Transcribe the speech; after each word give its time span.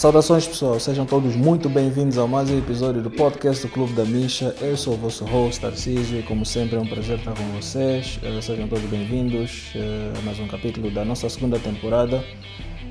Saudações 0.00 0.48
pessoal, 0.48 0.80
sejam 0.80 1.04
todos 1.04 1.36
muito 1.36 1.68
bem-vindos 1.68 2.16
a 2.16 2.26
mais 2.26 2.48
um 2.48 2.56
episódio 2.56 3.02
do 3.02 3.10
podcast 3.10 3.66
do 3.66 3.70
Clube 3.70 3.92
da 3.92 4.02
Misha. 4.02 4.56
Eu 4.58 4.74
sou 4.74 4.94
o 4.94 4.96
vosso 4.96 5.26
host 5.26 5.60
Tarcísio 5.60 6.18
e 6.18 6.22
como 6.22 6.46
sempre 6.46 6.76
é 6.76 6.80
um 6.80 6.86
prazer 6.86 7.18
estar 7.18 7.34
com 7.34 7.44
vocês. 7.52 8.18
Uh, 8.22 8.40
sejam 8.40 8.66
todos 8.66 8.84
bem-vindos 8.84 9.74
uh, 9.74 10.18
a 10.18 10.22
mais 10.22 10.40
um 10.40 10.48
capítulo 10.48 10.90
da 10.90 11.04
nossa 11.04 11.28
segunda 11.28 11.58
temporada. 11.58 12.24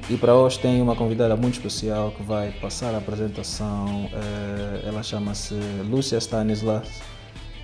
E 0.08 0.18
para 0.18 0.36
hoje 0.36 0.60
tem 0.60 0.84
uma 0.84 0.96
convidada 0.96 1.36
muito 1.36 1.56
especial 1.56 2.12
que 2.12 2.22
vai 2.22 2.52
passar 2.62 2.94
a 2.94 3.00
apresentação. 3.00 4.06
Uh, 4.06 4.88
ela 4.88 5.02
chama-se 5.02 5.56
Lúcia 5.90 6.20
Stanislas 6.20 6.88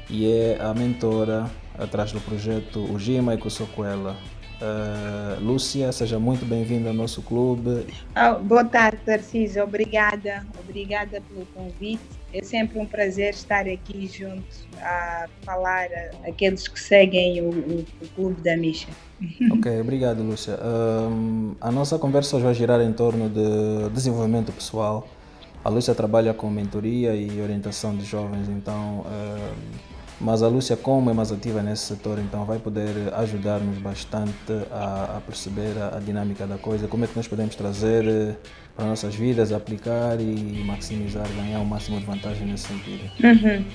e 0.09 0.25
é 0.25 0.57
a 0.59 0.73
mentora 0.73 1.45
atrás 1.77 2.11
do 2.11 2.19
projeto 2.19 2.79
O 2.91 2.97
Gima 2.97 3.35
e 3.35 3.37
Kusokuela. 3.37 4.17
Uh, 4.65 5.39
Lúcia, 5.43 5.91
seja 5.91 6.17
muito 6.17 6.43
bem-vinda 6.43 6.89
ao 6.89 6.93
nosso 6.95 7.21
clube. 7.21 7.85
Oh, 8.15 8.39
boa 8.39 8.65
tarde, 8.65 8.97
Tarcísio. 9.05 9.63
Obrigada, 9.63 10.43
obrigada 10.59 11.21
pelo 11.21 11.45
convite. 11.47 12.01
É 12.33 12.41
sempre 12.41 12.79
um 12.79 12.85
prazer 12.85 13.35
estar 13.35 13.67
aqui 13.67 14.07
junto 14.07 14.43
a 14.81 15.27
falar 15.43 15.87
aqueles 16.27 16.67
que 16.67 16.79
seguem 16.79 17.41
o, 17.41 17.49
o, 17.49 17.85
o 18.01 18.07
Clube 18.15 18.41
da 18.41 18.57
Misha. 18.57 18.87
Ok, 19.51 19.79
obrigado, 19.79 20.21
Lúcia. 20.23 20.57
Um, 20.61 21.55
a 21.61 21.71
nossa 21.71 21.97
conversa 21.97 22.35
hoje 22.35 22.45
vai 22.45 22.53
girar 22.53 22.81
em 22.81 22.91
torno 22.91 23.29
de 23.29 23.89
desenvolvimento 23.93 24.51
pessoal. 24.51 25.07
A 25.63 25.69
Lúcia 25.69 25.95
trabalha 25.95 26.33
com 26.33 26.49
mentoria 26.49 27.15
e 27.15 27.39
orientação 27.41 27.95
de 27.95 28.03
jovens, 28.03 28.49
então. 28.49 29.05
Um, 29.05 29.94
mas 30.19 30.41
a 30.41 30.47
Lúcia, 30.47 30.77
como 30.77 31.09
é 31.09 31.13
mais 31.13 31.31
ativa 31.31 31.61
nesse 31.61 31.83
setor, 31.83 32.19
então 32.19 32.45
vai 32.45 32.57
poder 32.57 33.13
ajudar-nos 33.15 33.77
bastante 33.79 34.33
a, 34.71 35.17
a 35.17 35.21
perceber 35.21 35.77
a, 35.77 35.97
a, 35.97 35.99
dinâmica 35.99 36.47
da 36.47 36.57
coisa, 36.57 36.87
como 36.87 37.03
é 37.03 37.07
que 37.07 37.15
nós 37.15 37.27
podemos 37.27 37.55
trazer 37.55 38.05
eh, 38.07 38.35
para 38.75 38.85
nossas 38.85 39.15
vidas, 39.15 39.51
aplicar 39.51 40.19
e 40.19 40.63
maximizar, 40.65 41.27
ganhar 41.35 41.59
o 41.59 41.65
máximo 41.65 41.99
de 41.99 42.05
vantagem 42.05 42.47
nesse 42.47 42.67
sentido. 42.67 43.03
Uhum. 43.23 43.65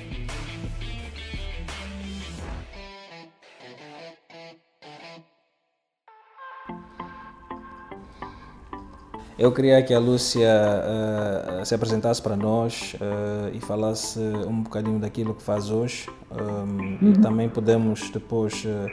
Eu 9.40 9.50
queria 9.50 9.82
que 9.82 9.94
a 9.94 9.98
Lúcia 9.98 10.50
uh, 10.50 11.64
se 11.64 11.74
apresentasse 11.74 12.20
para 12.20 12.36
nós 12.36 12.94
uh, 12.96 13.48
e 13.54 13.58
falasse 13.58 14.18
um 14.18 14.62
bocadinho 14.62 14.98
daquilo 14.98 15.34
que 15.34 15.42
faz 15.42 15.70
hoje. 15.70 16.10
Um, 16.30 16.36
uhum. 16.76 16.98
E 17.00 17.12
também 17.20 17.48
podemos 17.48 18.10
depois 18.10 18.66
uh, 18.66 18.86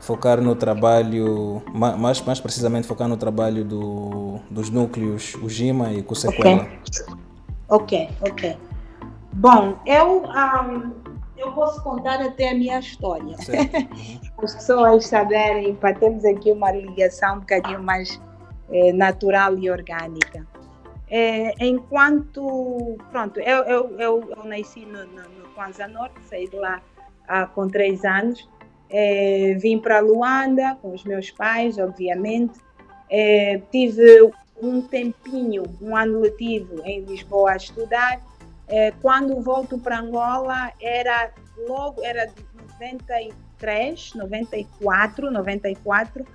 focar 0.00 0.40
no 0.40 0.56
trabalho, 0.56 1.62
mais, 1.72 2.20
mais 2.20 2.40
precisamente 2.40 2.88
focar 2.88 3.06
no 3.06 3.16
trabalho 3.16 3.64
do, 3.64 4.40
dos 4.50 4.70
núcleos, 4.70 5.36
o 5.36 5.48
GIMA 5.48 5.92
e 5.92 6.04
o 6.04 6.14
Sequela. 6.16 6.66
Ok, 7.68 8.08
ok. 8.20 8.30
okay. 8.32 8.56
Bom, 9.34 9.76
eu, 9.86 10.24
um, 10.24 10.92
eu 11.36 11.52
posso 11.52 11.80
contar 11.84 12.20
até 12.20 12.50
a 12.50 12.54
minha 12.54 12.80
história. 12.80 13.36
Uhum. 13.36 14.18
As 14.42 14.52
pessoas 14.56 15.06
saberem, 15.06 15.76
para 15.76 15.94
termos 15.94 16.24
aqui 16.24 16.50
uma 16.50 16.72
ligação 16.72 17.36
um 17.36 17.38
bocadinho 17.38 17.80
mais 17.80 18.20
é, 18.70 18.92
natural 18.92 19.58
e 19.58 19.70
orgânica. 19.70 20.46
É, 21.10 21.54
enquanto, 21.64 22.98
pronto, 23.10 23.40
eu, 23.40 23.64
eu, 23.64 23.98
eu, 23.98 24.30
eu 24.36 24.44
nasci 24.44 24.84
no, 24.84 25.06
no, 25.06 25.22
no 25.22 25.48
Kwanza 25.54 25.88
Norte, 25.88 26.20
saí 26.28 26.48
de 26.48 26.56
lá 26.56 26.82
ah, 27.26 27.46
com 27.46 27.66
três 27.66 28.04
anos, 28.04 28.48
é, 28.90 29.54
vim 29.60 29.78
para 29.78 30.00
Luanda 30.00 30.76
com 30.82 30.92
os 30.92 31.04
meus 31.04 31.30
pais, 31.30 31.78
obviamente, 31.78 32.58
é, 33.10 33.60
tive 33.70 34.30
um 34.60 34.82
tempinho, 34.82 35.64
um 35.80 35.96
ano 35.96 36.20
letivo 36.20 36.82
em 36.84 37.00
Lisboa 37.00 37.52
a 37.52 37.56
estudar, 37.56 38.20
é, 38.66 38.92
quando 39.00 39.40
volto 39.40 39.78
para 39.78 40.00
Angola 40.00 40.72
era 40.80 41.32
logo, 41.66 42.04
era 42.04 42.26
de 42.26 42.44
93, 42.74 44.14
94, 44.14 45.30
94, 45.30 46.26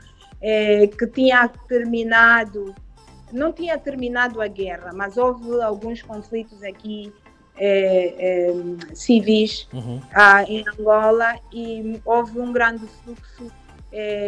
é, 0.44 0.88
que 0.88 1.08
tinha 1.08 1.48
terminado, 1.48 2.76
não 3.32 3.54
tinha 3.54 3.78
terminado 3.78 4.42
a 4.42 4.48
guerra, 4.48 4.92
mas 4.94 5.18
houve 5.18 5.62
alguns 5.62 6.02
conflitos 6.02 6.62
aqui 6.62 7.12
é, 7.56 8.50
é, 8.50 8.96
civis 8.96 9.68
uhum. 9.72 10.02
ah, 10.14 10.44
em 10.44 10.64
Angola 10.68 11.36
e 11.52 12.00
houve 12.04 12.40
um 12.40 12.52
grande 12.52 12.86
fluxo 13.04 13.52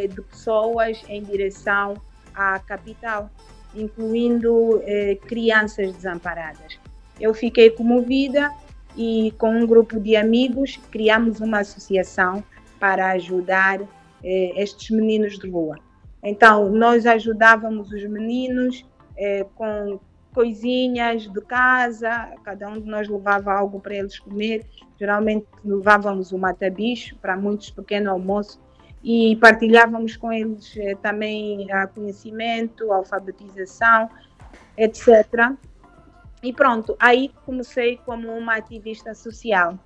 de 0.09 0.22
pessoas 0.22 1.02
em 1.09 1.24
direção 1.24 1.96
à 2.36 2.59
capital, 2.59 3.31
incluindo 3.74 4.80
crianças 5.25 5.92
desamparadas. 5.92 6.78
Eu 7.20 7.34
fiquei 7.34 7.72
comovida 7.72 8.52
e 8.96 9.34
com 9.38 9.50
um 9.50 9.66
grupo 9.66 10.00
de 10.00 10.16
amigos 10.16 10.80
criamos 10.92 11.40
uma 11.40 11.62
associação 11.62 12.44
para 12.80 13.12
ajudar 13.12 13.81
é, 14.24 14.62
estes 14.62 14.90
meninos 14.90 15.38
de 15.38 15.50
rua. 15.50 15.78
Então, 16.25 16.69
nós 16.69 17.06
ajudávamos 17.06 17.91
os 17.91 18.03
meninos 18.06 18.84
é, 19.16 19.46
com 19.53 20.00
coisinhas 20.34 21.31
de 21.31 21.41
casa, 21.41 22.34
cada 22.44 22.68
um 22.68 22.81
de 22.81 22.90
nós 22.90 23.08
levava 23.08 23.53
algo 23.53 23.80
para 23.80 23.94
eles 23.96 24.18
comer. 24.18 24.66
Geralmente 25.00 25.46
levávamos 25.63 26.31
o 26.31 26.38
mata-bicho 26.38 27.16
para 27.18 27.38
muitos 27.38 27.69
pequeno 27.69 28.09
almoço 28.09 28.59
e 29.03 29.36
partilhávamos 29.36 30.18
com 30.18 30.34
eles 30.34 30.75
é, 30.78 30.96
também 30.96 31.72
a 31.72 31.86
conhecimento, 31.86 32.92
a 32.92 32.96
alfabetização, 32.96 34.09
etc. 34.75 35.53
E 36.42 36.52
pronto, 36.52 36.97
aí 37.00 37.31
comecei 37.46 37.97
como 38.03 38.36
uma 38.36 38.56
ativista 38.56 39.13
social. 39.13 39.78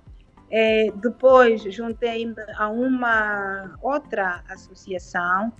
É, 0.50 0.90
depois 0.96 1.62
juntei-me 1.62 2.34
a 2.56 2.68
uma 2.68 3.76
outra 3.82 4.42
associação 4.48 5.52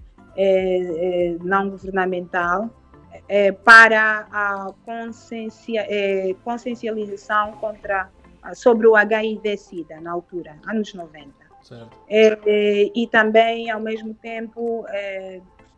é, 0.43 1.33
é, 1.33 1.37
não 1.43 1.69
governamental 1.69 2.71
é, 3.29 3.53
para 3.53 4.27
a 4.33 4.73
consciencia, 4.87 5.85
é, 5.87 6.35
consciencialização 6.43 7.53
contra, 7.53 8.09
sobre 8.55 8.87
o 8.87 8.97
HIV-Sida, 8.97 10.01
na 10.01 10.13
altura, 10.13 10.57
anos 10.67 10.95
90. 10.95 11.31
É, 12.09 12.91
e 12.97 13.07
também, 13.09 13.71
ao 13.71 13.81
mesmo 13.81 14.15
tempo, 14.15 14.87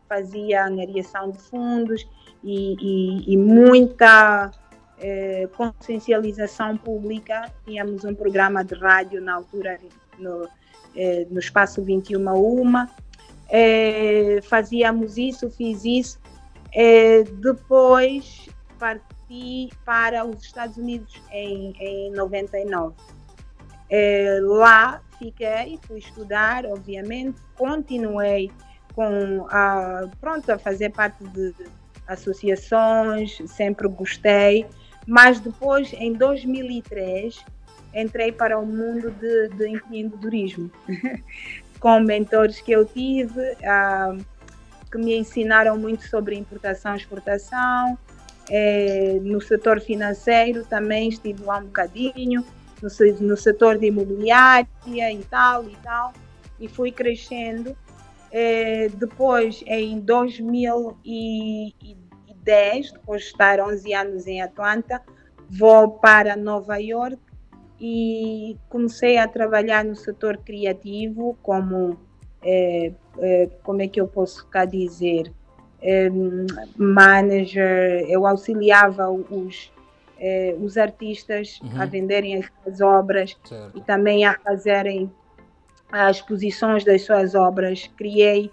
fazia 0.07 0.65
angariação 0.65 1.29
de 1.29 1.39
fundos 1.39 2.07
e, 2.41 2.77
e, 2.79 3.33
e 3.33 3.37
muita 3.37 4.49
consciencialização 5.57 6.77
pública. 6.77 7.51
Tínhamos 7.65 8.05
um 8.05 8.15
programa 8.15 8.63
de 8.63 8.75
rádio 8.75 9.21
na 9.21 9.35
altura 9.35 9.77
no, 10.17 10.47
no 11.29 11.39
Espaço 11.39 11.83
21 11.83 12.33
Uma, 12.33 12.89
é, 13.49 14.39
fazíamos 14.43 15.17
isso, 15.17 15.49
fiz 15.49 15.83
isso. 15.85 16.19
É, 16.73 17.23
depois 17.23 18.47
parti 18.79 19.69
para 19.85 20.25
os 20.25 20.43
Estados 20.43 20.77
Unidos 20.77 21.21
em, 21.31 21.73
em 21.79 22.11
99. 22.11 22.95
É, 23.89 24.39
lá 24.41 25.01
fiquei, 25.19 25.79
fui 25.87 25.99
estudar, 25.99 26.65
obviamente, 26.65 27.39
continuei 27.55 28.51
com 28.95 29.45
a, 29.49 30.07
pronto, 30.19 30.51
a 30.51 30.57
fazer 30.57 30.91
parte 30.91 31.23
de 31.25 31.53
associações, 32.07 33.37
sempre 33.47 33.87
gostei, 33.87 34.65
mas 35.07 35.39
depois, 35.39 35.93
em 35.93 36.13
2003, 36.13 37.43
entrei 37.93 38.31
para 38.31 38.57
o 38.57 38.65
mundo 38.65 39.11
de, 39.11 39.49
de 39.49 39.69
empreendedorismo. 39.69 40.71
com 41.83 41.99
mentores 41.99 42.59
que 42.61 42.71
eu 42.71 42.85
tive, 42.85 43.41
uh, 43.41 44.17
que 44.89 44.97
me 44.97 45.17
ensinaram 45.17 45.77
muito 45.77 46.07
sobre 46.07 46.37
importação 46.37 46.93
e 46.93 46.97
exportação. 46.97 47.99
É, 48.49 49.19
no 49.21 49.41
setor 49.41 49.81
financeiro 49.81 50.63
também 50.63 51.09
estive 51.09 51.43
lá 51.43 51.57
um 51.57 51.65
bocadinho, 51.65 52.45
no, 52.81 52.87
no 53.19 53.35
setor 53.35 53.77
de 53.77 53.87
imobiliária 53.87 54.65
e 54.87 55.25
tal 55.29 55.65
e 55.65 55.75
tal, 55.83 56.13
e 56.57 56.69
fui 56.69 56.89
crescendo. 56.89 57.75
É, 58.31 58.87
depois, 58.87 59.61
em 59.67 59.99
2010, 59.99 62.93
depois 62.93 63.23
de 63.23 63.27
estar 63.27 63.59
11 63.59 63.93
anos 63.93 64.25
em 64.25 64.41
Atlanta, 64.41 65.01
vou 65.49 65.91
para 65.91 66.37
Nova 66.37 66.77
York 66.77 67.19
e 67.79 68.57
comecei 68.69 69.17
a 69.17 69.27
trabalhar 69.27 69.83
no 69.83 69.95
setor 69.95 70.37
criativo 70.37 71.37
como 71.41 71.97
é, 72.41 72.91
é, 73.19 73.49
como 73.63 73.81
é 73.81 73.87
que 73.87 73.99
eu 73.99 74.07
posso 74.07 74.45
cá 74.47 74.65
dizer 74.65 75.31
é, 75.81 76.09
manager 76.77 78.05
eu 78.07 78.25
auxiliava 78.25 79.09
os 79.09 79.71
é, 80.19 80.55
os 80.59 80.77
artistas 80.77 81.59
uhum. 81.61 81.81
a 81.81 81.85
venderem 81.85 82.37
as 82.37 82.45
suas 82.63 82.81
obras 82.81 83.37
certo. 83.43 83.77
e 83.77 83.81
também 83.81 84.23
a 84.23 84.37
fazerem 84.39 85.11
as 85.91 86.17
exposições 86.17 86.83
das 86.83 87.01
suas 87.01 87.35
obras 87.35 87.89
criei 87.97 88.51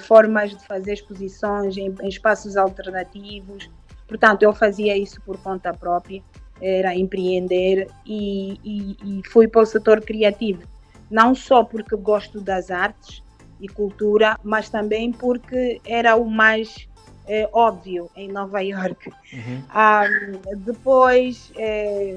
formas 0.00 0.50
de 0.50 0.62
fazer 0.66 0.92
exposições 0.92 1.74
em, 1.78 1.94
em 2.02 2.08
espaços 2.08 2.54
alternativos 2.54 3.70
Portanto, 4.10 4.42
eu 4.42 4.52
fazia 4.52 4.98
isso 4.98 5.20
por 5.22 5.38
conta 5.38 5.72
própria, 5.72 6.20
era 6.60 6.94
empreender 6.94 7.88
e, 8.04 8.58
e, 8.62 8.96
e 9.02 9.22
fui 9.28 9.48
para 9.48 9.62
o 9.62 9.66
setor 9.66 10.00
criativo. 10.00 10.62
Não 11.10 11.34
só 11.34 11.64
porque 11.64 11.96
gosto 11.96 12.40
das 12.40 12.70
artes 12.70 13.22
e 13.60 13.68
cultura, 13.68 14.38
mas 14.42 14.68
também 14.68 15.12
porque 15.12 15.80
era 15.84 16.16
o 16.16 16.28
mais 16.28 16.88
é, 17.26 17.48
óbvio 17.52 18.10
em 18.16 18.28
Nova 18.28 18.60
York. 18.64 19.10
Uhum. 19.32 19.62
Um, 19.74 20.56
depois, 20.58 21.52
é, 21.56 22.16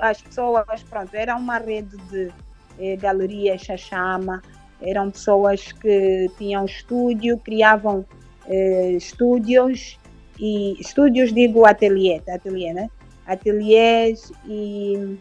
as 0.00 0.20
pessoas, 0.20 0.82
pronto, 0.88 1.14
era 1.14 1.36
uma 1.36 1.58
rede 1.58 1.96
de 2.10 2.30
é, 2.78 2.96
galerias 2.96 3.62
Chachama, 3.62 4.42
eram 4.80 5.10
pessoas 5.10 5.72
que 5.72 6.30
tinham 6.36 6.66
estúdio, 6.66 7.38
criavam 7.38 8.04
estúdios 8.96 9.98
e 10.38 10.80
estúdios 10.80 11.32
digo 11.32 11.66
ateliê, 11.66 12.22
ateliê, 12.28 12.72
né? 12.72 12.88
Ateliês 13.26 14.32
e, 14.44 15.18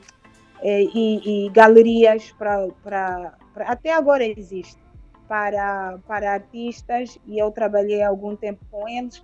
é, 0.61 0.83
e, 0.83 1.45
e 1.45 1.49
galerias 1.49 2.31
para 2.37 3.37
até 3.55 3.93
agora 3.93 4.23
existe 4.25 4.79
para, 5.27 5.97
para 6.07 6.33
artistas 6.33 7.17
e 7.25 7.39
eu 7.39 7.51
trabalhei 7.51 8.03
algum 8.03 8.35
tempo 8.35 8.63
com 8.69 8.87
eles 8.87 9.21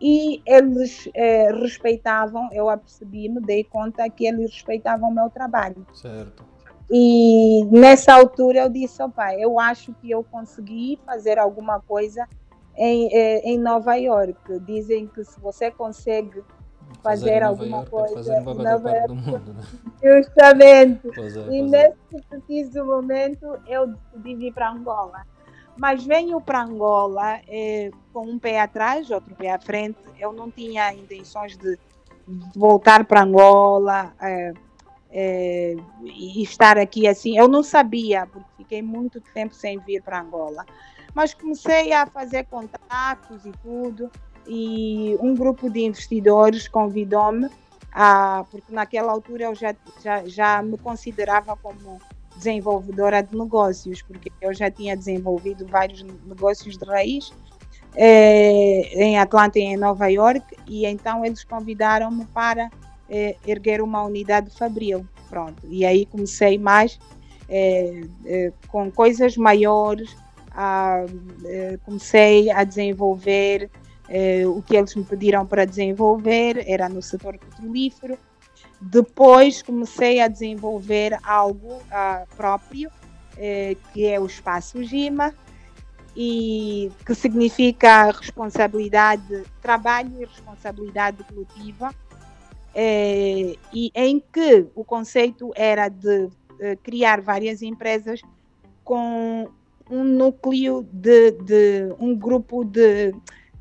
e 0.00 0.42
eles 0.46 1.08
é, 1.14 1.50
respeitavam, 1.52 2.48
eu 2.52 2.68
apercebi-me, 2.68 3.40
dei 3.40 3.64
conta 3.64 4.08
que 4.08 4.26
eles 4.26 4.52
respeitavam 4.52 5.10
o 5.10 5.14
meu 5.14 5.28
trabalho. 5.28 5.84
Certo. 5.92 6.44
E 6.90 7.64
nessa 7.66 8.14
altura 8.14 8.60
eu 8.60 8.68
disse, 8.68 9.02
opa, 9.02 9.34
eu 9.34 9.58
acho 9.58 9.92
que 9.94 10.10
eu 10.10 10.22
consegui 10.22 10.98
fazer 11.04 11.38
alguma 11.38 11.80
coisa 11.80 12.26
em, 12.76 13.08
eh, 13.12 13.40
em 13.44 13.58
Nova 13.58 13.96
York. 13.96 14.38
Dizem 14.60 15.06
que 15.06 15.22
se 15.24 15.38
você 15.40 15.70
consegue 15.70 16.42
fazer, 17.10 17.26
fazer 17.26 17.42
alguma 17.42 17.76
York, 17.78 17.90
coisa 17.90 18.14
fazer 18.14 18.40
em 18.40 18.44
Nova 18.44 18.90
York, 18.90 19.08
do 19.08 19.14
mundo, 19.14 19.54
né? 19.54 19.62
justamente. 20.02 21.08
É, 21.08 21.54
e 21.54 21.58
é. 21.58 21.62
nesse 21.62 22.28
preciso 22.28 22.84
momento 22.84 23.58
eu 23.66 23.86
decidi 23.86 24.34
vir 24.36 24.52
para 24.52 24.70
Angola. 24.70 25.26
Mas 25.76 26.04
venho 26.04 26.40
para 26.40 26.62
Angola 26.62 27.40
eh, 27.46 27.90
com 28.12 28.26
um 28.26 28.38
pé 28.38 28.60
atrás, 28.60 29.10
outro 29.10 29.34
pé 29.36 29.52
à 29.52 29.60
frente. 29.60 29.98
Eu 30.18 30.32
não 30.32 30.50
tinha 30.50 30.92
intenções 30.92 31.56
de, 31.56 31.78
de 32.26 32.58
voltar 32.58 33.04
para 33.04 33.22
Angola 33.22 34.12
eh, 34.20 34.52
eh, 35.12 35.76
e 36.02 36.42
estar 36.42 36.76
aqui 36.78 37.06
assim. 37.06 37.38
Eu 37.38 37.46
não 37.46 37.62
sabia, 37.62 38.26
porque 38.26 38.48
fiquei 38.56 38.82
muito 38.82 39.20
tempo 39.20 39.54
sem 39.54 39.78
vir 39.78 40.02
para 40.02 40.20
Angola. 40.20 40.66
Mas 41.14 41.32
comecei 41.32 41.92
a 41.92 42.06
fazer 42.06 42.46
contatos 42.46 43.46
e 43.46 43.52
tudo. 43.62 44.10
E 44.46 45.16
um 45.20 45.34
grupo 45.34 45.68
de 45.70 45.80
investidores 45.80 46.68
convidou-me, 46.68 47.48
porque 48.50 48.72
naquela 48.72 49.12
altura 49.12 49.44
eu 49.44 49.54
já, 49.54 49.74
já, 50.02 50.24
já 50.26 50.62
me 50.62 50.78
considerava 50.78 51.56
como 51.56 52.00
desenvolvedora 52.36 53.22
de 53.22 53.36
negócios, 53.36 54.00
porque 54.02 54.30
eu 54.40 54.54
já 54.54 54.70
tinha 54.70 54.96
desenvolvido 54.96 55.66
vários 55.66 56.02
negócios 56.02 56.78
de 56.78 56.84
raiz 56.86 57.32
eh, 57.94 58.90
em 58.94 59.18
Atlanta 59.18 59.58
e 59.58 59.62
em 59.62 59.76
Nova 59.76 60.06
York, 60.06 60.56
e 60.66 60.86
então 60.86 61.24
eles 61.24 61.42
convidaram-me 61.42 62.24
para 62.26 62.70
eh, 63.10 63.36
erguer 63.46 63.82
uma 63.82 64.02
unidade 64.04 64.50
fabril. 64.56 65.06
Pronto, 65.28 65.62
e 65.68 65.84
aí 65.84 66.06
comecei 66.06 66.56
mais 66.56 66.98
eh, 67.48 68.02
com 68.68 68.90
coisas 68.90 69.36
maiores, 69.36 70.16
a, 70.52 71.04
comecei 71.84 72.50
a 72.50 72.64
desenvolver 72.64 73.70
o 74.46 74.62
que 74.62 74.76
eles 74.76 74.94
me 74.94 75.04
pediram 75.04 75.46
para 75.46 75.64
desenvolver, 75.64 76.64
era 76.66 76.88
no 76.88 77.02
setor 77.02 77.36
petrolífero, 77.38 78.18
depois 78.80 79.62
comecei 79.62 80.20
a 80.20 80.28
desenvolver 80.28 81.18
algo 81.22 81.74
uh, 81.74 82.36
próprio, 82.36 82.90
eh, 83.36 83.76
que 83.92 84.06
é 84.06 84.18
o 84.18 84.26
Espaço 84.26 84.82
Gima, 84.82 85.34
e 86.16 86.90
que 87.06 87.14
significa 87.14 88.10
responsabilidade, 88.10 89.44
trabalho 89.62 90.10
e 90.20 90.24
responsabilidade 90.24 91.22
coletiva, 91.24 91.94
eh, 92.74 93.54
e 93.72 93.92
em 93.94 94.20
que 94.20 94.66
o 94.74 94.84
conceito 94.84 95.52
era 95.54 95.88
de 95.88 96.28
eh, 96.60 96.76
criar 96.82 97.20
várias 97.20 97.62
empresas 97.62 98.20
com 98.82 99.48
um 99.88 100.02
núcleo 100.02 100.86
de, 100.92 101.30
de 101.32 101.94
um 101.98 102.16
grupo 102.16 102.64
de, 102.64 103.14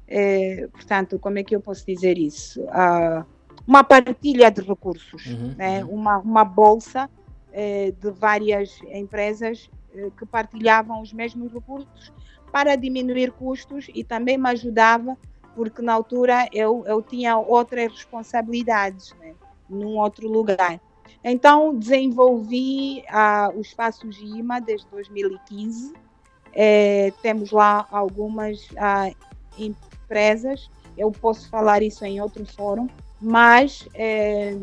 eh, 0.08 0.68
portanto, 0.72 1.20
como 1.20 1.40
é 1.40 1.44
que 1.44 1.56
eu 1.56 1.62
posso 1.62 1.86
dizer 1.86 2.18
isso? 2.18 2.62
Uh, 2.64 3.26
uma 3.68 3.84
partilha 3.84 4.50
de 4.50 4.62
recursos, 4.62 5.26
uhum, 5.26 5.54
né? 5.58 5.84
Uhum. 5.84 5.92
Uma, 5.92 6.18
uma 6.20 6.46
bolsa 6.46 7.10
eh, 7.52 7.94
de 8.00 8.12
várias 8.12 8.80
empresas 8.84 9.70
eh, 9.94 10.10
que 10.18 10.26
partilhavam 10.26 11.02
os 11.02 11.12
mesmos 11.12 11.52
recursos 11.52 12.14
para 12.52 12.76
diminuir 12.76 13.32
custos 13.32 13.88
e 13.94 14.04
também 14.04 14.38
me 14.38 14.50
ajudava 14.50 15.18
porque 15.56 15.82
na 15.82 15.94
altura 15.94 16.48
eu, 16.54 16.84
eu 16.86 17.02
tinha 17.02 17.36
outras 17.36 17.92
responsabilidades 17.92 19.14
né? 19.20 19.34
num 19.68 19.98
outro 19.98 20.30
lugar. 20.30 20.80
Então 21.24 21.76
desenvolvi 21.76 23.04
ah, 23.10 23.52
o 23.54 23.60
Espaço 23.60 24.10
Gima 24.12 24.62
desde 24.62 24.88
2015. 24.90 25.94
Eh, 26.54 27.12
temos 27.24 27.52
lá 27.52 27.88
algumas 27.92 28.68
ah, 28.78 29.10
empresas, 30.08 30.70
eu 30.98 31.12
posso 31.12 31.50
falar 31.50 31.84
isso 31.84 32.06
em 32.06 32.22
outro 32.22 32.46
fórum, 32.46 32.88
mas 33.22 33.88
é, 33.94 34.58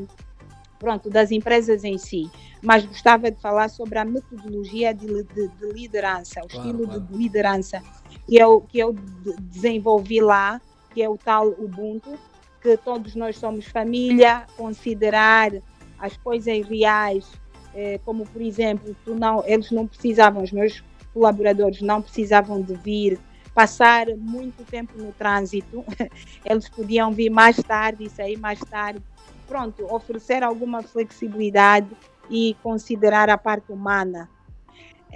pronto, 0.79 1.11
das 1.11 1.31
empresas 1.31 1.85
em 1.85 1.99
si. 1.99 2.31
Mas 2.63 2.85
gostava 2.87 3.31
de 3.31 3.41
falar 3.41 3.69
sobre 3.69 3.99
a 3.99 4.05
metodologia 4.05 4.95
de, 4.95 5.23
de, 5.23 5.49
de 5.49 5.73
liderança, 5.73 6.41
o 6.43 6.49
claro, 6.49 6.67
estilo 6.67 6.85
claro. 6.87 7.01
de 7.01 7.17
liderança 7.19 7.83
que 8.27 8.37
eu, 8.37 8.63
que 8.63 8.79
eu 8.79 8.95
desenvolvi 9.39 10.21
lá, 10.21 10.61
que 10.95 11.03
é 11.03 11.09
o 11.09 11.19
tal 11.19 11.49
Ubuntu, 11.49 12.19
que 12.63 12.77
todos 12.79 13.15
nós 13.15 13.37
somos 13.37 13.67
família, 13.67 14.47
considerar 14.57 15.53
as 15.99 16.17
coisas 16.17 16.67
reais, 16.67 17.27
é, 17.75 18.01
como 18.05 18.25
por 18.25 18.41
exemplo, 18.41 18.97
não, 19.07 19.45
eles 19.47 19.71
não 19.71 19.87
precisavam, 19.87 20.43
os 20.43 20.53
meus 20.53 20.83
colaboradores 21.13 21.83
não 21.83 22.01
precisavam 22.01 22.63
de 22.63 22.75
vir 22.75 23.21
passar 23.55 24.09
muito 24.17 24.65
tempo 24.65 24.93
no 24.99 25.13
trânsito, 25.13 25.85
eles 26.45 26.69
podiam 26.69 27.13
vir 27.13 27.31
mais 27.31 27.57
tarde 27.57 28.05
e 28.05 28.11
sair 28.11 28.37
mais 28.37 28.59
tarde. 28.61 29.03
Pronto, 29.47 29.87
oferecer 29.95 30.43
alguma 30.43 30.83
flexibilidade 30.83 31.89
e 32.29 32.57
considerar 32.63 33.31
a 33.31 33.39
parte 33.39 33.71
humana. 33.71 34.29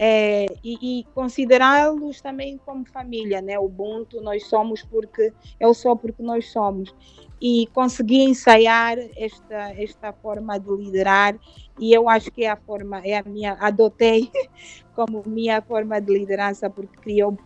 É, 0.00 0.46
e, 0.62 1.00
e 1.00 1.04
considerá-los 1.12 2.20
também 2.20 2.56
como 2.64 2.86
família, 2.86 3.42
né? 3.42 3.58
Ubuntu, 3.58 4.20
nós 4.20 4.46
somos 4.46 4.80
porque 4.82 5.32
eu 5.58 5.74
sou 5.74 5.96
porque 5.96 6.22
nós 6.22 6.52
somos 6.52 6.94
e 7.40 7.68
consegui 7.72 8.22
ensaiar 8.22 8.96
esta 9.16 9.72
esta 9.76 10.12
forma 10.12 10.58
de 10.58 10.70
liderar 10.70 11.36
e 11.80 11.92
eu 11.92 12.08
acho 12.08 12.30
que 12.30 12.44
é 12.44 12.50
a 12.50 12.56
forma 12.56 13.00
é 13.04 13.18
a 13.18 13.22
minha 13.22 13.54
adotei 13.54 14.30
como 14.98 15.22
minha 15.24 15.62
forma 15.62 16.00
de 16.00 16.18
liderança 16.18 16.68
porque 16.68 16.96
criou 16.96 17.38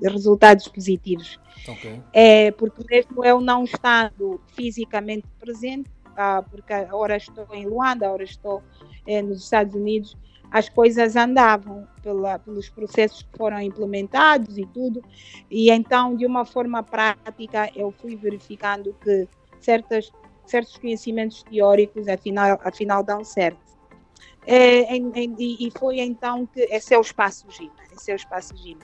resultados 0.00 0.68
positivos 0.68 1.40
okay. 1.68 2.00
é 2.12 2.52
porque 2.52 2.84
mesmo 2.88 3.24
eu 3.24 3.40
não 3.40 3.64
estando 3.64 4.40
fisicamente 4.54 5.26
presente 5.40 5.90
ah, 6.16 6.44
porque 6.48 6.72
agora 6.72 7.16
estou 7.16 7.46
em 7.52 7.66
Luanda 7.66 8.06
agora 8.06 8.22
estou 8.22 8.62
é, 9.04 9.20
nos 9.20 9.42
Estados 9.42 9.74
Unidos 9.74 10.16
as 10.52 10.68
coisas 10.68 11.16
andavam 11.16 11.88
pela, 12.02 12.38
pelos 12.38 12.68
processos 12.68 13.22
que 13.22 13.38
foram 13.38 13.58
implementados 13.58 14.58
e 14.58 14.66
tudo. 14.66 15.02
E 15.50 15.70
então, 15.70 16.14
de 16.14 16.26
uma 16.26 16.44
forma 16.44 16.82
prática, 16.82 17.70
eu 17.74 17.90
fui 17.90 18.14
verificando 18.16 18.94
que 19.02 19.26
certas, 19.58 20.12
certos 20.44 20.76
conhecimentos 20.76 21.42
teóricos, 21.42 22.06
afinal, 22.06 22.60
afinal 22.62 23.02
dão 23.02 23.24
certo. 23.24 23.71
É, 24.46 24.96
em, 24.96 25.12
em, 25.14 25.36
e 25.38 25.72
foi 25.78 26.00
então 26.00 26.46
que 26.46 26.60
esse 26.62 26.94
é 26.94 26.98
o 26.98 27.00
espaço 27.00 27.46
Gima, 27.50 27.72
esse 27.94 28.10
é 28.10 28.14
o 28.14 28.16
espaço 28.16 28.56
Gima, 28.56 28.80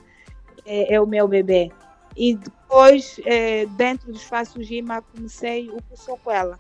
é, 0.65 0.95
é 0.95 1.01
o 1.01 1.07
meu 1.07 1.27
bebê. 1.27 1.71
E 2.17 2.35
depois, 2.35 3.21
é, 3.25 3.67
dentro 3.67 4.13
do 4.13 4.17
espaço 4.17 4.63
Gima, 4.63 5.03
comecei 5.03 5.69
o 5.69 5.83
curso 5.83 6.17
com 6.23 6.31
ela 6.31 6.59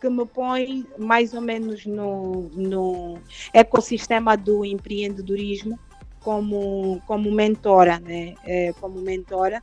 que 0.00 0.08
me 0.08 0.26
põe 0.26 0.86
mais 0.98 1.32
ou 1.32 1.40
menos 1.40 1.86
no, 1.86 2.50
no 2.54 3.18
ecossistema 3.52 4.36
do 4.36 4.64
empreendedorismo 4.64 5.78
como, 6.20 7.00
como 7.06 7.30
mentora, 7.30 7.98
né? 8.00 8.34
É, 8.44 8.72
como 8.80 9.00
mentora. 9.00 9.62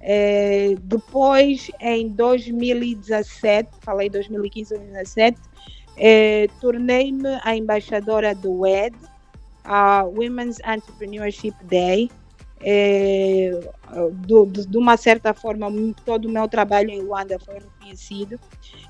É, 0.00 0.74
depois, 0.82 1.70
em 1.80 2.08
2017, 2.08 3.70
falei 3.80 4.10
2015, 4.10 4.74
2017, 4.74 5.40
é, 5.96 6.48
tornei-me 6.60 7.38
a 7.42 7.56
embaixadora 7.56 8.34
do 8.34 8.60
WED, 8.60 8.96
a 9.64 10.04
Women's 10.04 10.58
Entrepreneurship 10.60 11.54
Day, 11.64 12.10
É, 12.64 13.50
do, 14.12 14.46
de 14.46 14.78
uma 14.78 14.96
certa 14.96 15.34
forma, 15.34 15.66
todo 16.04 16.26
o 16.26 16.30
meu 16.30 16.46
trabalho 16.48 16.90
em 16.90 17.02
Luanda 17.02 17.36
foi 17.40 17.54
reconhecido 17.54 18.38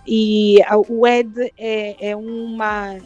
e 0.07 0.59
o 0.89 1.07
ED 1.07 1.53
é, 1.57 2.11
é 2.11 2.15
uma. 2.17 2.97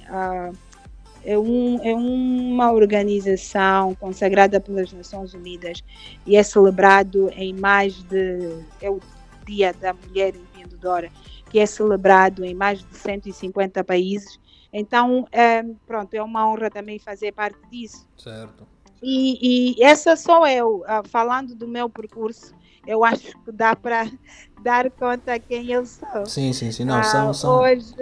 é, 1.24 1.38
um, 1.38 1.78
é 1.84 1.94
uma 1.94 2.72
organização 2.72 3.94
consagrada 3.94 4.60
pelas 4.60 4.92
Nações 4.92 5.34
Unidas 5.34 5.82
e 6.26 6.36
é 6.36 6.42
celebrado 6.42 7.30
em 7.36 7.54
mais 7.54 8.02
de. 8.02 8.64
É 8.80 8.90
o 8.90 9.00
Dia 9.46 9.72
da 9.72 9.94
Mulher 9.94 10.34
Empreendedora, 10.34 11.08
que 11.50 11.58
é 11.58 11.66
celebrado 11.66 12.44
em 12.44 12.54
mais 12.54 12.80
de 12.80 12.96
150 12.96 13.82
países. 13.84 14.38
Então, 14.72 15.26
é, 15.32 15.62
pronto, 15.86 16.12
é 16.14 16.22
uma 16.22 16.48
honra 16.48 16.70
também 16.70 16.98
fazer 16.98 17.32
parte 17.32 17.58
disso. 17.70 18.06
Certo. 18.16 18.66
E, 19.02 19.76
e 19.78 19.82
essa 19.82 20.16
sou 20.16 20.46
eu, 20.46 20.80
uh, 20.80 21.06
falando 21.08 21.54
do 21.54 21.68
meu 21.68 21.88
percurso, 21.88 22.54
eu 22.86 23.04
acho 23.04 23.38
que 23.44 23.52
dá 23.52 23.76
para 23.76 24.10
dar 24.62 24.90
conta 24.90 25.38
quem 25.38 25.70
eu 25.70 25.84
sou. 25.86 26.26
Sim, 26.26 26.52
sim, 26.52 26.70
sim. 26.72 26.84
Não, 26.84 27.02
são, 27.02 27.30
ah, 27.30 27.34
são, 27.34 27.60
hoje... 27.60 27.94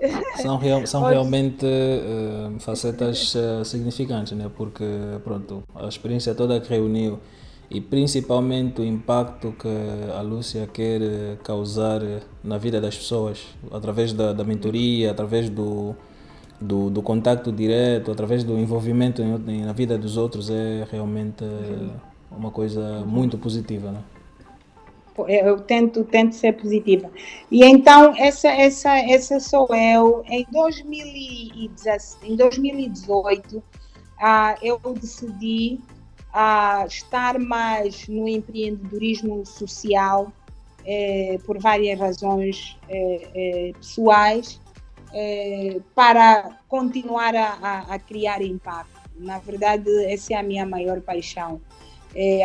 são, 0.42 0.56
real, 0.56 0.86
são 0.86 1.02
hoje... 1.02 1.12
realmente 1.12 1.66
uh, 1.66 2.58
facetas 2.60 3.34
uh, 3.34 3.64
significantes, 3.64 4.32
né? 4.32 4.50
porque 4.56 4.84
pronto, 5.24 5.62
a 5.74 5.86
experiência 5.86 6.34
toda 6.34 6.60
que 6.60 6.68
reuniu 6.68 7.18
e 7.70 7.80
principalmente 7.80 8.80
o 8.80 8.84
impacto 8.84 9.52
que 9.52 9.68
a 10.16 10.22
Lúcia 10.22 10.66
quer 10.66 11.36
causar 11.44 12.00
na 12.42 12.56
vida 12.56 12.80
das 12.80 12.96
pessoas 12.96 13.46
através 13.70 14.12
da, 14.12 14.32
da 14.32 14.42
mentoria, 14.42 15.10
através 15.10 15.50
do, 15.50 15.94
do, 16.60 16.88
do 16.88 17.02
contato 17.02 17.52
direto, 17.52 18.10
através 18.10 18.42
do 18.42 18.58
envolvimento 18.58 19.20
em, 19.22 19.64
na 19.64 19.72
vida 19.72 19.98
dos 19.98 20.16
outros 20.16 20.48
é 20.48 20.86
realmente 20.90 21.44
uma 22.30 22.50
coisa 22.50 23.04
muito 23.06 23.36
positiva, 23.36 23.92
né? 23.92 24.02
Eu 25.26 25.58
tento, 25.58 26.04
tento 26.04 26.36
ser 26.36 26.52
positiva. 26.52 27.10
E 27.50 27.64
então, 27.64 28.14
essa, 28.16 28.48
essa, 28.48 28.96
essa 28.98 29.40
sou 29.40 29.66
eu. 29.74 30.22
Em, 30.28 30.46
2010, 30.52 32.18
em 32.22 32.36
2018, 32.36 33.60
ah, 34.20 34.54
eu 34.62 34.78
decidi 34.94 35.80
a 36.40 36.86
estar 36.86 37.36
mais 37.36 38.06
no 38.06 38.28
empreendedorismo 38.28 39.44
social 39.44 40.32
eh, 40.86 41.36
por 41.44 41.58
várias 41.58 41.98
razões 41.98 42.78
eh, 42.88 43.28
eh, 43.34 43.72
pessoais 43.76 44.60
para 45.94 46.60
continuar 46.68 47.34
a, 47.34 47.86
a, 47.88 47.98
criar 47.98 48.40
impacto. 48.42 49.00
Na 49.18 49.38
verdade, 49.38 49.90
essa 50.04 50.34
é 50.34 50.36
a 50.36 50.42
minha 50.42 50.66
maior 50.66 51.00
paixão, 51.00 51.62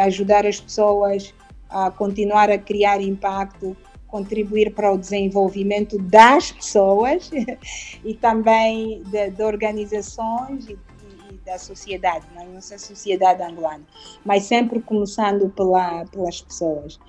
ajudar 0.02 0.46
as 0.46 0.62
pessoas 0.62 1.34
a 1.70 1.92
continuar 1.92 2.50
a 2.50 2.58
criar 2.58 3.02
impacto, 3.02 3.76
contribuir 4.08 4.74
para 4.74 4.94
o 4.94 4.98
desenvolvimento 4.98 6.00
das 6.00 6.54
pessoas 6.54 7.30
e 8.04 8.14
também 8.14 9.04
de, 9.04 9.30
de 9.30 9.44
organizações 9.44 10.70
e 10.70 10.78
da 11.46 11.58
sociedade, 11.58 12.26
na 12.36 12.46
nossa 12.46 12.78
sociedade 12.78 13.42
angolana, 13.44 13.84
mas 14.24 14.44
sempre 14.44 14.82
começando 14.82 15.50
pela, 15.50 16.06
pelas 16.06 16.42
pessoas. 16.42 17.00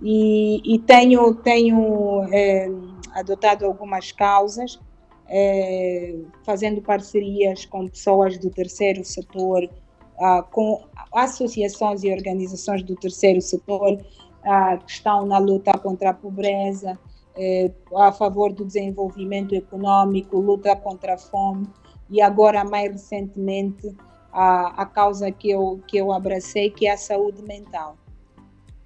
E, 0.00 0.60
e 0.64 0.78
tenho, 0.80 1.34
tenho 1.34 2.26
é, 2.32 2.68
adotado 3.14 3.64
algumas 3.64 4.10
causas, 4.10 4.80
é, 5.28 6.18
fazendo 6.44 6.82
parcerias 6.82 7.64
com 7.64 7.88
pessoas 7.88 8.36
do 8.38 8.50
terceiro 8.50 9.04
setor, 9.04 9.68
ah, 10.18 10.42
com 10.42 10.84
associações 11.12 12.02
e 12.04 12.12
organizações 12.12 12.82
do 12.82 12.94
terceiro 12.94 13.40
setor 13.40 13.98
ah, 14.44 14.76
que 14.76 14.90
estão 14.90 15.26
na 15.26 15.38
luta 15.38 15.76
contra 15.78 16.10
a 16.10 16.14
pobreza, 16.14 16.98
é, 17.34 17.70
a 17.96 18.12
favor 18.12 18.52
do 18.52 18.64
desenvolvimento 18.64 19.54
econômico, 19.54 20.38
luta 20.38 20.76
contra 20.76 21.14
a 21.14 21.18
fome 21.18 21.66
e 22.12 22.20
agora 22.20 22.62
mais 22.62 22.92
recentemente 22.92 23.96
a, 24.30 24.82
a 24.82 24.86
causa 24.86 25.32
que 25.32 25.50
eu, 25.50 25.80
que 25.88 25.96
eu 25.96 26.12
abracei, 26.12 26.70
que 26.70 26.86
é 26.86 26.92
a 26.92 26.96
saúde 26.96 27.42
mental. 27.42 27.96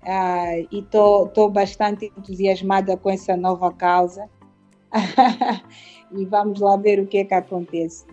Ah, 0.00 0.56
e 0.71 0.78
estou 0.78 1.50
bastante 1.50 2.12
entusiasmada 2.16 2.97
com 2.97 3.11
essa 3.11 3.37
nova 3.37 3.73
causa. 3.73 4.30
e 6.12 6.25
vamos 6.25 6.61
lá 6.61 6.76
ver 6.76 7.00
o 7.00 7.06
que 7.06 7.18
é 7.18 7.25
que 7.25 7.35
acontece. 7.35 8.06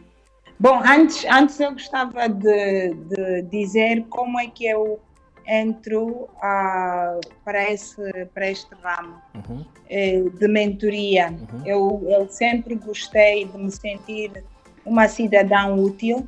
Bom, 0.59 0.81
antes, 0.83 1.23
antes 1.25 1.59
eu 1.59 1.71
gostava 1.73 2.27
de, 2.27 2.93
de 2.93 3.41
dizer 3.43 4.05
como 4.09 4.39
é 4.39 4.47
que 4.47 4.65
eu 4.65 4.99
entro 5.45 6.07
uh, 6.07 7.19
para, 7.43 7.71
esse, 7.71 8.25
para 8.33 8.49
este 8.49 8.73
ramo 8.81 9.21
uhum. 9.35 9.65
eh, 9.89 10.21
de 10.21 10.47
mentoria. 10.47 11.29
Uhum. 11.31 11.61
Eu, 11.65 12.05
eu 12.07 12.29
sempre 12.29 12.75
gostei 12.75 13.45
de 13.45 13.57
me 13.57 13.69
sentir 13.69 14.43
uma 14.85 15.07
cidadã 15.07 15.73
útil. 15.73 16.27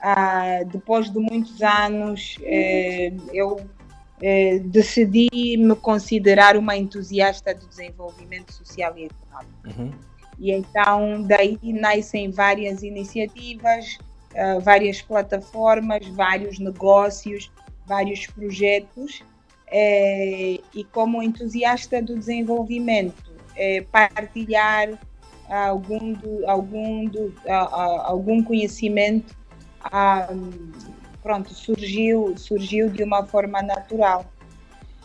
Ah, 0.00 0.60
depois 0.66 1.10
de 1.10 1.18
muitos 1.18 1.62
anos, 1.62 2.36
eh, 2.42 3.12
eu 3.32 3.60
eh, 4.20 4.58
decidi 4.64 5.56
me 5.56 5.76
considerar 5.76 6.56
uma 6.56 6.76
entusiasta 6.76 7.54
do 7.54 7.66
desenvolvimento 7.68 8.52
social 8.52 8.96
e 8.96 9.04
econômico. 9.04 9.80
Uhum. 9.80 9.92
E 10.38 10.50
então, 10.50 11.22
daí 11.22 11.58
nascem 11.62 12.30
várias 12.30 12.82
iniciativas, 12.82 13.98
uh, 14.32 14.60
várias 14.60 15.00
plataformas, 15.00 16.06
vários 16.08 16.58
negócios, 16.58 17.50
vários 17.86 18.26
projetos. 18.26 19.22
Eh, 19.74 20.60
e 20.74 20.84
como 20.84 21.22
entusiasta 21.22 22.02
do 22.02 22.18
desenvolvimento, 22.18 23.32
eh, 23.56 23.82
partilhar 23.90 24.98
algum, 25.48 26.12
do, 26.12 26.48
algum, 26.48 27.06
do, 27.06 27.34
algum 27.48 28.42
conhecimento 28.42 29.36
pronto, 31.22 31.54
surgiu, 31.54 32.36
surgiu 32.36 32.90
de 32.90 33.02
uma 33.04 33.24
forma 33.24 33.62
natural. 33.62 34.26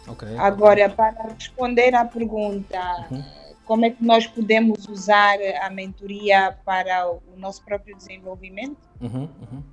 Okay, 0.07 0.37
Agora, 0.37 0.85
okay. 0.85 0.95
para 0.95 1.33
responder 1.33 1.93
à 1.93 2.05
pergunta, 2.05 3.07
uhum. 3.11 3.23
como 3.65 3.85
é 3.85 3.89
que 3.89 4.03
nós 4.03 4.25
podemos 4.25 4.87
usar 4.87 5.37
a 5.61 5.69
mentoria 5.69 6.57
para 6.65 7.11
o 7.11 7.21
nosso 7.35 7.63
próprio 7.63 7.95
desenvolvimento? 7.95 8.77
Uhum, 9.01 9.29
uhum. 9.41 9.63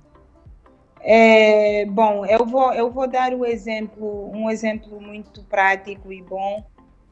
É, 0.99 1.85
bom, 1.85 2.25
eu 2.25 2.45
vou, 2.45 2.73
eu 2.73 2.91
vou 2.91 3.07
dar 3.07 3.33
o 3.33 3.45
exemplo, 3.45 4.29
um 4.31 4.49
exemplo 4.49 4.99
muito 4.99 5.43
prático 5.43 6.11
e 6.11 6.21
bom 6.21 6.63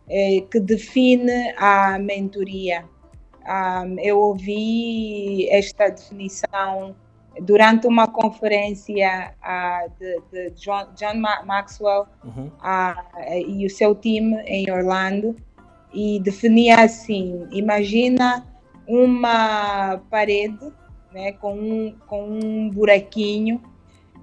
é, 0.09 0.41
que 0.51 0.59
define 0.59 1.53
a 1.57 1.97
mentoria. 1.99 2.85
Um, 3.45 3.99
eu 3.99 4.19
ouvi 4.19 5.49
esta 5.49 5.89
definição 5.89 6.95
durante 7.41 7.87
uma 7.87 8.07
conferência 8.07 9.33
uh, 9.41 9.91
de, 9.99 10.21
de, 10.31 10.49
John, 10.51 10.87
John 10.95 11.19
Maxwell 11.45 12.07
uhum. 12.23 12.47
uh, 12.47 13.33
e 13.47 13.65
o 13.65 13.69
seu 13.69 13.93
time 13.95 14.37
em 14.45 14.71
Orlando 14.71 15.35
e 15.93 16.19
definia 16.19 16.83
assim: 16.83 17.47
imagina 17.51 18.45
uma 18.87 20.01
parede 20.09 20.71
né, 21.13 21.33
com, 21.33 21.53
um, 21.53 21.95
com 22.07 22.23
um 22.29 22.69
buraquinho 22.69 23.61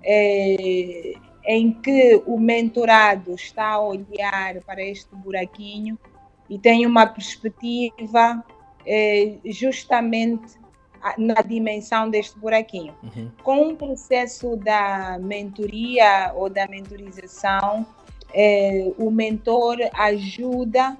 é, 0.02 1.14
em 1.44 1.72
que 1.72 2.22
o 2.26 2.38
mentorado 2.38 3.34
está 3.34 3.72
a 3.72 3.80
olhar 3.80 4.60
para 4.66 4.82
este 4.82 5.14
buraquinho 5.14 5.98
e 6.48 6.58
tem 6.58 6.84
uma 6.84 7.06
perspectiva 7.06 8.44
é, 8.86 9.34
justamente 9.44 10.60
na 11.16 11.40
dimensão 11.42 12.10
deste 12.10 12.38
buraquinho. 12.38 12.94
Uhum. 13.02 13.30
Com 13.42 13.68
o 13.68 13.76
processo 13.76 14.56
da 14.56 15.18
mentoria 15.18 16.32
ou 16.34 16.50
da 16.50 16.66
mentorização, 16.68 17.86
é, 18.32 18.92
o 18.98 19.10
mentor 19.10 19.78
ajuda, 19.94 20.96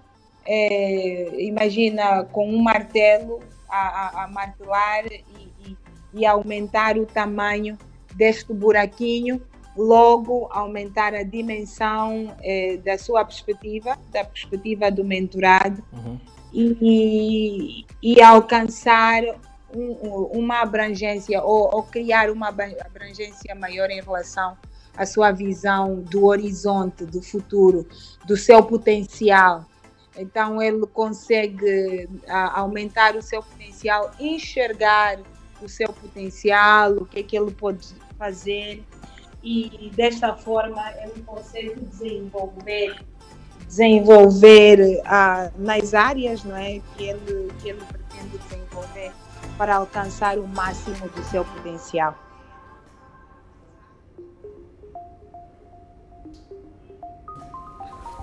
é, 0.47 1.43
imagina, 1.43 2.25
com 2.25 2.49
um 2.49 2.63
martelo, 2.63 3.41
a, 3.69 3.77
a, 3.77 4.25
a 4.25 4.29
martelar 4.29 5.07
e, 5.07 5.53
e, 5.67 5.77
e, 6.15 6.27
aumentar 6.27 6.97
o 6.97 7.07
tamanho 7.07 7.79
deste 8.15 8.53
buraquinho, 8.53 9.41
logo 9.77 10.49
aumentar 10.51 11.15
a 11.15 11.23
dimensão 11.23 12.35
da 12.85 12.99
sua 12.99 13.25
perspectiva, 13.25 13.97
da 14.11 14.25
perspectiva 14.25 14.91
do 14.91 15.05
mentorado. 15.05 15.85
Uhum 15.93 16.19
e, 16.53 17.85
e 18.03 18.23
alcançar 18.23 19.23
um, 19.75 19.93
uma 20.33 20.61
abrangência 20.61 21.43
ou, 21.43 21.75
ou, 21.75 21.83
criar 21.85 22.31
uma 22.31 22.49
abrangência 22.49 23.55
maior 23.55 23.91
em 23.91 24.01
relação 24.01 24.57
à 24.97 25.07
sua 25.07 25.31
visão 25.31 26.01
do 26.01 26.27
horizonte, 26.27 27.05
do 27.05 27.23
futuro, 27.23 27.87
do 28.27 28.37
seu 28.37 28.63
potencial. 28.63 29.65
Então, 30.17 30.61
ele 30.61 30.87
consegue 30.89 32.09
aumentar 32.29 33.15
o 33.17 33.23
seu 33.23 33.43
potencial, 33.43 34.11
enxergar 34.19 35.19
o 35.63 35.69
seu 35.69 35.93
potencial, 35.93 36.93
o 36.93 37.07
que 37.07 37.21
é 37.21 37.23
que 37.23 37.39
ele 37.39 37.53
pode 37.53 37.89
fazer 38.19 38.85
e 39.43 39.91
desta 39.95 40.35
forma 40.35 40.83
eu 41.03 41.25
consigo 41.25 41.81
desenvolver 41.81 43.01
desenvolver 43.71 45.01
ah, 45.07 45.49
nas 45.57 45.95
áreas 45.95 46.43
não 46.43 46.57
é, 46.57 46.81
que, 46.97 47.05
ele, 47.05 47.53
que 47.61 47.69
ele 47.69 47.81
pretende 47.85 48.37
desenvolver 48.39 49.13
para 49.57 49.77
alcançar 49.77 50.39
o 50.39 50.49
máximo 50.49 51.09
do 51.09 51.23
seu 51.31 51.45
potencial. 51.45 52.17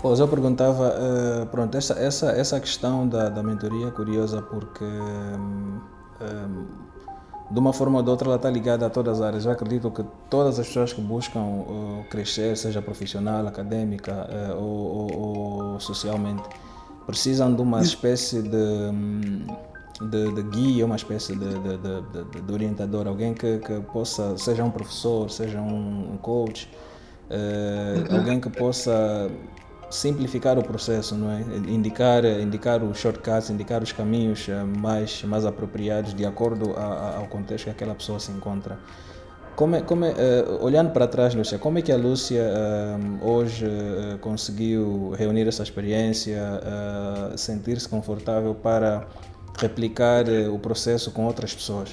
Pois 0.01 0.19
eu 0.19 0.27
perguntava, 0.27 0.93
uh, 0.93 1.45
pronto, 1.47 1.75
essa, 1.75 1.93
essa, 1.93 2.31
essa 2.31 2.59
questão 2.59 3.07
da, 3.07 3.29
da 3.29 3.41
mentoria 3.41 3.87
é 3.87 3.91
curiosa 3.91 4.41
porque 4.41 4.83
um, 4.83 5.79
um, 6.21 6.67
de 7.49 7.59
uma 7.59 7.71
forma 7.71 7.99
ou 7.99 8.03
de 8.03 8.09
outra 8.09 8.27
ela 8.27 8.35
está 8.35 8.49
ligada 8.49 8.85
a 8.85 8.89
todas 8.89 9.19
as 9.19 9.25
áreas. 9.25 9.45
Eu 9.45 9.51
acredito 9.51 9.89
que 9.89 10.03
todas 10.29 10.59
as 10.59 10.67
pessoas 10.67 10.91
que 10.91 11.01
buscam 11.01 11.39
uh, 11.39 12.05
crescer, 12.09 12.57
seja 12.57 12.81
profissional, 12.81 13.47
acadêmica 13.47 14.27
uh, 14.29 14.61
ou, 14.61 15.11
ou, 15.11 15.73
ou, 15.73 15.79
socialmente, 15.79 16.43
precisam 17.05 17.53
de 17.55 17.61
uma 17.61 17.81
espécie 17.81 18.41
de, 18.41 18.57
hum, 18.57 19.47
de, 20.01 20.33
de 20.33 20.43
guia, 20.43 20.85
uma 20.85 20.97
espécie 20.97 21.35
de, 21.35 21.47
de, 21.47 22.41
de, 22.41 22.53
orientador, 22.53 23.07
alguém 23.07 23.33
que, 23.33 23.59
que 23.59 23.79
possa, 23.93 24.37
seja 24.37 24.63
um 24.63 24.69
professor, 24.69 25.29
seja 25.31 25.61
um, 25.61 26.13
um 26.13 26.17
coach, 26.17 26.69
uhum. 27.29 28.17
alguém 28.17 28.41
que 28.41 28.49
possa 28.49 29.29
simplificar 29.89 30.57
o 30.59 30.63
processo, 30.63 31.15
não 31.15 31.31
é? 31.31 31.41
Indicar, 31.67 32.25
indicar 32.25 32.83
os 32.83 32.97
shortcuts, 32.97 33.49
indicar 33.49 33.81
os 33.81 33.91
caminhos 33.91 34.47
eh, 34.49 34.63
mais, 34.63 35.23
mais 35.23 35.45
apropriados 35.45 36.13
de 36.13 36.25
acordo 36.25 36.73
a, 36.75 37.17
ao 37.17 37.27
contexto 37.27 37.65
que 37.65 37.69
aquela 37.69 37.95
pessoa 37.95 38.19
se 38.19 38.31
encontra. 38.31 38.77
Como 39.55 39.75
é, 39.75 39.81
como 39.81 40.05
é, 40.05 40.11
uh, 40.11 40.63
olhando 40.63 40.91
para 40.91 41.07
trás, 41.07 41.33
Lúcia, 41.33 41.57
como 41.57 41.79
é 41.79 41.81
que 41.81 41.91
a 41.91 41.97
Lúcia 41.97 42.43
uh, 42.43 43.27
hoje 43.27 43.65
uh, 43.65 44.19
conseguiu 44.19 45.15
reunir 45.17 45.47
essa 45.47 45.63
experiência, 45.63 46.37
sentir-se 47.35 47.89
confortável 47.89 48.53
para 48.53 49.07
replicar 49.57 50.25
o 50.53 50.59
processo 50.59 51.09
com 51.09 51.25
outras 51.25 51.55
pessoas? 51.55 51.89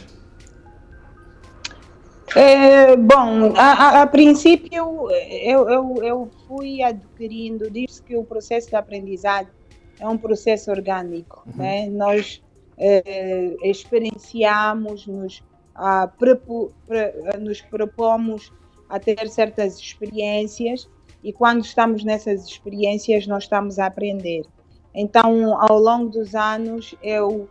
É, 2.36 2.96
bom, 2.96 3.54
a, 3.56 3.72
a, 3.72 4.02
a 4.02 4.06
princípio 4.06 5.08
eu, 5.12 5.68
eu, 5.68 6.02
eu, 6.02 6.30
fui 6.46 6.82
adquirindo, 6.82 7.70
diz 7.70 8.00
que 8.00 8.16
o 8.16 8.24
processo 8.24 8.68
de 8.68 8.76
aprendizagem 8.76 9.52
é 10.00 10.08
um 10.08 10.18
processo 10.18 10.70
orgânico. 10.70 11.44
Uhum. 11.46 11.52
Né? 11.56 11.86
Nós 11.88 12.42
é, 12.76 13.54
experienciamos, 13.62 15.06
nos, 15.06 15.44
a, 15.74 16.08
prepo, 16.08 16.72
pre, 16.86 17.12
nos 17.38 17.60
propomos 17.60 18.52
a 18.88 18.98
ter 18.98 19.28
certas 19.28 19.78
experiências 19.78 20.88
e 21.22 21.32
quando 21.32 21.64
estamos 21.64 22.04
nessas 22.04 22.46
experiências 22.46 23.26
nós 23.26 23.44
estamos 23.44 23.78
a 23.78 23.86
aprender. 23.86 24.44
Então, 24.92 25.60
ao 25.60 25.78
longo 25.78 26.10
dos 26.10 26.34
anos, 26.34 26.94
eu 27.02 27.48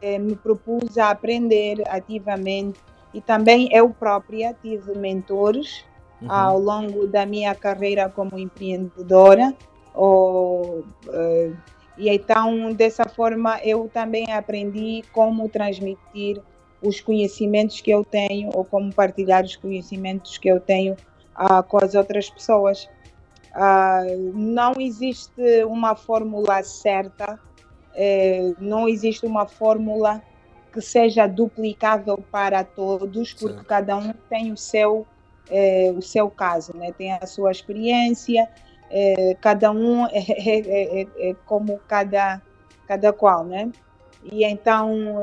é, 0.00 0.18
me 0.18 0.36
propus 0.36 0.98
a 0.98 1.10
aprender 1.10 1.82
ativamente 1.88 2.78
e 3.12 3.20
também 3.20 3.68
eu 3.72 3.90
própria 3.90 4.54
tive 4.54 4.96
mentores 4.96 5.84
uhum. 6.22 6.30
ao 6.30 6.58
longo 6.58 7.06
da 7.06 7.26
minha 7.26 7.54
carreira 7.54 8.08
como 8.08 8.38
empreendedora. 8.38 9.54
Ou, 9.94 10.84
uh, 11.06 11.56
e 11.98 12.08
então, 12.08 12.72
dessa 12.72 13.04
forma, 13.04 13.58
eu 13.64 13.90
também 13.92 14.32
aprendi 14.32 15.02
como 15.12 15.48
transmitir 15.48 16.40
os 16.82 17.00
conhecimentos 17.00 17.80
que 17.80 17.90
eu 17.90 18.04
tenho 18.04 18.50
ou 18.54 18.64
como 18.64 18.94
partilhar 18.94 19.44
os 19.44 19.56
conhecimentos 19.56 20.38
que 20.38 20.48
eu 20.48 20.60
tenho 20.60 20.94
uh, 21.36 21.62
com 21.64 21.84
as 21.84 21.94
outras 21.94 22.30
pessoas. 22.30 22.88
Uh, 23.54 24.32
não 24.32 24.74
existe 24.78 25.64
uma 25.64 25.96
fórmula 25.96 26.62
certa, 26.62 27.38
eh, 27.94 28.54
não 28.60 28.88
existe 28.88 29.26
uma 29.26 29.46
fórmula 29.46 30.22
que 30.72 30.80
seja 30.80 31.26
duplicável 31.26 32.22
para 32.30 32.64
todos, 32.64 33.32
porque 33.32 33.54
certo. 33.54 33.66
cada 33.66 33.96
um 33.96 34.12
tem 34.28 34.52
o 34.52 34.56
seu, 34.56 35.06
é, 35.50 35.92
o 35.96 36.00
seu 36.00 36.30
caso, 36.30 36.76
né? 36.76 36.92
tem 36.92 37.12
a 37.12 37.26
sua 37.26 37.50
experiência, 37.50 38.48
é, 38.90 39.36
cada 39.40 39.70
um 39.70 40.06
é, 40.06 40.18
é, 40.28 41.00
é, 41.02 41.06
é, 41.30 41.34
como 41.46 41.78
cada, 41.88 42.42
cada 42.86 43.12
qual, 43.12 43.44
né? 43.44 43.70
E 44.22 44.44
então 44.44 45.16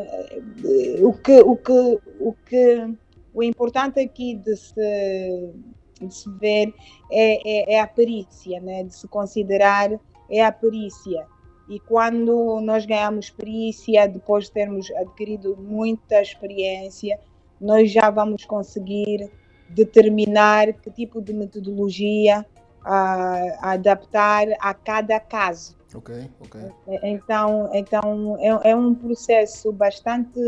o 1.04 1.14
que, 1.14 1.40
o 1.42 1.56
que, 1.56 2.00
o 2.20 2.34
que 2.34 2.96
o 3.38 3.44
importante 3.44 4.00
aqui 4.00 4.34
de 4.34 4.56
se, 4.56 5.54
de 6.02 6.12
se 6.12 6.28
ver 6.40 6.74
é, 7.12 7.74
é, 7.74 7.76
é 7.76 7.80
a 7.80 7.86
perícia, 7.86 8.60
né? 8.60 8.84
de 8.84 8.96
se 8.96 9.08
considerar 9.08 9.92
é 10.28 10.44
a 10.44 10.52
perícia 10.52 11.28
e 11.70 11.80
quando 11.80 12.62
nós 12.62 12.86
ganhamos 12.86 13.30
perícia, 13.30 14.08
depois 14.08 14.46
de 14.46 14.52
termos 14.52 14.90
adquirido 14.92 15.58
muita 15.58 16.22
experiência, 16.22 17.20
nós 17.60 17.92
já 17.92 18.10
vamos 18.10 18.46
conseguir 18.46 19.30
determinar 19.70 20.72
que 20.74 20.90
tipo 20.90 21.22
de 21.22 21.34
metodologia 21.34 22.46
a 22.84 23.72
adaptar 23.74 24.48
a 24.62 24.74
cada 24.74 25.20
caso. 25.20 25.76
Ok, 25.94 26.30
ok. 26.40 26.62
Então, 27.04 27.70
então 27.74 28.38
é, 28.40 28.72
é 28.72 28.76
um 28.76 28.96
processo 28.96 29.72
bastante 29.74 30.40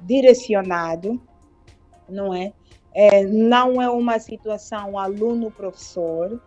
direcionado, 0.00 1.20
não 2.08 2.32
é? 2.32 2.52
é 2.94 3.24
não 3.24 3.82
é 3.82 3.90
uma 3.90 4.18
situação 4.18 4.98
aluno-professor, 4.98 6.40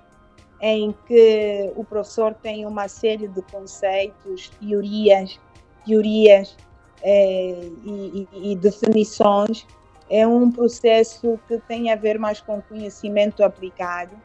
em 0.65 0.95
que 1.05 1.73
o 1.75 1.83
professor 1.83 2.33
tem 2.33 2.65
uma 2.65 2.87
série 2.87 3.27
de 3.27 3.41
conceitos, 3.41 4.49
teorias, 4.61 5.37
teorias 5.85 6.55
é, 7.01 7.69
e, 7.83 8.27
e, 8.31 8.55
definições. 8.55 9.67
É 10.09 10.25
um 10.25 10.49
processo 10.49 11.37
que 11.49 11.57
tem 11.67 11.91
a 11.91 11.97
ver 11.97 12.17
mais 12.17 12.39
com 12.39 12.61
conhecimento 12.61 13.43
aplicado 13.43 14.15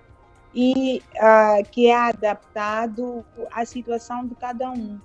e 0.55 1.03
uh, 1.17 1.69
que 1.73 1.89
é 1.89 1.97
adaptado 1.97 3.25
à 3.51 3.65
situação 3.65 4.25
de 4.25 4.37
cada 4.37 4.71
um. 4.71 4.97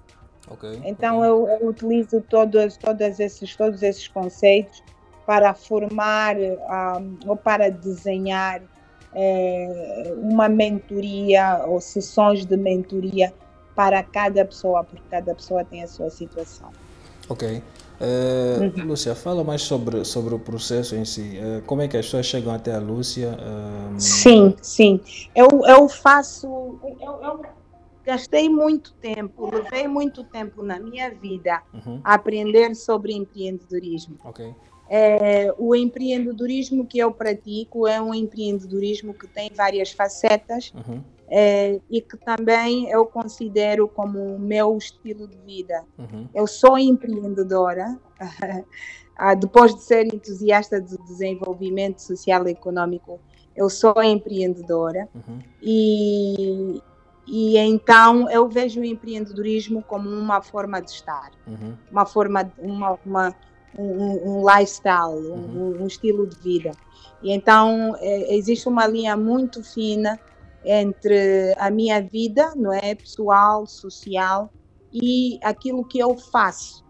Okay, 0.47 0.83
então 0.85 1.17
okay. 1.17 1.29
Eu, 1.29 1.47
eu, 1.47 1.67
utilizo 1.67 2.21
todos, 2.21 2.77
todos, 2.77 3.19
esses, 3.19 3.55
todos 3.55 3.81
esses 3.81 4.07
conceitos 4.07 4.83
para 5.25 5.55
formar 5.55 6.37
um, 6.37 6.57
ah, 6.67 7.01
ou 7.25 7.35
para 7.35 7.71
desenhar 7.71 8.61
é, 9.15 10.13
uma 10.17 10.49
mentoria 10.49 11.63
ou 11.67 11.79
sessões 11.79 12.45
de 12.45 12.57
mentoria 12.57 13.33
para 13.75 14.03
cada 14.03 14.45
pessoa, 14.45 14.83
porque 14.83 15.03
cada 15.09 15.33
pessoa 15.33 15.63
tem 15.63 15.83
a 15.83 15.87
sua 15.87 16.09
situação. 16.09 16.69
Ok. 17.29 17.61
Uh, 18.01 18.63
uhum. 18.63 18.87
Lúcia, 18.87 19.15
fala 19.15 19.43
mais 19.43 19.61
sobre, 19.61 20.03
sobre 20.03 20.35
o 20.35 20.39
processo 20.39 20.95
em 20.95 21.05
si. 21.05 21.37
Uh, 21.37 21.61
como 21.65 21.81
é 21.81 21.87
que 21.87 21.95
as 21.95 22.05
pessoas 22.05 22.25
chegam 22.25 22.53
até 22.53 22.73
a 22.73 22.79
Lúcia? 22.79 23.37
Uh... 23.39 23.99
Sim, 23.99 24.55
sim. 24.61 24.99
Eu, 25.33 25.47
eu 25.65 25.87
faço. 25.87 26.77
Eu, 26.99 27.21
eu, 27.23 27.41
gastei 28.05 28.49
muito 28.49 28.93
tempo, 28.95 29.49
levei 29.49 29.87
muito 29.87 30.23
tempo 30.25 30.61
na 30.61 30.77
minha 30.77 31.09
vida 31.11 31.61
uhum. 31.73 32.01
a 32.03 32.15
aprender 32.15 32.75
sobre 32.75 33.13
empreendedorismo. 33.13 34.17
Ok. 34.25 34.53
É, 34.95 35.51
o 35.57 35.75
empreendedorismo 35.75 36.85
que 36.85 36.99
eu 36.99 37.11
pratico 37.11 37.87
é 37.87 37.99
um 37.99 38.13
empreendedorismo 38.13 39.11
que 39.11 39.25
tem 39.25 39.49
várias 39.51 39.91
facetas 39.91 40.71
uhum. 40.71 41.01
é, 41.27 41.81
e 41.89 41.99
que 41.99 42.15
também 42.15 42.87
eu 42.91 43.03
considero 43.07 43.87
como 43.87 44.19
o 44.19 44.37
meu 44.37 44.77
estilo 44.77 45.27
de 45.27 45.35
vida. 45.39 45.83
Uhum. 45.97 46.29
Eu 46.31 46.45
sou 46.45 46.77
empreendedora, 46.77 47.99
ah, 49.17 49.33
depois 49.33 49.73
de 49.73 49.81
ser 49.81 50.13
entusiasta 50.13 50.79
de 50.79 50.95
desenvolvimento 51.07 51.97
social 51.97 52.47
e 52.47 52.51
econômico, 52.51 53.19
eu 53.55 53.71
sou 53.71 53.95
empreendedora 54.03 55.09
uhum. 55.15 55.39
e, 55.59 56.83
e 57.25 57.57
então 57.57 58.29
eu 58.29 58.47
vejo 58.47 58.81
o 58.81 58.85
empreendedorismo 58.85 59.81
como 59.81 60.07
uma 60.07 60.39
forma 60.43 60.79
de 60.79 60.91
estar, 60.91 61.31
uhum. 61.47 61.73
uma 61.91 62.05
forma, 62.05 62.53
uma, 62.59 62.99
uma 63.03 63.35
um, 63.77 64.39
um 64.39 64.49
lifestyle, 64.49 65.15
uhum. 65.15 65.75
um, 65.77 65.83
um, 65.83 65.87
estilo 65.87 66.27
de 66.27 66.37
vida. 66.39 66.71
E 67.21 67.31
então 67.31 67.95
é, 67.99 68.35
existe 68.35 68.67
uma 68.67 68.87
linha 68.87 69.15
muito 69.15 69.63
fina 69.63 70.19
entre 70.65 71.53
a 71.57 71.69
minha 71.69 72.01
vida, 72.01 72.53
não 72.55 72.71
é, 72.71 72.95
pessoal, 72.95 73.65
social 73.65 74.51
e 74.91 75.39
aquilo 75.41 75.83
que 75.83 75.99
eu 75.99 76.15
faço. 76.15 76.83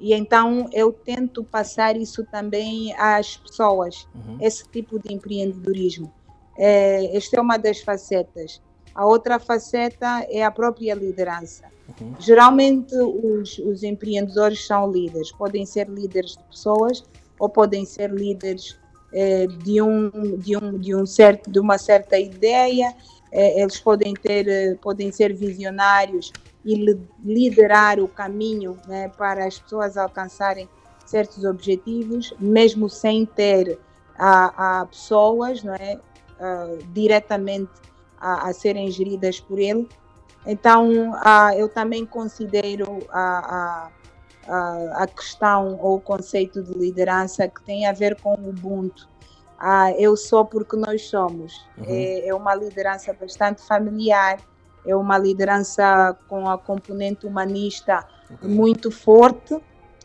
E 0.00 0.12
então 0.12 0.68
eu 0.72 0.92
tento 0.92 1.42
passar 1.44 1.96
isso 1.96 2.24
também 2.24 2.94
às 2.98 3.36
pessoas, 3.36 4.06
uhum. 4.14 4.38
esse 4.40 4.68
tipo 4.68 4.98
de 4.98 5.12
empreendedorismo. 5.12 6.12
É, 6.58 7.16
esta 7.16 7.38
é 7.38 7.40
uma 7.40 7.56
das 7.56 7.80
facetas. 7.80 8.62
A 8.96 9.04
outra 9.04 9.38
faceta 9.38 10.26
é 10.30 10.42
a 10.42 10.50
própria 10.50 10.94
liderança. 10.94 11.64
Uhum. 12.00 12.14
Geralmente 12.18 12.96
os, 12.96 13.58
os 13.58 13.82
empreendedores 13.82 14.66
são 14.66 14.90
líderes, 14.90 15.30
podem 15.32 15.66
ser 15.66 15.88
líderes 15.88 16.32
de 16.32 16.42
pessoas 16.44 17.04
ou 17.38 17.48
podem 17.48 17.84
ser 17.84 18.10
líderes 18.10 18.78
eh, 19.12 19.46
de, 19.46 19.82
um, 19.82 20.10
de, 20.38 20.56
um, 20.56 20.78
de, 20.78 20.94
um 20.94 21.04
certo, 21.04 21.50
de 21.50 21.60
uma 21.60 21.76
certa 21.76 22.18
ideia, 22.18 22.94
eh, 23.30 23.60
eles 23.60 23.78
podem, 23.78 24.14
ter, 24.14 24.48
eh, 24.48 24.74
podem 24.80 25.12
ser 25.12 25.34
visionários 25.34 26.32
e 26.64 26.74
liderar 27.22 28.00
o 28.00 28.08
caminho 28.08 28.78
né, 28.88 29.08
para 29.16 29.46
as 29.46 29.58
pessoas 29.58 29.96
alcançarem 29.96 30.68
certos 31.04 31.44
objetivos, 31.44 32.34
mesmo 32.40 32.88
sem 32.88 33.24
ter 33.24 33.78
a, 34.18 34.80
a 34.80 34.86
pessoas 34.86 35.62
não 35.62 35.74
é, 35.74 35.98
uh, 36.40 36.78
diretamente 36.92 37.70
a, 38.20 38.48
a, 38.48 38.52
serem 38.52 38.90
geridas 38.90 39.40
por 39.40 39.58
ele. 39.58 39.88
Então, 40.46 41.12
eu 41.56 41.68
também 41.68 42.06
considero 42.06 43.00
a, 43.10 43.90
a, 44.48 45.02
a 45.02 45.06
questão 45.06 45.78
ou 45.80 45.96
o 45.96 46.00
conceito 46.00 46.62
de 46.62 46.72
liderança 46.72 47.48
que 47.48 47.62
tem 47.64 47.86
a 47.86 47.92
ver 47.92 48.20
com 48.20 48.34
o 48.34 48.50
Ubuntu. 48.50 49.08
Ah, 49.58 49.92
eu 49.92 50.16
sou 50.16 50.44
porque 50.44 50.76
nós 50.76 51.02
somos. 51.08 51.64
Uhum. 51.78 51.84
É, 51.88 52.28
é, 52.28 52.34
uma 52.34 52.54
liderança 52.54 53.12
bastante 53.12 53.62
familiar, 53.62 54.38
é 54.86 54.94
uma 54.94 55.18
liderança 55.18 56.16
com 56.28 56.48
a 56.48 56.58
componente 56.58 57.26
humanista 57.26 58.06
okay. 58.30 58.48
muito 58.48 58.90
forte. 58.90 59.58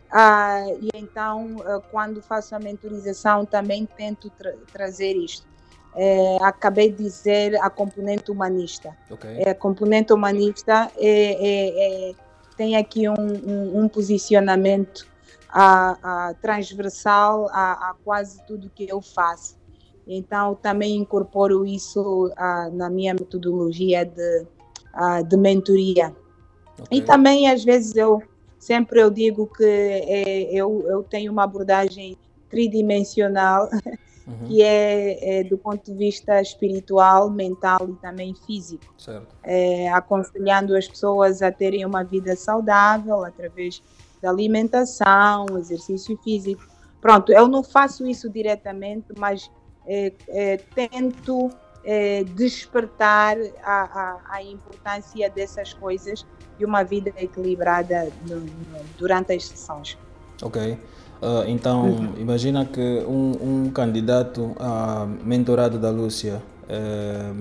Ah, 0.09 0.65
e 0.81 0.89
então, 0.95 1.57
ah, 1.65 1.81
quando 1.91 2.21
faço 2.21 2.55
a 2.55 2.59
mentorização, 2.59 3.45
também 3.45 3.85
tento 3.85 4.29
tra 4.31 4.53
trazer 4.71 5.13
isto. 5.13 5.50
É, 5.95 6.37
acabei 6.41 6.89
de 6.89 7.03
dizer 7.03 7.55
a 7.61 7.69
componente 7.69 8.31
humanista. 8.31 8.95
Okay. 9.09 9.37
É, 9.39 9.49
a 9.49 9.55
componente 9.55 10.13
humanista 10.13 10.89
é, 10.97 11.09
é, 11.09 12.11
é 12.11 12.15
tem 12.55 12.77
aqui 12.77 13.09
um, 13.09 13.13
um, 13.13 13.79
um 13.79 13.87
posicionamento 13.89 15.07
a, 15.49 16.29
a 16.29 16.33
transversal 16.35 17.49
a, 17.49 17.89
a, 17.89 17.95
quase 18.03 18.41
tudo 18.45 18.71
que 18.73 18.87
eu 18.87 19.01
faço. 19.01 19.59
Então, 20.07 20.55
também 20.55 20.95
incorporo 20.97 21.65
isso 21.65 22.31
na 22.73 22.89
minha 22.89 23.13
metodologia 23.13 24.05
de, 24.05 24.45
de 25.27 25.37
mentoria. 25.37 26.15
Okay. 26.79 26.97
E 26.97 27.01
também, 27.01 27.49
às 27.49 27.63
vezes, 27.63 27.95
eu 27.95 28.21
sempre 28.59 29.01
eu 29.01 29.09
digo 29.09 29.47
que 29.47 29.63
é, 29.63 30.53
eu, 30.53 30.83
eu 30.87 31.03
tenho 31.03 31.31
uma 31.31 31.43
abordagem 31.43 32.17
tridimensional 32.49 33.69
uhum. 34.31 34.47
que 34.47 34.61
é, 34.61 35.39
é, 35.39 35.43
do 35.43 35.57
ponto 35.57 35.91
de 35.91 35.97
vista 35.97 36.41
espiritual, 36.41 37.29
mental 37.29 37.79
e 37.89 37.93
também 37.95 38.33
físico. 38.33 38.93
É, 39.43 39.89
aconselhando 39.89 40.75
as 40.75 40.87
pessoas 40.87 41.41
a 41.41 41.51
terem 41.51 41.85
uma 41.85 42.03
vida 42.03 42.35
saudável 42.35 43.23
através 43.23 43.81
da 44.21 44.29
alimentação, 44.29 45.45
exercício 45.57 46.17
físico. 46.23 46.65
Pronto, 47.01 47.31
eu 47.31 47.47
não 47.47 47.63
faço 47.63 48.05
isso 48.05 48.29
diretamente, 48.29 49.07
mas 49.17 49.49
é, 49.87 50.13
é, 50.29 50.57
tento 50.57 51.49
é, 51.83 52.23
despertar 52.23 53.37
a, 53.63 53.81
a, 53.81 54.21
a, 54.35 54.43
importância 54.43 55.29
dessas 55.29 55.73
coisas 55.73 56.25
de 56.57 56.65
uma 56.65 56.83
vida 56.83 57.11
equilibrada 57.17 58.11
no, 58.27 58.41
no, 58.41 58.83
durante 58.97 59.33
as 59.33 59.47
sessões. 59.47 59.97
Ok. 60.43 60.77
Uh, 61.21 61.47
então, 61.47 61.85
uhum. 61.85 62.13
imagina 62.17 62.65
que 62.65 63.05
um, 63.07 63.65
um, 63.65 63.69
candidato 63.69 64.55
a 64.59 65.07
mentorado 65.23 65.77
da 65.77 65.91
Lúcia 65.91 66.41
eh, 66.67 67.31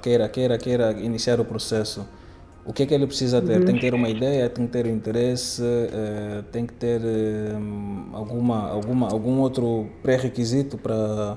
queira, 0.00 0.28
queira, 0.28 0.56
queira 0.56 0.92
iniciar 0.92 1.40
o 1.40 1.44
processo. 1.44 2.06
O 2.64 2.72
que 2.72 2.84
é 2.84 2.86
que 2.86 2.94
ele 2.94 3.06
precisa 3.06 3.42
ter? 3.42 3.58
Uhum. 3.58 3.64
Tem 3.64 3.74
que 3.74 3.80
ter 3.80 3.94
uma 3.94 4.08
ideia, 4.08 4.48
tem 4.48 4.64
que 4.64 4.72
ter 4.72 4.86
interesse, 4.86 5.62
uh, 5.62 6.42
tem 6.52 6.66
que 6.66 6.74
ter 6.74 7.00
um, 7.00 8.10
alguma, 8.12 8.68
alguma, 8.68 9.10
algum 9.10 9.40
outro 9.40 9.88
pré-requisito 10.02 10.78
para 10.78 11.36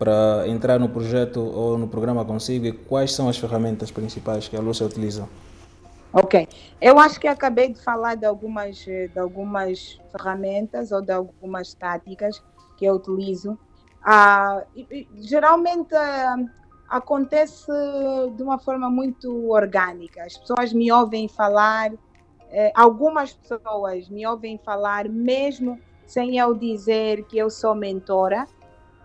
para 0.00 0.48
entrar 0.48 0.80
no 0.80 0.88
projeto 0.88 1.40
ou 1.40 1.76
no 1.76 1.86
programa 1.86 2.24
consigo 2.24 2.64
e 2.64 2.72
quais 2.72 3.12
são 3.12 3.28
as 3.28 3.36
ferramentas 3.36 3.90
principais 3.90 4.48
que 4.48 4.56
a 4.56 4.60
Lúcia 4.60 4.86
utiliza? 4.86 5.28
Ok. 6.12 6.48
Eu 6.80 6.98
acho 6.98 7.20
que 7.20 7.28
acabei 7.28 7.72
de 7.72 7.80
falar 7.80 8.16
de 8.16 8.26
algumas, 8.26 8.78
de 8.78 9.18
algumas 9.18 10.00
ferramentas 10.10 10.90
ou 10.90 11.00
de 11.00 11.12
algumas 11.12 11.72
táticas 11.74 12.42
que 12.76 12.84
eu 12.84 12.94
utilizo. 12.94 13.56
Ah, 14.02 14.64
geralmente 15.18 15.94
ah, 15.94 16.36
acontece 16.88 17.70
de 18.34 18.42
uma 18.42 18.58
forma 18.58 18.90
muito 18.90 19.50
orgânica. 19.50 20.24
As 20.24 20.36
pessoas 20.36 20.72
me 20.72 20.90
ouvem 20.90 21.28
falar, 21.28 21.92
eh, 22.50 22.72
algumas 22.74 23.32
pessoas 23.32 24.08
me 24.08 24.26
ouvem 24.26 24.58
falar 24.58 25.08
mesmo 25.08 25.78
sem 26.06 26.38
eu 26.38 26.54
dizer 26.54 27.22
que 27.26 27.38
eu 27.38 27.48
sou 27.48 27.72
mentora, 27.72 28.48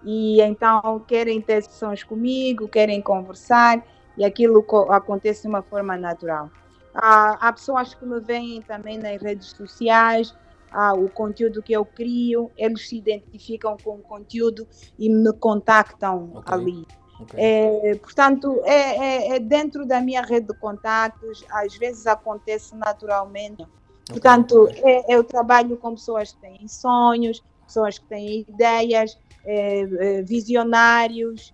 e 0.03 0.41
então 0.41 0.99
querem 1.07 1.39
ter 1.39 1.61
sessões 1.61 2.03
comigo, 2.03 2.67
querem 2.67 2.99
conversar, 2.99 3.85
e 4.17 4.25
aquilo 4.25 4.65
acontece 4.89 5.43
de 5.43 5.47
uma 5.47 5.61
forma 5.61 5.95
natural. 5.95 6.49
Ah, 6.95 7.37
há 7.41 7.53
pessoas 7.53 7.93
que 7.93 8.05
me 8.05 8.19
veem 8.19 8.61
também 8.61 8.97
nas 8.97 9.21
redes 9.21 9.49
sociais, 9.49 10.33
ah, 10.71 10.93
o 10.93 11.09
conteúdo 11.09 11.61
que 11.61 11.73
eu 11.73 11.85
crio, 11.85 12.51
eles 12.57 12.87
se 12.87 12.97
identificam 12.97 13.77
com 13.83 13.95
o 13.95 13.99
conteúdo 13.99 14.67
e 14.97 15.09
me 15.09 15.31
contactam 15.33 16.31
okay. 16.35 16.53
ali. 16.53 16.85
Okay. 17.21 17.39
É, 17.41 17.95
portanto, 17.95 18.61
é, 18.65 18.73
é, 18.73 19.35
é, 19.35 19.39
dentro 19.39 19.85
da 19.85 20.01
minha 20.01 20.21
rede 20.21 20.47
de 20.47 20.59
contatos, 20.59 21.45
às 21.49 21.75
vezes 21.77 22.05
acontece 22.07 22.75
naturalmente. 22.75 23.61
Okay. 23.63 23.71
Portanto, 24.09 24.67
é, 24.83 25.15
eu 25.15 25.23
trabalho 25.23 25.77
com 25.77 25.91
pessoas 25.91 26.33
que 26.33 26.41
têm 26.41 26.67
sonhos, 26.67 27.41
pessoas 27.65 27.97
que 27.97 28.05
têm 28.07 28.45
ideias, 28.47 29.17
é, 29.45 29.79
é, 29.79 30.21
visionários, 30.23 31.53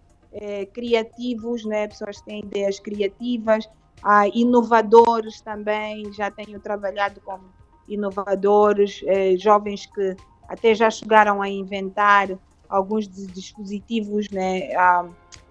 criativos, 0.73 1.65
né? 1.65 1.89
pessoas 1.89 2.19
que 2.19 2.25
têm 2.25 2.39
ideias 2.39 2.79
criativas, 2.79 3.69
ah, 4.03 4.27
inovadores 4.27 5.41
também, 5.41 6.11
já 6.13 6.31
tenho 6.31 6.59
trabalhado 6.59 7.21
com 7.21 7.39
inovadores, 7.87 9.01
eh, 9.05 9.35
jovens 9.37 9.85
que 9.85 10.15
até 10.47 10.73
já 10.73 10.89
chegaram 10.89 11.41
a 11.41 11.49
inventar 11.49 12.29
alguns 12.67 13.07
dispositivos 13.07 14.29
né, 14.29 14.73
ah, 14.75 15.05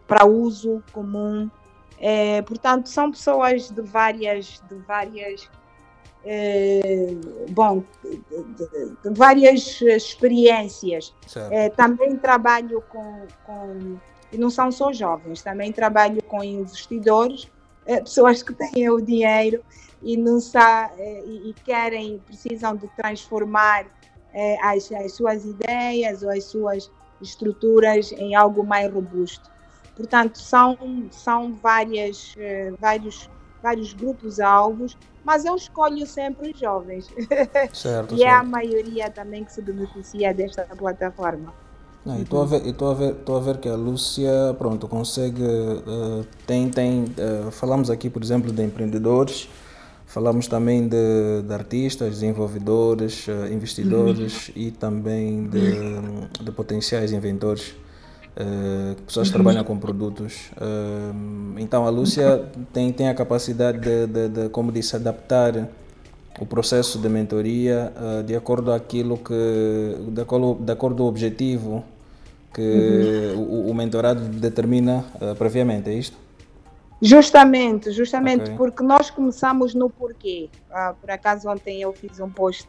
para 0.07 0.27
uso 0.27 0.83
comum. 0.93 1.51
Eh, 2.01 2.43
portanto, 2.43 2.89
são 2.89 3.11
pessoas 3.11 3.71
de 3.71 3.83
várias, 3.83 4.63
de 4.69 4.75
várias, 4.87 5.49
eh, 6.25 7.15
bom, 7.51 7.85
de, 8.03 8.17
de, 8.17 8.97
de, 9.05 9.19
várias 9.19 9.81
experiências. 9.83 11.15
também 11.77 12.17
trabalho 12.17 12.83
com, 12.89 13.27
com, 13.45 13.99
e 14.33 14.39
não 14.39 14.49
são 14.49 14.73
só 14.73 14.93
jovens, 14.93 15.43
também 15.43 15.73
trabalho 15.73 16.23
com 16.23 16.43
investidores 16.43 17.51
é, 17.91 18.01
pessoas 18.01 18.41
que 18.41 18.55
têm 18.55 18.89
o 18.89 19.01
dinheiro 19.01 19.65
e 20.01 20.17
não 20.17 20.39
sa 20.41 20.93
é, 20.97 21.25
e, 21.27 21.53
querem, 21.65 22.21
precisam 22.21 22.77
de 22.77 22.87
transformar 22.97 23.87
é, 24.33 24.57
as, 24.65 24.91
as 24.93 25.13
suas 25.13 25.45
ideias 25.45 26.23
ou 26.23 26.31
as 26.31 26.45
suas 26.45 26.91
estruturas 27.21 28.13
em 28.13 28.37
algo 28.37 28.63
mais 28.63 28.93
robusto. 28.93 29.51
Portanto, 29.97 30.39
são, 30.39 30.79
são 31.11 31.53
várias, 31.55 32.35
vários, 32.79 33.29
vários 33.61 33.93
grupos-alvos, 33.93 34.97
mas 35.25 35.45
eu 35.45 35.57
escolho 35.57 36.07
sempre 36.07 36.53
os 36.53 36.59
jovens. 36.59 37.09
Certo, 37.75 38.15
e 38.15 38.19
certo. 38.19 38.23
é 38.23 38.31
a 38.31 38.43
maioria 38.43 39.11
também 39.11 39.45
que 39.45 39.53
se 39.53 39.61
beneficia 39.61 40.33
desta 40.33 40.65
plataforma. 40.65 41.53
Estou 42.07 42.43
a 42.43 42.47
ver, 42.47 42.67
estou 42.67 42.91
a 42.91 42.95
ver, 42.95 43.11
estou 43.11 43.37
a 43.37 43.41
ver 43.41 43.59
que 43.59 43.69
a 43.69 43.75
Lúcia, 43.75 44.55
pronto, 44.59 44.89
consegue, 44.89 45.43
uh, 45.43 46.25
tem, 46.47 46.71
tem, 46.71 47.05
uh, 47.05 47.51
falamos 47.51 47.91
aqui, 47.91 48.09
por 48.09 48.23
exemplo, 48.23 48.51
de 48.51 48.63
empreendedores, 48.63 49.51
falamos 50.07 50.47
também 50.47 50.89
de, 50.89 51.43
de 51.47 51.53
artistas, 51.53 52.09
desenvolvedores, 52.09 53.29
uh, 53.29 53.53
investidores 53.53 54.49
uhum. 54.49 54.55
e 54.57 54.71
também 54.71 55.47
de, 55.47 56.43
de 56.43 56.51
potenciais 56.53 57.13
inventores, 57.13 57.75
pessoas 59.07 59.29
que 59.29 59.37
uhum. 59.37 59.43
trabalham 59.43 59.65
com 59.65 59.77
produtos. 59.77 60.51
então 61.59 61.87
a 61.87 61.91
Lúcia 61.91 62.47
tem, 62.73 62.91
tem 62.91 63.09
a 63.11 63.15
capacidade 63.15 63.79
de, 63.79 64.07
de, 64.07 64.29
de 64.29 64.49
como 64.49 64.73
disse, 64.73 64.97
adaptar 64.97 65.69
o 66.39 66.47
processo 66.47 66.99
de 66.99 67.09
mentoria 67.09 67.93
uh, 67.97 68.23
de 68.23 68.37
acordo 68.37 68.73
aquilo 68.73 69.19
que 69.19 69.97
de 70.09 70.21
acordo, 70.21 70.55
de 70.55 70.73
acordo 70.73 71.03
ao 71.03 71.09
objetivo 71.09 71.85
que 72.53 73.33
uhum. 73.35 73.67
o, 73.67 73.71
o, 73.71 73.75
mentorado 73.75 74.21
determina 74.23 75.05
uh, 75.21 75.35
previamente, 75.37 75.89
é 75.89 75.95
isto? 75.95 76.17
Justamente, 77.01 77.93
justamente 77.93 78.43
okay. 78.43 78.57
porque 78.57 78.83
nós 78.83 79.09
começamos 79.09 79.73
no 79.73 79.89
porquê. 79.89 80.51
Uh, 80.69 80.95
por 81.01 81.11
acaso 81.11 81.49
ontem 81.49 81.81
eu 81.81 81.93
fiz 81.93 82.19
um 82.19 82.29
post 82.29 82.69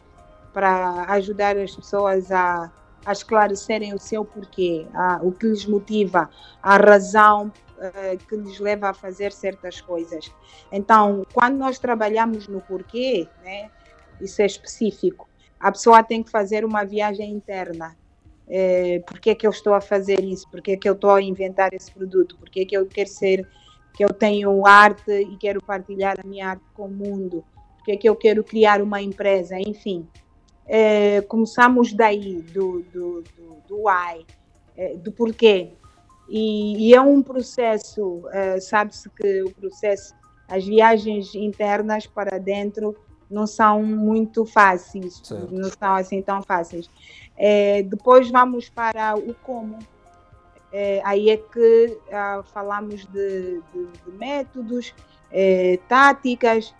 para 0.54 1.04
ajudar 1.08 1.56
as 1.56 1.74
pessoas 1.74 2.30
a, 2.30 2.70
a 3.04 3.12
esclarecerem 3.12 3.92
o 3.92 3.98
seu 3.98 4.24
porquê, 4.24 4.86
o 5.22 5.32
que 5.32 5.46
lhes 5.46 5.66
motiva, 5.66 6.28
a 6.62 6.76
razão 6.76 7.50
uh, 7.82 8.18
que 8.26 8.36
nos 8.36 8.58
leva 8.58 8.90
a 8.90 8.94
fazer 8.94 9.32
certas 9.32 9.80
coisas. 9.80 10.32
Então, 10.70 11.26
quando 11.32 11.56
nós 11.56 11.78
trabalhamos 11.78 12.48
no 12.48 12.60
porquê, 12.60 13.28
né, 13.42 13.70
isso 14.20 14.40
é 14.40 14.46
específico, 14.46 15.28
a 15.58 15.70
pessoa 15.70 16.02
tem 16.02 16.22
que 16.22 16.30
fazer 16.30 16.64
uma 16.64 16.84
viagem 16.84 17.30
interna. 17.30 17.96
É, 18.48 18.98
por 19.06 19.20
que 19.20 19.30
é 19.30 19.34
que 19.34 19.46
eu 19.46 19.50
estou 19.50 19.74
a 19.74 19.80
fazer 19.80 20.22
isso? 20.22 20.48
Por 20.50 20.60
que 20.60 20.72
é 20.72 20.76
que 20.76 20.88
eu 20.88 20.94
estou 20.94 21.10
a 21.10 21.22
inventar 21.22 21.72
esse 21.72 21.90
produto? 21.92 22.36
Por 22.36 22.50
que 22.50 22.60
é 22.60 22.64
que 22.64 22.76
eu 22.76 22.86
quero 22.86 23.08
ser, 23.08 23.48
que 23.94 24.04
eu 24.04 24.12
tenho 24.12 24.66
arte 24.66 25.10
e 25.12 25.36
quero 25.36 25.62
partilhar 25.62 26.16
a 26.22 26.26
minha 26.26 26.48
arte 26.48 26.64
com 26.74 26.86
o 26.86 26.90
mundo? 26.90 27.44
Por 27.78 27.84
que 27.84 27.92
é 27.92 27.96
que 27.96 28.08
eu 28.08 28.16
quero 28.16 28.42
criar 28.42 28.82
uma 28.82 29.00
empresa? 29.00 29.56
Enfim, 29.58 30.06
é, 30.66 31.20
começamos 31.22 31.92
daí, 31.92 32.42
do, 32.42 32.82
do, 32.92 33.22
do, 33.22 33.56
do 33.68 33.76
why, 33.84 34.26
é, 34.76 34.96
do 34.96 35.12
porquê. 35.12 35.72
E, 36.34 36.88
e, 36.88 36.94
é 36.94 37.00
um 37.02 37.22
processo, 37.22 38.22
é, 38.32 38.58
sabe-se 38.58 39.10
que 39.10 39.42
o 39.42 39.50
processo, 39.50 40.14
as 40.48 40.64
viagens 40.64 41.34
internas 41.34 42.06
para 42.06 42.38
dentro 42.38 42.96
não 43.30 43.46
são 43.46 43.82
muito 43.82 44.46
fáceis, 44.46 45.20
certo. 45.22 45.52
não 45.52 45.68
são 45.68 45.94
assim 45.94 46.22
tão 46.22 46.42
fáceis. 46.42 46.88
É, 47.36 47.82
depois 47.82 48.30
vamos 48.30 48.70
para 48.70 49.14
o 49.14 49.34
como. 49.42 49.78
É, 50.72 51.02
aí 51.04 51.28
é 51.28 51.36
que 51.36 51.98
ah, 52.10 52.42
falamos 52.50 53.04
de, 53.04 53.60
de, 53.74 53.86
de 54.06 54.16
métodos, 54.18 54.94
é, 55.30 55.78
táticas, 55.86 56.74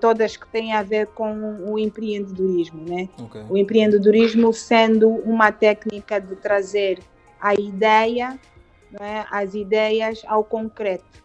todas 0.00 0.36
que 0.36 0.46
têm 0.48 0.72
a 0.72 0.84
ver 0.84 1.08
com 1.08 1.58
o 1.68 1.78
empreendedorismo. 1.78 2.80
Né? 2.88 3.08
Okay. 3.18 3.42
O 3.50 3.58
empreendedorismo 3.58 4.52
sendo 4.52 5.08
uma 5.08 5.50
técnica 5.50 6.20
de 6.20 6.36
trazer 6.36 7.00
a 7.40 7.54
ideia, 7.54 8.38
né, 8.98 9.26
as 9.30 9.54
ideias 9.54 10.22
ao 10.26 10.44
concreto. 10.44 11.24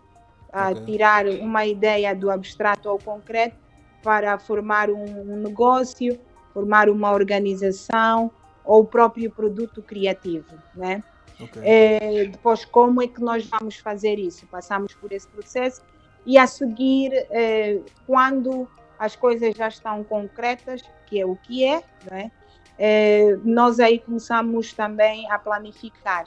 Okay. 0.52 0.84
tirar 0.86 1.28
uma 1.28 1.64
ideia 1.64 2.16
do 2.16 2.32
abstrato 2.32 2.90
ao 2.90 2.98
concreto 2.98 3.56
para 4.02 4.40
formar 4.40 4.90
um, 4.90 5.34
um 5.34 5.36
negócio, 5.36 6.20
formar 6.52 6.90
uma 6.90 7.12
organização 7.12 8.32
ou 8.66 8.82
o 8.82 8.86
próprio 8.86 9.30
produto 9.30 9.84
criativo, 9.84 10.56
né? 10.76 11.04
Okay. 11.40 11.62
É, 11.64 12.26
depois, 12.26 12.66
como 12.66 13.02
é 13.02 13.08
que 13.08 13.22
nós 13.22 13.46
vamos 13.46 13.78
fazer 13.78 14.18
isso? 14.18 14.48
Passamos 14.48 14.94
por 14.96 15.12
esse 15.12 15.28
processo 15.28 15.84
e 16.26 16.38
a 16.38 16.46
seguir, 16.46 17.12
é, 17.30 17.80
quando 18.06 18.68
as 18.98 19.16
coisas 19.16 19.56
já 19.56 19.68
estão 19.68 20.04
concretas, 20.04 20.82
que 21.06 21.20
é 21.20 21.26
o 21.26 21.36
que 21.36 21.64
é, 21.64 21.82
né? 22.10 22.32
É, 22.78 23.38
nós 23.44 23.80
aí 23.80 24.00
começamos 24.00 24.74
também 24.74 25.30
a 25.32 25.38
planificar. 25.38 26.26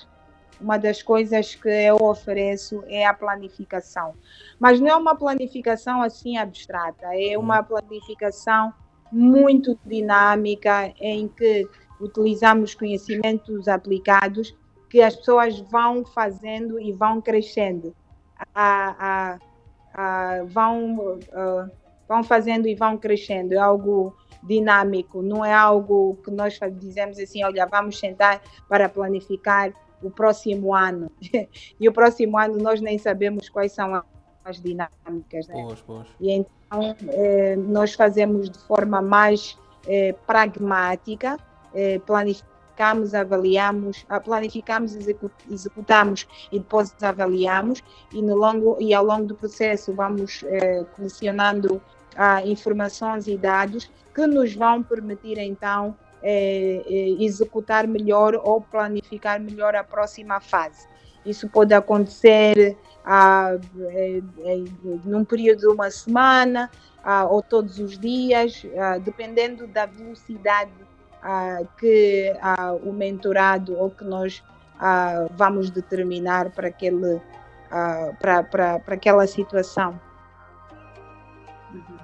Uma 0.61 0.77
das 0.77 1.03
coisas 1.03 1.55
que 1.55 1.69
eu 1.69 1.97
ofereço 1.97 2.85
é 2.87 3.05
a 3.05 3.13
planificação. 3.13 4.15
Mas 4.59 4.81
não 4.81 4.89
é 4.89 4.97
uma 4.97 5.17
planificação 5.17 6.03
assim 6.03 6.37
abstrata, 6.37 7.07
é 7.13 7.37
uhum. 7.37 7.45
uma 7.45 7.63
planificação 7.63 8.73
muito 9.11 9.79
dinâmica 9.85 10.93
em 11.01 11.29
que 11.29 11.69
utilizamos 12.01 12.75
conhecimentos 12.75 13.69
aplicados 13.69 14.57
que 14.89 15.01
as 15.01 15.17
pessoas 15.17 15.59
vão 15.59 16.05
fazendo 16.05 16.81
e 16.81 16.93
vão 16.93 17.21
crescendo. 17.21 17.95
A, 18.55 18.97
a, 18.99 19.39
a, 19.95 20.45
vão, 20.45 21.19
vão 22.09 22.23
fazendo 22.23 22.67
e 22.69 22.75
vão 22.75 22.99
crescendo. 22.99 23.55
É 23.55 23.59
algo 23.59 24.15
dinâmico, 24.43 25.23
não 25.23 25.45
é 25.45 25.55
algo 25.55 26.19
que 26.25 26.31
nós 26.31 26.59
dizemos 26.73 27.19
assim, 27.19 27.45
olha, 27.45 27.67
vamos 27.67 27.99
sentar 27.99 28.43
para 28.69 28.89
planificar 28.89 29.73
o 30.03 30.11
próximo 30.11 30.75
ano. 30.75 31.11
e 31.81 31.89
o 31.89 31.93
próximo 31.93 32.39
ano 32.39 32.59
nós 32.59 32.81
nem 32.81 32.99
sabemos 32.99 33.49
quais 33.49 33.73
são 33.73 34.03
as 34.45 34.61
dinâmicas. 34.61 35.47
Né? 35.49 35.63
Pois, 35.67 35.81
pois. 35.83 36.07
E 36.21 36.31
então 36.33 36.97
eh, 37.09 37.57
nós 37.57 37.95
fazemos 37.95 38.51
de 38.51 38.59
forma 38.59 39.01
mais 39.01 39.59
eh, 39.87 40.15
pragmática, 40.27 41.39
eh, 41.75 42.01
planificamos, 42.01 43.15
avaliamos, 43.15 44.05
ah, 44.09 44.21
planificamos, 44.21 44.95
executamos 45.51 46.27
e 46.51 46.59
depois 46.59 46.95
avaliamos 47.03 47.83
e, 48.13 48.23
no 48.23 48.35
longo, 48.37 48.77
e 48.81 48.95
ao 48.95 49.05
longo 49.05 49.27
do 49.27 49.35
processo 49.35 49.93
vamos 49.93 50.45
eh, 50.47 50.85
colecionando 50.97 51.81
ah, 52.17 52.45
informações 52.45 53.27
e 53.27 53.37
dados 53.37 53.91
que 54.15 54.27
nos 54.27 54.55
vão 54.55 54.83
permitir 54.83 55.39
então 55.39 55.97
é, 56.23 56.83
é, 56.87 57.23
executar 57.23 57.87
melhor 57.87 58.35
ou 58.35 58.61
planificar 58.61 59.41
melhor 59.41 59.75
a 59.75 59.83
próxima 59.83 60.41
fase. 60.41 60.87
Isso 61.25 61.49
pode 61.49 61.73
acontecer 61.73 62.77
ah, 63.05 63.57
é, 63.81 64.23
é, 64.45 64.65
num 65.05 65.25
período 65.25 65.61
de 65.61 65.67
uma 65.67 65.91
semana 65.91 66.71
ah, 67.03 67.25
ou 67.25 67.43
todos 67.43 67.79
os 67.79 67.99
dias, 67.99 68.65
ah, 68.79 68.99
dependendo 68.99 69.67
da 69.67 69.87
velocidade 69.87 70.71
que 71.79 72.35
o 72.83 72.93
mentorado 72.93 73.79
ou 73.79 73.89
que 73.93 74.03
nós 74.03 74.43
vamos 75.37 75.71
determinar 75.71 76.51
para, 76.51 76.67
aquele, 76.67 77.21
para, 78.19 78.43
para, 78.43 78.81
para 78.81 78.95
aquela 78.97 79.25
situação. 79.29 80.01
Uhum. 81.73 82.02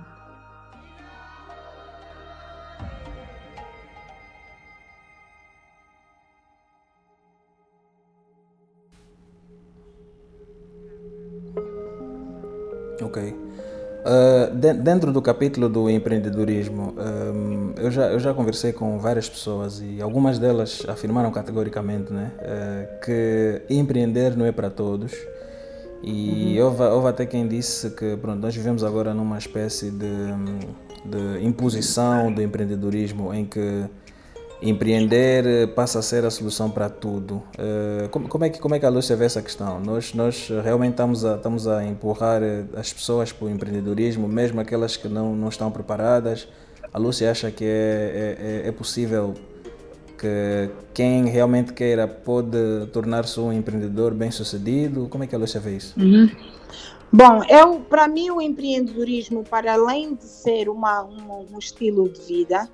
Uh, 14.09 14.55
dentro 14.55 15.13
do 15.13 15.21
capítulo 15.21 15.69
do 15.69 15.91
empreendedorismo, 15.91 16.95
um, 16.97 17.75
eu, 17.77 17.91
já, 17.91 18.07
eu 18.07 18.19
já 18.19 18.33
conversei 18.33 18.73
com 18.73 18.99
várias 18.99 19.29
pessoas 19.29 19.83
e 19.83 20.01
algumas 20.01 20.39
delas 20.39 20.83
afirmaram 20.89 21.31
categoricamente 21.31 22.11
né, 22.11 22.33
uh, 22.39 23.05
que 23.05 23.61
empreender 23.69 24.35
não 24.35 24.47
é 24.47 24.53
para 24.53 24.71
todos. 24.71 25.13
E 26.03 26.57
uhum. 26.59 26.65
houve, 26.65 26.83
houve 26.85 27.09
até 27.09 27.27
quem 27.27 27.47
disse 27.47 27.91
que 27.91 28.17
pronto, 28.17 28.41
nós 28.41 28.57
vivemos 28.57 28.83
agora 28.83 29.13
numa 29.13 29.37
espécie 29.37 29.91
de, 29.91 30.07
de 31.05 31.45
imposição 31.45 32.33
do 32.33 32.41
empreendedorismo 32.41 33.35
em 33.35 33.45
que 33.45 33.85
empreender 34.61 35.47
eh, 35.47 35.67
passa 35.67 36.01
a 36.01 36.03
ser 36.03 36.25
a 36.25 36.31
solução 36.31 36.71
para 36.71 36.89
tudo. 36.89 37.43
Uh, 37.59 38.09
como, 38.29 38.45
é 38.45 38.51
que, 38.51 38.59
como 38.59 38.75
é 38.75 38.79
que 38.79 38.87
a 38.87 38.89
Lúcia 38.89 39.17
vê 39.17 39.25
essa 39.25 39.41
questão? 39.41 39.81
Nós, 39.81 40.15
nós 40.15 40.49
realmente 40.63 40.93
estamos 40.93 41.25
a, 41.25 41.37
estamos 41.37 41.69
a 41.69 41.85
empurrar 41.85 42.43
eh, 42.43 42.65
as 42.77 42.93
pessoas 42.93 43.33
para 43.33 43.47
o 43.47 43.51
empreendedorismo, 43.51 44.27
mesmo 44.27 44.61
aquelas 44.61 44.97
que 44.97 45.09
não, 45.09 45.35
não 45.37 45.49
estão 45.49 45.71
preparadas. 45.71 46.49
A 46.93 46.99
Lúcia 46.99 47.31
acha 47.31 47.51
que 47.51 47.65
é, 47.65 48.63
é, 48.65 48.69
é 48.69 48.73
possível 48.73 49.35
que 50.19 50.71
quem 50.93 51.27
realmente 51.27 51.73
queira 51.73 52.09
pode 52.09 52.87
tornar-se 52.93 53.39
um 53.39 53.53
empreendedor 53.53 54.13
bem 54.13 54.31
sucedido? 54.31 55.07
Como 55.09 55.23
é 55.23 55.27
que 55.27 55.35
a 55.35 55.39
Lúcia 55.39 55.61
vê 55.61 55.77
isso? 55.77 55.95
Uhum. 55.99 56.29
Bom, 57.13 57.43
eu, 57.49 57.81
para 57.81 58.09
mim 58.09 58.31
o 58.31 58.41
empreendedorismo, 58.41 59.45
para 59.45 59.75
além 59.75 60.15
de 60.15 60.25
ser 60.25 60.69
uma, 60.69 61.05
um, 61.05 61.47
um 61.55 61.59
estilo 61.59 62.09
de 62.09 62.21
vida, 62.21 62.69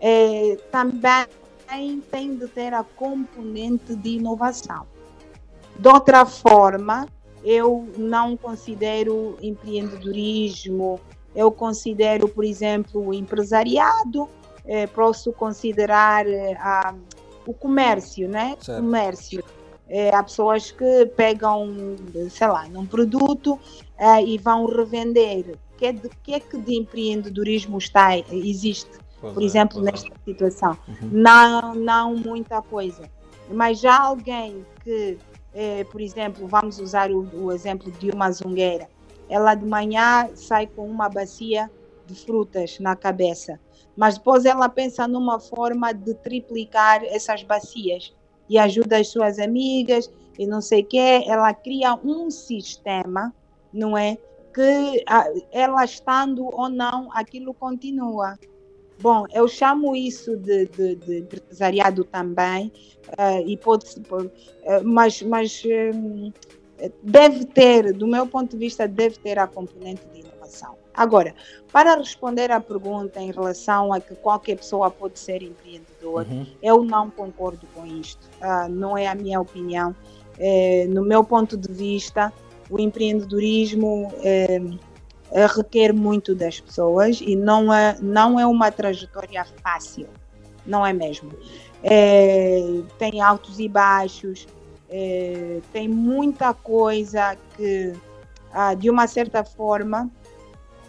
é, 0.00 0.56
também 0.70 2.00
tem 2.10 2.36
de 2.36 2.46
ter 2.48 2.72
a 2.74 2.84
componente 2.84 3.94
de 3.96 4.10
inovação. 4.10 4.86
De 5.78 5.88
outra 5.88 6.24
forma, 6.24 7.06
eu 7.44 7.88
não 7.96 8.36
considero 8.36 9.36
empreendedorismo, 9.42 11.00
eu 11.34 11.50
considero, 11.50 12.28
por 12.28 12.44
exemplo, 12.44 13.08
o 13.08 13.14
empresariado, 13.14 14.28
é, 14.64 14.86
posso 14.86 15.32
considerar 15.32 16.26
é, 16.26 16.54
a, 16.54 16.94
o 17.46 17.52
comércio, 17.52 18.28
né? 18.28 18.56
Certo. 18.60 18.80
Comércio. 18.80 19.44
É, 19.86 20.14
há 20.14 20.22
pessoas 20.22 20.70
que 20.70 21.06
pegam, 21.14 21.74
sei 22.30 22.46
lá, 22.46 22.66
um 22.74 22.86
produto 22.86 23.58
é, 23.98 24.22
e 24.22 24.38
vão 24.38 24.64
revender. 24.64 25.58
De 25.78 26.08
que 26.22 26.32
é 26.32 26.40
que 26.40 26.56
de 26.56 26.78
empreendedorismo 26.78 27.76
está, 27.76 28.16
existe? 28.16 29.03
Por 29.32 29.42
é, 29.42 29.46
exemplo, 29.46 29.80
é. 29.80 29.92
nesta 29.92 30.14
situação. 30.24 30.76
Uhum. 30.88 31.08
Não, 31.12 31.74
não 31.74 32.16
muita 32.16 32.60
coisa. 32.62 33.08
Mas 33.50 33.80
já 33.80 33.98
alguém 34.00 34.64
que, 34.82 35.18
eh, 35.54 35.84
por 35.84 36.00
exemplo, 36.00 36.46
vamos 36.46 36.78
usar 36.78 37.10
o, 37.10 37.28
o, 37.34 37.52
exemplo 37.52 37.90
de 37.92 38.10
uma 38.10 38.30
zungueira, 38.30 38.88
ela 39.28 39.54
de 39.54 39.66
manhã 39.66 40.28
sai 40.34 40.66
com 40.66 40.86
uma 40.86 41.08
bacia 41.08 41.70
de 42.06 42.14
frutas 42.14 42.78
na 42.78 42.96
cabeça, 42.96 43.58
mas 43.96 44.16
depois 44.16 44.44
ela 44.44 44.68
pensa 44.68 45.06
numa 45.06 45.38
forma 45.38 45.92
de 45.92 46.14
triplicar 46.14 47.02
essas 47.04 47.42
bacias 47.42 48.14
e 48.48 48.58
ajuda 48.58 48.98
as 48.98 49.08
suas 49.08 49.38
amigas 49.38 50.10
e 50.38 50.46
não 50.46 50.60
sei 50.60 50.82
o 50.82 50.86
quê. 50.86 51.24
Ela 51.26 51.52
cria 51.54 51.94
um 51.94 52.30
sistema, 52.30 53.32
não 53.72 53.96
é? 53.96 54.18
Que 54.52 55.04
ela 55.50 55.84
estando 55.84 56.44
ou 56.44 56.68
não, 56.68 57.08
aquilo 57.12 57.54
continua. 57.54 58.38
Bom, 59.04 59.26
eu 59.34 59.46
chamo 59.46 59.94
isso 59.94 60.34
de, 60.34 60.64
de, 60.64 60.94
de 60.94 61.18
empresariado 61.18 62.04
também, 62.04 62.72
uh, 63.08 63.46
e 63.46 63.54
pode 63.54 63.84
uh, 64.00 64.30
mas, 64.82 65.20
mas 65.20 65.62
uh, 65.62 66.32
deve 67.02 67.44
ter, 67.44 67.92
do 67.92 68.06
meu 68.06 68.26
ponto 68.26 68.52
de 68.52 68.56
vista, 68.56 68.88
deve 68.88 69.18
ter 69.18 69.38
a 69.38 69.46
componente 69.46 70.00
de 70.10 70.20
inovação. 70.20 70.76
Agora, 70.94 71.34
para 71.70 71.96
responder 71.96 72.50
à 72.50 72.58
pergunta 72.58 73.20
em 73.20 73.30
relação 73.30 73.92
a 73.92 74.00
que 74.00 74.14
qualquer 74.14 74.56
pessoa 74.56 74.90
pode 74.90 75.18
ser 75.18 75.42
empreendedor, 75.42 76.26
uhum. 76.26 76.46
eu 76.62 76.82
não 76.82 77.10
concordo 77.10 77.66
com 77.74 77.84
isto. 77.84 78.26
Uh, 78.40 78.70
não 78.70 78.96
é 78.96 79.06
a 79.06 79.14
minha 79.14 79.38
opinião. 79.38 79.94
É, 80.38 80.86
no 80.88 81.04
meu 81.04 81.22
ponto 81.22 81.58
de 81.58 81.70
vista, 81.70 82.32
o 82.70 82.80
empreendedorismo 82.80 84.10
é, 84.22 84.58
requer 85.34 85.92
muito 85.92 86.34
das 86.34 86.60
pessoas 86.60 87.20
e 87.20 87.34
não 87.34 87.72
é, 87.72 87.96
não 88.00 88.38
é 88.38 88.46
uma 88.46 88.70
trajetória 88.70 89.44
fácil, 89.62 90.06
não 90.64 90.86
é 90.86 90.92
mesmo. 90.92 91.32
É, 91.82 92.80
tem 92.98 93.20
altos 93.20 93.58
e 93.58 93.68
baixos, 93.68 94.46
é, 94.88 95.60
tem 95.72 95.88
muita 95.88 96.54
coisa 96.54 97.36
que, 97.56 97.92
ah, 98.52 98.74
de 98.74 98.88
uma 98.88 99.06
certa 99.08 99.42
forma, 99.42 100.08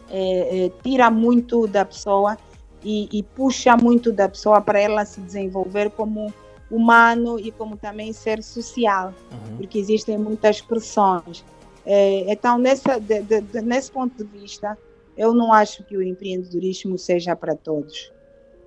é, 0.09 0.65
é, 0.65 0.71
tira 0.83 1.09
muito 1.09 1.65
da 1.65 1.83
pessoa 1.83 2.37
e, 2.83 3.09
e, 3.11 3.23
puxa 3.23 3.75
muito 3.75 4.11
da 4.11 4.29
pessoa 4.29 4.61
para 4.61 4.79
ela 4.79 5.03
se 5.05 5.19
desenvolver 5.19 5.89
como 5.89 6.31
humano 6.69 7.39
e 7.39 7.51
como 7.51 7.75
também 7.77 8.13
ser 8.13 8.43
social, 8.43 9.11
uhum. 9.31 9.57
porque 9.57 9.79
existem 9.79 10.17
muitas 10.17 10.61
pressões. 10.61 11.43
É, 11.85 12.31
então, 12.31 12.57
nessa, 12.57 12.99
de, 12.99 13.21
de, 13.21 13.61
nesse 13.61 13.91
ponto 13.91 14.15
de 14.15 14.23
vista, 14.23 14.77
eu 15.15 15.33
não 15.33 15.53
acho 15.53 15.83
que 15.83 15.95
o 15.95 16.01
empreendedorismo 16.01 16.97
seja 16.97 17.35
para 17.35 17.55
todos. 17.55 18.11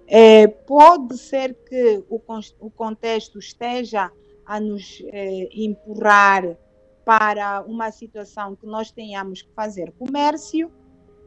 É, 0.06 0.46
pode 0.46 1.18
ser 1.18 1.54
que 1.54 2.02
o, 2.08 2.20
o, 2.60 2.70
contexto 2.70 3.38
esteja 3.38 4.10
a 4.46 4.58
nos 4.58 5.02
é, 5.12 5.48
empurrar 5.52 6.56
para 7.04 7.62
uma 7.62 7.90
situação 7.90 8.56
que 8.56 8.66
nós 8.66 8.90
tenhamos 8.90 9.42
que 9.42 9.52
fazer 9.52 9.92
comércio 9.98 10.72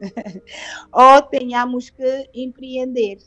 ou 0.92 1.22
tenhamos 1.22 1.90
que 1.90 2.28
empreender. 2.34 3.18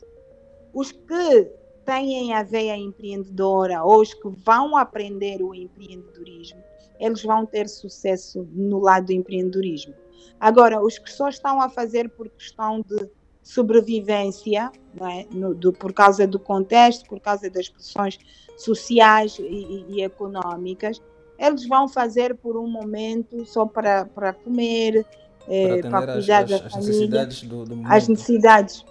Os 0.74 0.92
que 0.92 1.50
têm 1.86 2.34
a 2.34 2.42
veia 2.42 2.76
empreendedora 2.76 3.82
ou 3.82 4.02
os 4.02 4.12
que 4.12 4.28
vão 4.28 4.76
aprender 4.76 5.42
o 5.42 5.54
empreendedorismo, 5.54 6.62
eles 6.98 7.22
vão 7.22 7.44
ter 7.46 7.68
sucesso 7.68 8.48
no 8.52 8.80
lado 8.80 9.06
do 9.06 9.12
empreendedorismo. 9.12 9.94
Agora, 10.38 10.82
os 10.82 10.98
que 10.98 11.10
só 11.10 11.28
estão 11.28 11.60
a 11.60 11.68
fazer 11.68 12.10
por 12.10 12.28
questão 12.28 12.80
de 12.80 13.08
sobrevivência, 13.42 14.70
é? 15.00 15.26
no, 15.30 15.54
do, 15.54 15.72
por 15.72 15.92
causa 15.92 16.26
do 16.26 16.38
contexto, 16.38 17.08
por 17.08 17.20
causa 17.20 17.48
das 17.48 17.68
pressões 17.68 18.18
sociais 18.56 19.38
e, 19.38 19.42
e, 19.42 19.86
e, 19.88 20.02
econômicas, 20.02 21.00
eles 21.38 21.66
vão 21.68 21.86
fazer 21.88 22.34
por 22.34 22.56
um 22.56 22.66
momento 22.66 23.44
só 23.46 23.64
para, 23.64 24.04
para 24.06 24.32
comer, 24.32 25.06
eh, 25.48 25.80
para, 25.82 26.14
cuidar 26.14 26.42
as, 26.42 26.50
da 26.50 26.56
as 26.56 26.72
família, 26.72 26.92
necessidades 26.92 27.42
do, 27.42 27.64
do 27.64 27.82
as 27.84 28.08
necessidades. 28.08 28.84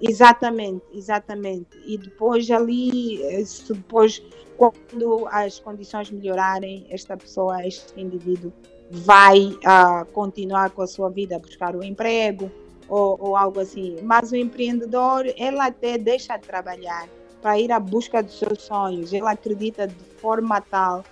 Exatamente, 0.00 0.82
exatamente. 0.94 1.68
E 1.84 1.98
depois 1.98 2.50
ali, 2.50 3.22
eh, 3.22 3.44
depois 3.68 4.22
quando 4.60 5.26
as 5.30 5.58
condições 5.58 6.10
melhorarem, 6.10 6.86
esta 6.90 7.16
pessoa, 7.16 7.66
este 7.66 7.98
indivíduo, 7.98 8.52
vai 8.90 9.38
uh, 9.38 10.04
continuar 10.12 10.68
com 10.70 10.82
a 10.82 10.86
sua 10.86 11.08
vida, 11.08 11.38
buscar 11.38 11.74
um 11.74 11.82
emprego 11.82 12.50
ou, 12.86 13.16
ou, 13.18 13.36
algo 13.36 13.58
assim. 13.58 13.96
Mas 14.02 14.32
o 14.32 14.36
empreendedor, 14.36 15.24
ele 15.24 15.58
até 15.58 15.96
deixa 15.96 16.36
de 16.36 16.46
trabalhar 16.46 17.08
para 17.40 17.58
ir 17.58 17.72
à 17.72 17.80
busca 17.80 18.22
dos 18.22 18.38
seus 18.38 18.60
sonhos. 18.60 19.14
Ele 19.14 19.26
acredita 19.26 19.86
de 19.86 20.04
forma 20.20 20.60
tal 20.60 21.04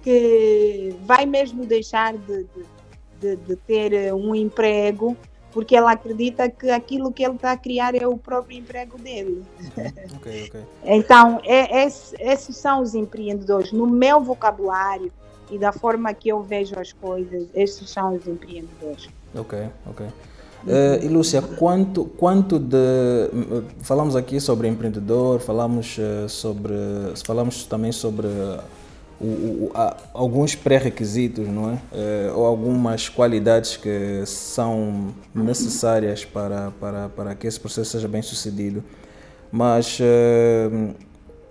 que 0.00 0.94
vai 1.00 1.26
mesmo 1.26 1.66
deixar 1.66 2.16
de, 2.16 2.44
de, 2.44 2.64
de, 3.18 3.36
de 3.36 3.56
ter 3.56 4.14
um 4.14 4.32
emprego 4.32 5.16
porque 5.52 5.76
ela 5.76 5.92
acredita 5.92 6.48
que 6.48 6.70
aquilo 6.70 7.12
que 7.12 7.22
ele 7.22 7.34
está 7.34 7.52
a 7.52 7.56
criar 7.56 7.94
é 7.94 8.06
o 8.06 8.16
próprio 8.16 8.58
emprego 8.58 8.98
dele. 8.98 9.44
Uhum. 9.60 10.16
Okay, 10.16 10.46
okay. 10.48 10.62
então, 10.84 11.40
é, 11.44 11.82
é, 11.82 11.86
esses 11.86 12.56
são 12.56 12.82
os 12.82 12.94
empreendedores. 12.94 13.72
No 13.72 13.86
meu 13.86 14.20
vocabulário 14.20 15.12
e 15.50 15.58
da 15.58 15.72
forma 15.72 16.12
que 16.14 16.30
eu 16.30 16.42
vejo 16.42 16.78
as 16.78 16.92
coisas, 16.92 17.46
esses 17.54 17.88
são 17.90 18.14
os 18.16 18.26
empreendedores. 18.26 19.08
Ok, 19.34 19.68
ok. 19.86 20.06
Uh, 20.06 21.04
e 21.04 21.08
Lúcia, 21.08 21.42
quanto, 21.42 22.04
quanto 22.04 22.58
de. 22.58 22.78
Falamos 23.80 24.14
aqui 24.14 24.40
sobre 24.40 24.68
empreendedor, 24.68 25.40
falamos 25.40 25.98
uh, 25.98 26.28
sobre. 26.28 26.72
Falamos 27.26 27.64
também 27.64 27.90
sobre 27.90 28.28
o, 29.22 29.26
o, 29.26 29.70
a, 29.74 29.96
alguns 30.12 30.54
pré-requisitos, 30.54 31.46
não 31.46 31.70
é? 31.70 31.74
Uh, 31.74 32.38
ou 32.38 32.44
algumas 32.44 33.08
qualidades 33.08 33.76
que 33.76 34.24
são 34.26 35.14
necessárias 35.34 36.24
para, 36.24 36.72
para, 36.80 37.08
para 37.08 37.34
que 37.34 37.46
esse 37.46 37.60
processo 37.60 37.92
seja 37.92 38.08
bem 38.08 38.22
sucedido. 38.22 38.82
Mas 39.50 39.98
uh, 40.00 40.94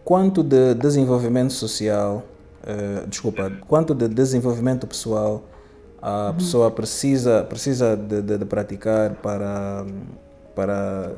quanto 0.03 0.43
de 0.43 0.73
desenvolvimento 0.73 1.53
social, 1.53 2.23
uh, 2.63 3.07
desculpa, 3.07 3.51
quanto 3.67 3.95
de 3.95 4.07
desenvolvimento 4.07 4.85
pessoal 4.85 5.43
a 6.01 6.27
uhum. 6.27 6.33
pessoa 6.33 6.71
precisa, 6.71 7.43
precisa 7.43 7.95
de, 7.95 8.21
de, 8.21 8.37
de 8.39 8.45
praticar 8.45 9.13
para, 9.15 9.85
para 10.55 11.11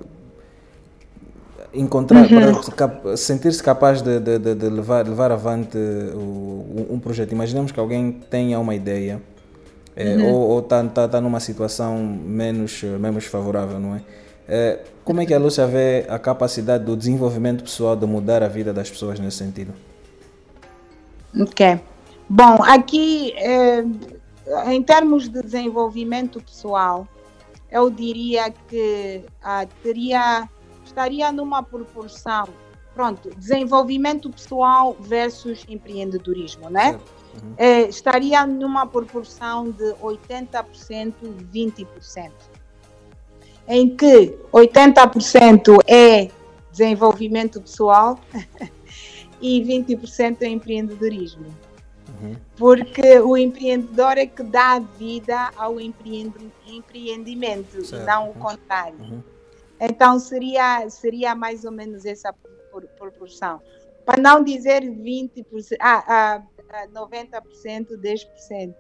encontrar, 1.73 2.29
uhum. 2.31 2.61
para 2.61 3.17
sentir-se 3.17 3.61
capaz 3.61 4.01
de, 4.01 4.19
de, 4.19 4.39
de, 4.39 4.69
levar, 4.69 5.07
levar 5.07 5.31
avante 5.31 5.77
o, 5.77 6.87
um 6.91 6.99
projeto. 6.99 7.31
Imaginemos 7.31 7.71
que 7.71 7.79
alguém 7.79 8.11
tenha 8.29 8.59
uma 8.59 8.75
ideia 8.75 9.21
é, 9.95 10.15
uhum. 10.15 10.33
ou 10.33 10.59
está 10.59 10.83
tá, 10.85 11.07
tá 11.07 11.21
numa 11.21 11.39
situação 11.39 11.97
menos, 11.97 12.81
menos 12.83 13.25
favorável, 13.25 13.79
não 13.79 13.95
é? 13.95 14.01
é? 14.47 14.79
Como 15.03 15.21
é 15.21 15.25
que 15.25 15.33
a 15.33 15.39
Lúcia 15.39 15.67
vê 15.67 16.05
a 16.07 16.17
capacidade 16.17 16.85
do 16.85 16.95
desenvolvimento 16.95 17.63
pessoal 17.63 17.95
de 17.95 18.05
mudar 18.05 18.41
a 18.41 18.47
vida 18.47 18.71
das 18.71 18.89
pessoas 18.89 19.19
nesse 19.19 19.37
sentido? 19.37 19.73
Ok. 21.39 21.79
Bom, 22.29 22.63
aqui, 22.63 23.33
é, 23.33 23.83
em 24.67 24.81
termos 24.81 25.27
de 25.27 25.41
desenvolvimento 25.41 26.41
pessoal, 26.41 27.07
eu 27.71 27.89
diria 27.89 28.53
que 28.69 29.21
ah, 29.43 29.65
teria 29.81 30.47
estaria 30.93 31.31
numa 31.31 31.63
proporção, 31.63 32.47
pronto, 32.93 33.31
desenvolvimento 33.35 34.29
pessoal 34.29 34.95
versus 34.99 35.65
empreendedorismo, 35.67 36.69
né? 36.69 36.99
Uhum. 37.33 37.53
É, 37.57 37.81
estaria 37.81 38.45
numa 38.45 38.85
proporção 38.85 39.71
de 39.71 39.93
80%, 39.95 41.13
20%. 41.51 42.31
Em 43.67 43.95
que 43.95 44.37
80% 44.51 45.79
é 45.87 46.29
desenvolvimento 46.71 47.59
pessoal 47.59 48.19
e 49.41 49.61
20% 49.61 50.41
é 50.41 50.47
empreendedorismo. 50.47 51.45
Uhum. 52.21 52.35
Porque 52.55 53.19
o 53.19 53.35
empreendedor 53.35 54.17
é 54.17 54.27
que 54.27 54.43
dá 54.43 54.79
vida 54.79 55.49
ao 55.55 55.79
empreendimento 55.79 57.83
certo. 57.83 58.05
não 58.05 58.29
o 58.29 58.33
contrário. 58.35 58.95
Uhum. 58.99 59.32
Então 59.79 60.19
seria, 60.19 60.89
seria 60.89 61.35
mais 61.35 61.65
ou 61.65 61.71
menos 61.71 62.05
essa 62.05 62.33
proporção. 62.97 63.61
Para 64.05 64.21
não 64.21 64.43
dizer 64.43 64.81
20%, 64.83 65.45
ah, 65.79 66.03
ah, 66.07 66.87
90%, 66.87 67.97
10%. 67.97 68.75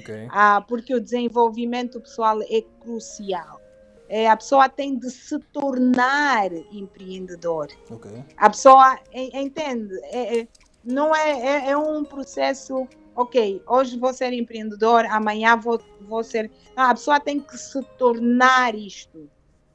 Okay. 0.00 0.28
Ah, 0.30 0.62
porque 0.66 0.94
o 0.94 1.00
desenvolvimento 1.00 2.00
pessoal 2.00 2.40
é 2.42 2.62
crucial. 2.80 3.60
É, 4.08 4.28
a 4.28 4.36
pessoa 4.36 4.68
tem 4.68 4.98
de 4.98 5.10
se 5.10 5.38
tornar 5.52 6.50
empreendedor. 6.72 7.68
Okay. 7.90 8.24
A 8.36 8.48
pessoa 8.48 8.98
entende, 9.12 9.94
é, 10.04 10.40
é, 10.40 10.48
não 10.82 11.14
é, 11.14 11.30
é, 11.30 11.70
é, 11.70 11.76
um 11.76 12.02
processo, 12.04 12.88
ok, 13.14 13.62
hoje 13.66 13.98
vou 13.98 14.12
ser 14.14 14.32
empreendedor, 14.32 15.04
amanhã 15.10 15.56
vou, 15.56 15.78
vou 16.00 16.24
ser. 16.24 16.50
Não, 16.74 16.84
a 16.84 16.94
pessoa 16.94 17.20
tem 17.20 17.38
que 17.38 17.58
se 17.58 17.82
tornar 17.98 18.74
isto 18.74 19.28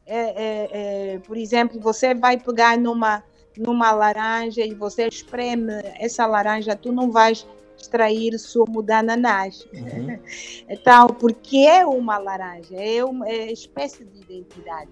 é, 0.05 0.19
é, 0.19 0.69
é, 1.13 1.19
por 1.19 1.37
exemplo, 1.37 1.79
você 1.79 2.13
vai 2.13 2.37
pegar 2.37 2.77
numa, 2.77 3.23
numa 3.57 3.91
laranja 3.91 4.61
e 4.61 4.73
você 4.73 5.07
espreme 5.07 5.73
essa 5.99 6.25
laranja, 6.25 6.75
tu 6.75 6.91
não 6.91 7.11
vais 7.11 7.47
extrair 7.77 8.37
sumo 8.37 8.81
de 8.81 8.93
ananás. 8.93 9.67
Uhum. 9.73 10.19
então, 10.69 11.07
porque 11.07 11.57
é 11.57 11.85
uma 11.85 12.17
laranja, 12.17 12.75
é 12.75 13.03
uma 13.03 13.27
é 13.27 13.51
espécie 13.51 14.03
de 14.03 14.21
identidade. 14.21 14.91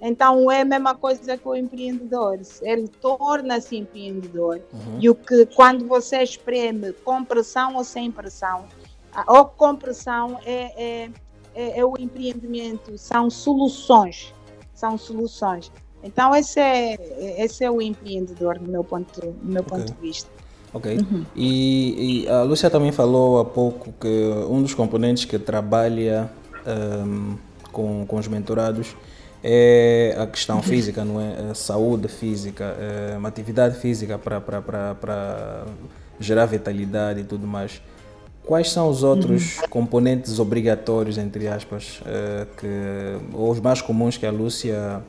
Então 0.00 0.50
é 0.50 0.60
a 0.60 0.64
mesma 0.64 0.94
coisa 0.94 1.38
com 1.38 1.50
o 1.50 1.56
empreendedor. 1.56 2.38
Ele 2.60 2.86
torna-se 2.86 3.76
empreendedor. 3.76 4.60
Uhum. 4.72 4.98
E 5.00 5.08
o 5.08 5.14
que 5.14 5.46
quando 5.46 5.86
você 5.86 6.22
espreme 6.22 6.92
com 6.92 7.24
pressão 7.24 7.76
ou 7.76 7.84
sem 7.84 8.10
pressão, 8.10 8.66
ou 9.26 9.46
com 9.46 9.74
pressão 9.74 10.38
é, 10.44 11.04
é, 11.04 11.10
é, 11.54 11.78
é 11.80 11.84
o 11.84 11.94
empreendimento, 11.98 12.98
são 12.98 13.30
soluções 13.30 14.35
são 14.76 14.96
soluções. 14.96 15.72
Então 16.04 16.34
esse 16.36 16.60
é, 16.60 17.42
esse 17.42 17.64
é 17.64 17.70
o 17.70 17.82
empreendedor 17.82 18.60
no 18.60 18.68
meu 18.68 18.84
ponto, 18.84 19.34
no 19.42 19.52
meu 19.52 19.62
okay. 19.62 19.78
ponto 19.78 19.92
de 19.92 20.00
vista. 20.00 20.30
Ok. 20.72 20.98
Uhum. 20.98 21.24
E, 21.34 22.24
e, 22.24 22.28
a 22.28 22.42
Lúcia 22.42 22.68
também 22.68 22.92
falou 22.92 23.40
há 23.40 23.44
pouco 23.44 23.92
que 23.98 24.30
um 24.48 24.62
dos 24.62 24.74
componentes 24.74 25.24
que 25.24 25.38
trabalha 25.38 26.30
um, 26.66 27.36
com, 27.72 28.04
com 28.06 28.16
os 28.16 28.28
mentorados 28.28 28.94
é 29.42 30.14
a 30.18 30.26
questão 30.26 30.60
física, 30.60 31.04
não 31.04 31.20
é? 31.20 31.50
A 31.50 31.54
saúde 31.54 32.08
física, 32.08 32.76
é 32.78 33.16
uma 33.16 33.28
atividade 33.28 33.78
física 33.78 34.18
para 34.18 35.64
gerar 36.20 36.46
vitalidade 36.46 37.20
e 37.20 37.24
tudo 37.24 37.46
mais. 37.46 37.80
Quais 38.46 38.70
são 38.70 38.88
os 38.88 39.02
outros 39.02 39.58
uhum. 39.58 39.68
componentes 39.68 40.38
obrigatórios, 40.38 41.18
entre 41.18 41.48
aspas, 41.48 42.00
uh, 42.02 42.46
que, 42.56 43.36
ou 43.36 43.50
os 43.50 43.58
mais 43.58 43.82
comuns 43.82 44.16
que 44.16 44.24
a 44.24 44.30
Lúcia 44.30 45.02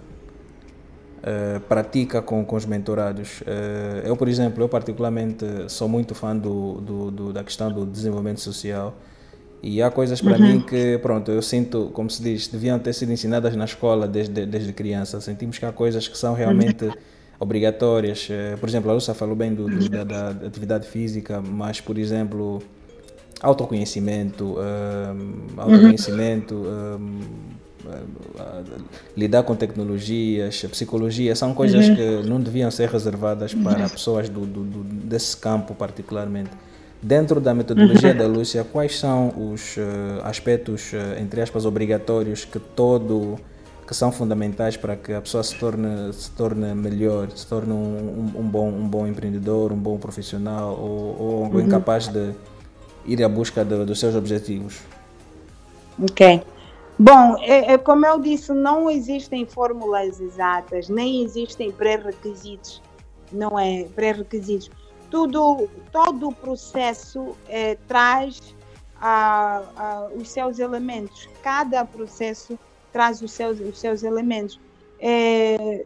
uh, 1.19 1.59
pratica 1.69 2.19
com, 2.19 2.43
com 2.43 2.55
os 2.55 2.65
mentorados? 2.65 3.41
Uh, 3.41 4.01
eu, 4.03 4.17
por 4.17 4.27
exemplo, 4.27 4.63
eu 4.63 4.67
particularmente 4.67 5.45
sou 5.67 5.87
muito 5.87 6.15
fã 6.15 6.35
do, 6.35 6.81
do, 6.81 7.11
do 7.11 7.31
da 7.33 7.43
questão 7.43 7.71
do 7.71 7.85
desenvolvimento 7.85 8.41
social 8.41 8.95
e 9.61 9.83
há 9.83 9.91
coisas 9.91 10.19
para 10.19 10.35
uhum. 10.35 10.53
mim 10.53 10.59
que, 10.59 10.97
pronto, 10.97 11.29
eu 11.29 11.43
sinto, 11.43 11.91
como 11.93 12.09
se 12.09 12.23
diz, 12.23 12.47
deviam 12.47 12.79
ter 12.79 12.93
sido 12.93 13.11
ensinadas 13.11 13.55
na 13.55 13.65
escola 13.65 14.07
desde, 14.07 14.47
desde 14.47 14.73
criança. 14.73 15.21
Sentimos 15.21 15.59
que 15.59 15.65
há 15.65 15.71
coisas 15.71 16.07
que 16.07 16.17
são 16.17 16.33
realmente 16.33 16.85
uhum. 16.85 16.93
obrigatórias. 17.39 18.27
Por 18.59 18.67
exemplo, 18.67 18.89
a 18.89 18.95
Lúcia 18.95 19.13
falou 19.13 19.35
bem 19.35 19.53
do, 19.53 19.69
do 19.69 19.87
da, 19.89 20.03
da 20.03 20.47
atividade 20.47 20.87
física, 20.87 21.39
mas, 21.39 21.79
por 21.79 21.99
exemplo 21.99 22.63
autoconhecimento, 23.41 24.57
um, 24.57 25.59
autoconhecimento, 25.61 26.55
um, 26.55 27.19
lidar 29.15 29.43
com 29.43 29.55
tecnologias, 29.55 30.65
psicologia, 30.65 31.35
são 31.35 31.53
coisas 31.53 31.87
uhum. 31.87 31.95
que 31.95 32.27
não 32.27 32.41
deviam 32.41 32.69
ser 32.69 32.89
reservadas 32.89 33.53
para 33.53 33.83
uhum. 33.83 33.89
pessoas 33.89 34.29
do, 34.29 34.41
do, 34.41 34.63
do, 34.63 34.83
desse 34.83 35.37
campo 35.37 35.73
particularmente. 35.73 36.51
Dentro 37.01 37.39
da 37.39 37.53
metodologia 37.53 38.11
uhum. 38.11 38.17
da 38.17 38.27
Lúcia, 38.27 38.63
quais 38.63 38.97
são 38.97 39.29
os 39.51 39.77
uh, 39.77 39.81
aspectos, 40.23 40.93
uh, 40.93 41.21
entre 41.21 41.41
aspas, 41.41 41.65
obrigatórios 41.65 42.43
que 42.43 42.59
todo 42.59 43.37
que 43.87 43.95
são 43.95 44.11
fundamentais 44.11 44.75
para 44.75 44.97
que 44.97 45.13
a 45.13 45.21
pessoa 45.21 45.41
se 45.41 45.55
torne 45.55 46.11
se 46.11 46.29
torne 46.31 46.75
melhor, 46.75 47.29
se 47.33 47.47
torne 47.47 47.71
um, 47.71 48.31
um, 48.35 48.41
um 48.41 48.43
bom 48.43 48.67
um 48.67 48.85
bom 48.85 49.07
empreendedor, 49.07 49.71
um 49.71 49.77
bom 49.77 49.97
profissional 49.97 50.77
ou, 50.77 51.15
ou 51.17 51.43
uhum. 51.43 51.61
incapaz 51.61 52.09
de 52.09 52.33
ir 53.07 53.23
à 53.23 53.29
busca 53.29 53.63
do, 53.63 53.85
dos 53.85 53.99
seus 53.99 54.15
objetivos? 54.15 54.81
Ok. 55.99 56.43
Bom, 56.99 57.37
é, 57.39 57.73
é, 57.73 57.77
como 57.77 58.05
eu 58.05 58.19
disse, 58.19 58.51
não 58.53 58.89
existem 58.89 59.45
fórmulas 59.45 60.19
exatas, 60.19 60.89
nem 60.89 61.23
existem 61.23 61.71
pré-requisitos, 61.71 62.81
não 63.31 63.57
é? 63.57 63.85
Pré-requisitos. 63.95 64.71
Tudo, 65.09 65.69
todo 65.91 66.29
o 66.29 66.33
processo 66.33 67.35
é, 67.47 67.77
traz 67.87 68.55
a, 68.99 69.61
a, 69.77 70.07
os 70.15 70.29
seus 70.29 70.59
elementos. 70.59 71.29
Cada 71.43 71.85
processo 71.85 72.57
traz 72.91 73.21
os 73.21 73.31
seus, 73.31 73.59
os 73.59 73.79
seus 73.79 74.03
elementos. 74.03 74.59
É, 74.99 75.85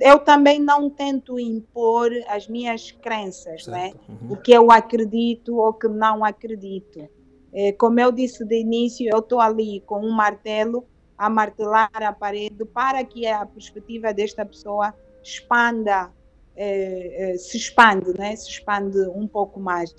eu 0.00 0.18
também 0.18 0.60
não 0.60 0.88
tento 0.88 1.38
impor 1.38 2.10
as 2.28 2.48
minhas 2.48 2.90
crenças, 2.90 3.66
né? 3.66 3.92
Uhum. 4.08 4.32
o 4.32 4.36
que 4.36 4.52
eu 4.52 4.70
acredito 4.70 5.56
ou 5.56 5.72
que 5.72 5.88
não 5.88 6.24
acredito. 6.24 7.08
É, 7.52 7.72
como 7.72 8.00
eu 8.00 8.10
disse 8.10 8.44
de 8.44 8.60
início, 8.60 9.08
eu 9.12 9.18
estou 9.18 9.40
ali 9.40 9.80
com 9.86 10.00
um 10.00 10.10
martelo 10.10 10.84
a 11.16 11.30
martelar 11.30 11.90
a 11.94 12.12
parede 12.12 12.64
para 12.64 13.04
que 13.04 13.26
a 13.26 13.46
perspectiva 13.46 14.12
desta 14.12 14.44
pessoa 14.44 14.92
expanda, 15.22 16.10
é, 16.56 17.32
é, 17.32 17.38
se 17.38 17.56
expande, 17.56 18.12
né? 18.18 18.34
se 18.34 18.50
expande 18.50 18.98
um 19.08 19.26
pouco 19.26 19.60
mais. 19.60 19.94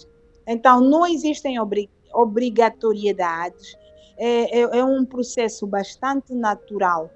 Então, 0.46 0.82
não 0.82 1.06
existem 1.08 1.60
obri 1.60 1.90
obrigatoriedades, 2.14 3.78
é, 4.18 4.60
é, 4.60 4.80
é 4.80 4.84
um 4.84 5.06
processo 5.06 5.68
bastante 5.68 6.34
natural 6.34 7.10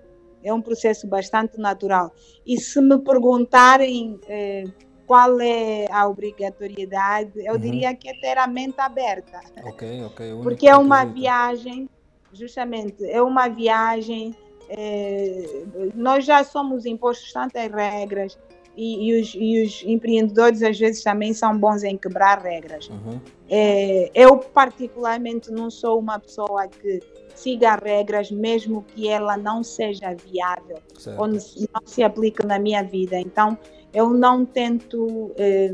é 0.44 0.54
um 0.54 0.62
processo 0.62 1.08
bastante 1.08 1.58
natural. 1.58 2.12
E 2.46 2.60
se 2.60 2.82
me 2.82 2.98
perguntarem 3.00 4.20
eh, 4.28 4.66
qual 5.06 5.40
é 5.42 5.88
a 5.92 6.08
obrigatoriedade, 6.08 7.32
eu 7.38 7.54
uhum. 7.54 7.60
diria 7.60 7.96
que 7.96 8.10
é 8.10 8.14
ter 8.20 8.38
a 8.38 8.48
mente 8.48 8.80
aberta. 8.80 9.40
Ok, 9.64 10.04
ok. 10.04 10.40
Porque 10.44 10.68
é 10.68 10.76
uma 10.76 11.04
viagem, 11.06 11.90
justamente, 12.32 13.04
é 13.06 13.22
uma 13.22 13.48
viagem. 13.48 14.36
Eh, 14.70 15.64
nós 15.96 16.26
já 16.26 16.44
somos 16.44 16.86
impostos 16.86 17.34
tantas 17.34 17.72
regras 17.72 18.38
e, 18.80 19.10
e, 19.10 19.22
os, 19.22 19.36
e, 19.36 19.62
os, 19.62 19.84
empreendedores 19.86 20.64
às 20.64 20.80
vezes 20.80 21.04
também 21.04 21.34
são 21.34 21.58
bons 21.58 21.84
em 21.84 21.98
quebrar 21.98 22.42
regras. 22.42 22.88
Uhum. 22.90 23.20
Eh, 23.50 24.10
eu, 24.16 24.38
particularmente, 24.38 25.52
não 25.52 25.70
sou 25.70 26.00
uma 26.00 26.18
pessoa 26.18 26.66
que 26.66 27.02
siga 27.36 27.76
regras, 27.76 28.32
mesmo 28.32 28.84
que 28.84 29.10
ela 29.10 29.36
não 29.36 29.64
seja 29.64 30.16
viável 30.16 30.78
certo. 30.98 31.20
ou 31.20 31.28
não 31.28 31.40
se 31.86 32.02
aplique 32.02 32.46
na 32.46 32.58
minha 32.58 32.82
vida. 32.82 33.20
Então, 33.20 33.58
eu 33.94 34.12
não 34.12 34.46
tento, 34.46 35.32
eh, 35.36 35.74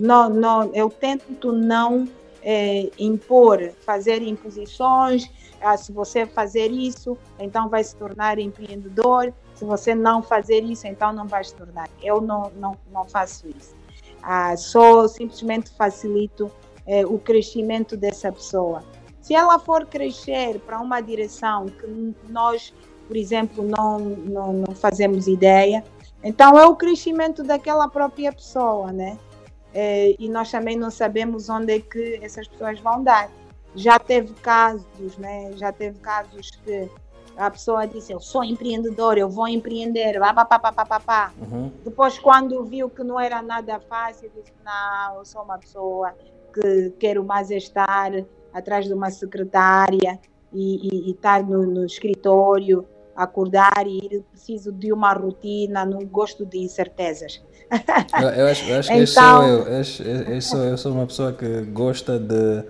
não, 0.00 0.30
não, 0.30 0.70
eu 0.72 0.88
tento 0.88 1.50
não 1.52 2.06
eh, 2.44 2.90
impor, 2.96 3.72
fazer 3.80 4.22
imposições. 4.22 5.28
Ah, 5.60 5.76
se 5.76 5.90
você 5.92 6.26
fazer 6.26 6.70
isso, 6.70 7.18
então 7.40 7.68
vai 7.68 7.82
se 7.82 7.96
tornar 7.96 8.38
empreendedor. 8.38 9.34
Se 9.60 9.66
você 9.66 9.94
não 9.94 10.22
fazer 10.22 10.64
isso, 10.64 10.86
então 10.86 11.12
não 11.12 11.26
vai 11.28 11.44
se 11.44 11.54
tornar. 11.54 11.86
Eu 12.02 12.18
não, 12.18 12.50
não, 12.56 12.78
não 12.90 13.04
faço 13.04 13.46
isso. 13.46 13.76
Ah, 14.22 14.56
só 14.56 15.06
simplesmente 15.06 15.68
facilito 15.68 16.50
eh, 16.86 17.04
o 17.04 17.18
crescimento 17.18 17.94
dessa 17.94 18.32
pessoa. 18.32 18.82
Se 19.20 19.34
ela 19.34 19.58
for 19.58 19.84
crescer 19.84 20.60
para 20.60 20.80
uma 20.80 21.02
direção 21.02 21.66
que 21.66 22.14
nós, 22.30 22.72
por 23.06 23.18
exemplo, 23.18 23.62
não, 23.62 23.98
não, 23.98 24.52
não 24.54 24.74
fazemos 24.74 25.26
ideia, 25.26 25.84
então 26.24 26.58
é 26.58 26.66
o 26.66 26.74
crescimento 26.74 27.42
daquela 27.42 27.86
própria 27.86 28.32
pessoa, 28.32 28.90
né? 28.90 29.18
É, 29.74 30.16
e 30.18 30.26
nós 30.30 30.50
também 30.50 30.74
não 30.74 30.90
sabemos 30.90 31.50
onde 31.50 31.74
é 31.74 31.80
que 31.80 32.18
essas 32.22 32.48
pessoas 32.48 32.80
vão 32.80 33.04
dar. 33.04 33.30
Já 33.74 33.98
teve 33.98 34.32
casos, 34.36 35.18
né? 35.18 35.52
Já 35.56 35.70
teve 35.70 35.98
casos 35.98 36.50
que 36.64 36.88
a 37.36 37.50
pessoa 37.50 37.86
disse: 37.86 38.12
Eu 38.12 38.20
sou 38.20 38.44
empreendedor, 38.44 39.16
eu 39.16 39.28
vou 39.28 39.48
empreender, 39.48 40.18
pá, 40.18 40.34
pá, 40.34 40.58
pá, 40.58 40.72
pá, 40.72 40.84
pá, 40.86 41.00
pá. 41.00 41.32
Uhum. 41.40 41.70
Depois, 41.84 42.18
quando 42.18 42.62
viu 42.64 42.90
que 42.90 43.02
não 43.02 43.18
era 43.18 43.40
nada 43.42 43.80
fácil, 43.80 44.30
disse: 44.34 44.52
Não, 44.64 45.18
eu 45.18 45.24
sou 45.24 45.42
uma 45.42 45.58
pessoa 45.58 46.14
que 46.52 46.90
quero 46.98 47.24
mais 47.24 47.50
estar 47.50 48.12
atrás 48.52 48.86
de 48.86 48.92
uma 48.92 49.10
secretária 49.10 50.18
e, 50.52 50.88
e, 50.88 51.08
e 51.08 51.10
estar 51.12 51.42
no, 51.42 51.64
no, 51.64 51.84
escritório, 51.84 52.84
acordar 53.14 53.86
e 53.86 53.98
ir, 53.98 54.24
preciso 54.30 54.72
de 54.72 54.92
uma 54.92 55.12
rotina, 55.12 55.84
não 55.84 56.04
gosto 56.04 56.44
de 56.44 56.58
incertezas. 56.58 57.42
Eu, 58.20 58.28
eu 58.30 58.46
acho, 58.48 58.68
eu 58.68 58.78
acho 58.78 58.88
que 58.88 58.98
então, 58.98 59.46
eu, 59.46 59.64
eu, 59.66 60.22
eu, 60.34 60.42
sou, 60.42 60.64
eu 60.64 60.76
sou 60.76 60.92
uma 60.92 61.06
pessoa 61.06 61.32
que 61.32 61.62
gosta 61.62 62.18
de 62.18 62.64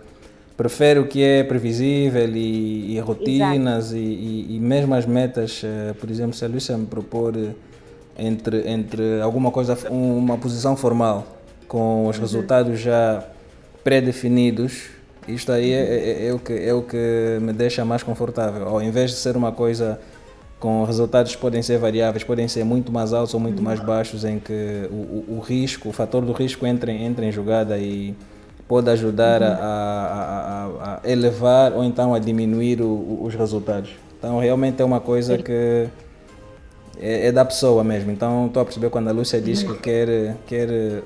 prefere 0.60 1.00
o 1.00 1.06
que 1.06 1.22
é 1.22 1.42
previsível 1.42 2.36
e, 2.36 2.94
e 2.94 3.00
rotinas 3.00 3.92
e, 3.92 3.96
e, 3.96 4.56
e, 4.56 4.60
mesmo 4.60 4.94
as 4.94 5.06
metas, 5.06 5.62
eh, 5.64 5.94
por 5.98 6.10
exemplo, 6.10 6.34
se 6.34 6.44
a 6.44 6.48
Luísa 6.48 6.76
me 6.76 6.84
propor 6.84 7.32
entre, 8.18 8.68
entre 8.68 9.22
alguma 9.22 9.50
coisa, 9.50 9.74
uma 9.88 10.36
posição 10.36 10.76
formal 10.76 11.26
com 11.66 12.06
os 12.08 12.16
uhum. 12.16 12.20
resultados 12.20 12.78
já 12.78 13.24
pré-definidos, 13.82 14.90
isto 15.26 15.50
aí 15.50 15.72
é, 15.72 15.78
é, 15.78 16.26
é, 16.26 16.34
o 16.34 16.38
que, 16.38 16.52
é 16.52 16.74
o 16.74 16.82
que 16.82 17.38
me 17.40 17.54
deixa 17.54 17.82
mais 17.82 18.02
confortável. 18.02 18.68
Ao 18.68 18.82
invés 18.82 19.12
de 19.12 19.16
ser 19.16 19.38
uma 19.38 19.52
coisa 19.52 19.98
com 20.58 20.84
resultados 20.84 21.34
podem 21.36 21.62
ser 21.62 21.78
variáveis, 21.78 22.22
podem 22.22 22.46
ser 22.48 22.64
muito 22.64 22.92
mais 22.92 23.14
altos 23.14 23.32
ou 23.32 23.40
muito 23.40 23.62
mais 23.62 23.80
baixos, 23.80 24.26
em 24.26 24.38
que 24.38 24.86
o, 24.90 25.32
o, 25.32 25.36
o 25.38 25.40
risco, 25.40 25.88
o 25.88 25.92
fator 25.92 26.22
do 26.22 26.32
risco 26.32 26.66
entra, 26.66 26.92
entra 26.92 27.24
em 27.24 27.32
jogada 27.32 27.78
e 27.78 28.14
pode 28.70 28.88
ajudar 28.88 29.42
a, 29.42 29.48
a, 29.48 29.56
a, 29.58 31.00
a 31.04 31.10
elevar 31.10 31.72
ou 31.72 31.82
então 31.82 32.14
a 32.14 32.20
diminuir 32.20 32.80
o, 32.80 33.18
os 33.20 33.34
resultados. 33.34 33.90
Então 34.16 34.38
realmente 34.38 34.80
é 34.80 34.84
uma 34.84 35.00
coisa 35.00 35.36
que 35.36 35.88
é, 37.00 37.26
é 37.26 37.32
da 37.32 37.44
pessoa 37.44 37.82
mesmo. 37.82 38.12
Então 38.12 38.46
estou 38.46 38.62
a 38.62 38.64
perceber 38.64 38.88
quando 38.88 39.08
a 39.08 39.12
Lúcia 39.12 39.40
diz 39.40 39.64
que 39.64 39.76
quer, 39.78 40.36
quer 40.46 41.02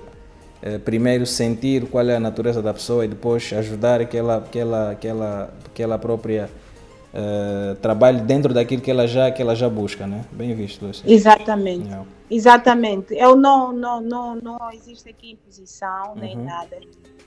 eh, 0.60 0.76
primeiro 0.76 1.24
sentir 1.24 1.86
qual 1.86 2.06
é 2.06 2.16
a 2.16 2.20
natureza 2.20 2.60
da 2.60 2.74
pessoa 2.74 3.02
e 3.02 3.08
depois 3.08 3.50
ajudar 3.54 4.04
que 4.04 4.18
ela, 4.18 4.46
que 4.52 4.58
ela, 4.58 4.94
que 4.94 5.08
ela, 5.08 5.54
que 5.72 5.82
ela 5.82 5.98
própria 5.98 6.50
uh, 7.14 7.74
trabalhe 7.76 8.20
dentro 8.20 8.52
daquilo 8.52 8.82
que 8.82 8.90
ela 8.90 9.06
já, 9.06 9.30
que 9.30 9.40
ela 9.40 9.56
já 9.56 9.70
busca, 9.70 10.06
né? 10.06 10.22
Bem 10.32 10.54
visto, 10.54 10.84
Lúcia. 10.84 11.10
Exatamente. 11.10 11.86
Yeah. 11.86 12.06
Exatamente. 12.30 13.14
Eu 13.14 13.36
não, 13.36 13.72
não, 13.72 14.02
não, 14.02 14.36
não 14.36 14.70
existe 14.70 15.08
aqui 15.08 15.32
imposição 15.32 16.14
nem 16.14 16.36
uhum. 16.36 16.44
nada. 16.44 16.76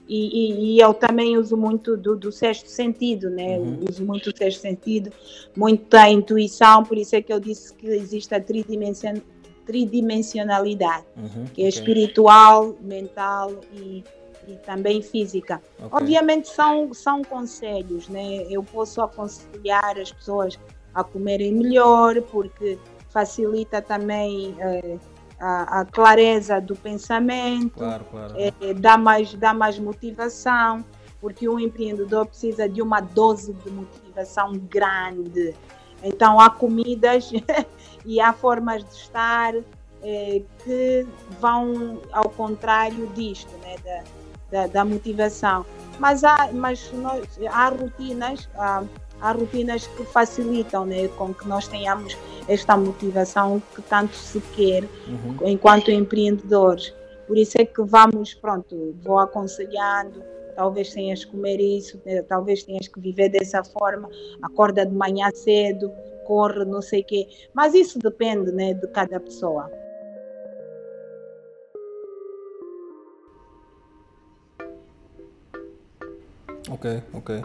E, 0.07 0.15
e, 0.15 0.75
e, 0.75 0.79
eu 0.79 0.93
também 0.93 1.37
uso 1.37 1.57
muito 1.57 1.97
do, 1.97 2.15
do 2.15 2.31
sexto 2.31 2.67
sentido, 2.67 3.29
né? 3.29 3.59
Uhum. 3.59 3.79
Uso 3.89 4.05
muito 4.05 4.29
o 4.29 4.37
sexto 4.37 4.61
sentido, 4.61 5.11
muita 5.55 6.09
intuição, 6.09 6.83
por 6.83 6.97
isso 6.97 7.15
é 7.15 7.21
que 7.21 7.31
eu 7.31 7.39
disse 7.39 7.73
que 7.73 7.87
existe 7.87 8.33
a 8.33 8.39
tridimensionalidade 8.39 9.37
tridimensionalidade, 9.67 11.05
uhum, 11.17 11.45
que 11.53 11.61
é 11.61 11.67
okay. 11.67 11.67
espiritual, 11.67 12.77
mental 12.79 13.51
e, 13.73 14.01
e 14.47 14.53
também 14.65 15.01
física. 15.01 15.61
Okay. 15.77 15.89
Obviamente 15.91 16.47
são, 16.47 16.93
são 16.93 17.21
conselhos, 17.21 18.07
né? 18.07 18.47
Eu 18.49 18.63
posso 18.63 19.01
aconselhar 19.01 19.99
as 19.99 20.11
pessoas 20.11 20.57
a 20.95 21.03
comerem 21.03 21.53
melhor, 21.53 22.21
porque 22.21 22.79
facilita 23.09 23.81
também 23.81 24.55
eh, 24.57 24.97
a, 25.39 25.81
a, 25.81 25.85
clareza 25.85 26.59
do 26.59 26.75
pensamento, 26.75 27.77
claro, 27.77 28.05
claro. 28.05 28.33
Eh, 28.37 28.73
dá, 28.73 28.97
mais, 28.97 29.33
dá 29.33 29.53
mais 29.53 29.77
motivação, 29.77 30.83
porque 31.21 31.47
um 31.47 31.59
empreendedor 31.59 32.25
precisa 32.25 32.67
de 32.67 32.81
uma 32.81 32.99
dose 33.01 33.53
de 33.53 33.69
motivação 33.69 34.53
grande. 34.53 35.53
Então 36.03 36.39
há 36.39 36.49
comidas 36.49 37.31
e 38.05 38.19
há 38.19 38.33
formas 38.33 38.83
de 38.83 38.93
estar 38.93 39.53
eh, 40.03 40.41
que 40.63 41.07
vão 41.39 42.01
ao 42.11 42.29
contrário 42.29 43.07
disto, 43.07 43.51
né, 43.57 43.75
da, 43.83 44.03
da, 44.51 44.67
da 44.67 44.85
motivação. 44.85 45.65
Mas 45.99 46.23
há, 46.23 46.49
mas 46.53 46.91
nós, 46.93 47.25
há 47.51 47.69
rotinas, 47.69 48.47
há, 48.55 48.83
há, 49.21 49.31
rotinas 49.31 49.87
que 49.87 50.03
facilitam 50.05 50.85
né, 50.85 51.07
com 51.09 51.33
que 51.33 51.47
nós 51.47 51.67
tenhamos 51.67 52.17
esta 52.47 52.77
motivação 52.77 53.61
que 53.75 53.81
tanto 53.81 54.15
se 54.15 54.39
quer 54.55 54.83
uhum. 55.07 55.47
enquanto 55.47 55.91
empreendedores. 55.91 56.93
Por 57.27 57.37
isso 57.37 57.59
é 57.59 57.65
que 57.65 57.81
vamos, 57.81 58.33
pronto, 58.33 58.95
vou 59.03 59.19
aconselhando, 59.19 60.23
talvez 60.55 60.93
tenhas 60.93 61.25
que 61.25 61.31
comer 61.31 61.59
isso, 61.59 62.01
né, 62.05 62.21
talvez 62.21 62.63
tenhas 62.63 62.87
que 62.87 62.99
viver 62.99 63.29
dessa 63.29 63.63
forma, 63.63 64.09
acorda 64.41 64.85
de 64.85 64.93
manhã 64.93 65.29
cedo, 65.33 65.91
corre, 66.25 66.65
não 66.65 66.81
sei 66.81 67.01
o 67.01 67.05
quê. 67.05 67.27
Mas 67.53 67.73
isso 67.73 67.99
depende 67.99 68.51
né, 68.51 68.73
de 68.73 68.87
cada 68.87 69.19
pessoa. 69.19 69.69
Ok, 76.69 77.01
ok. 77.13 77.41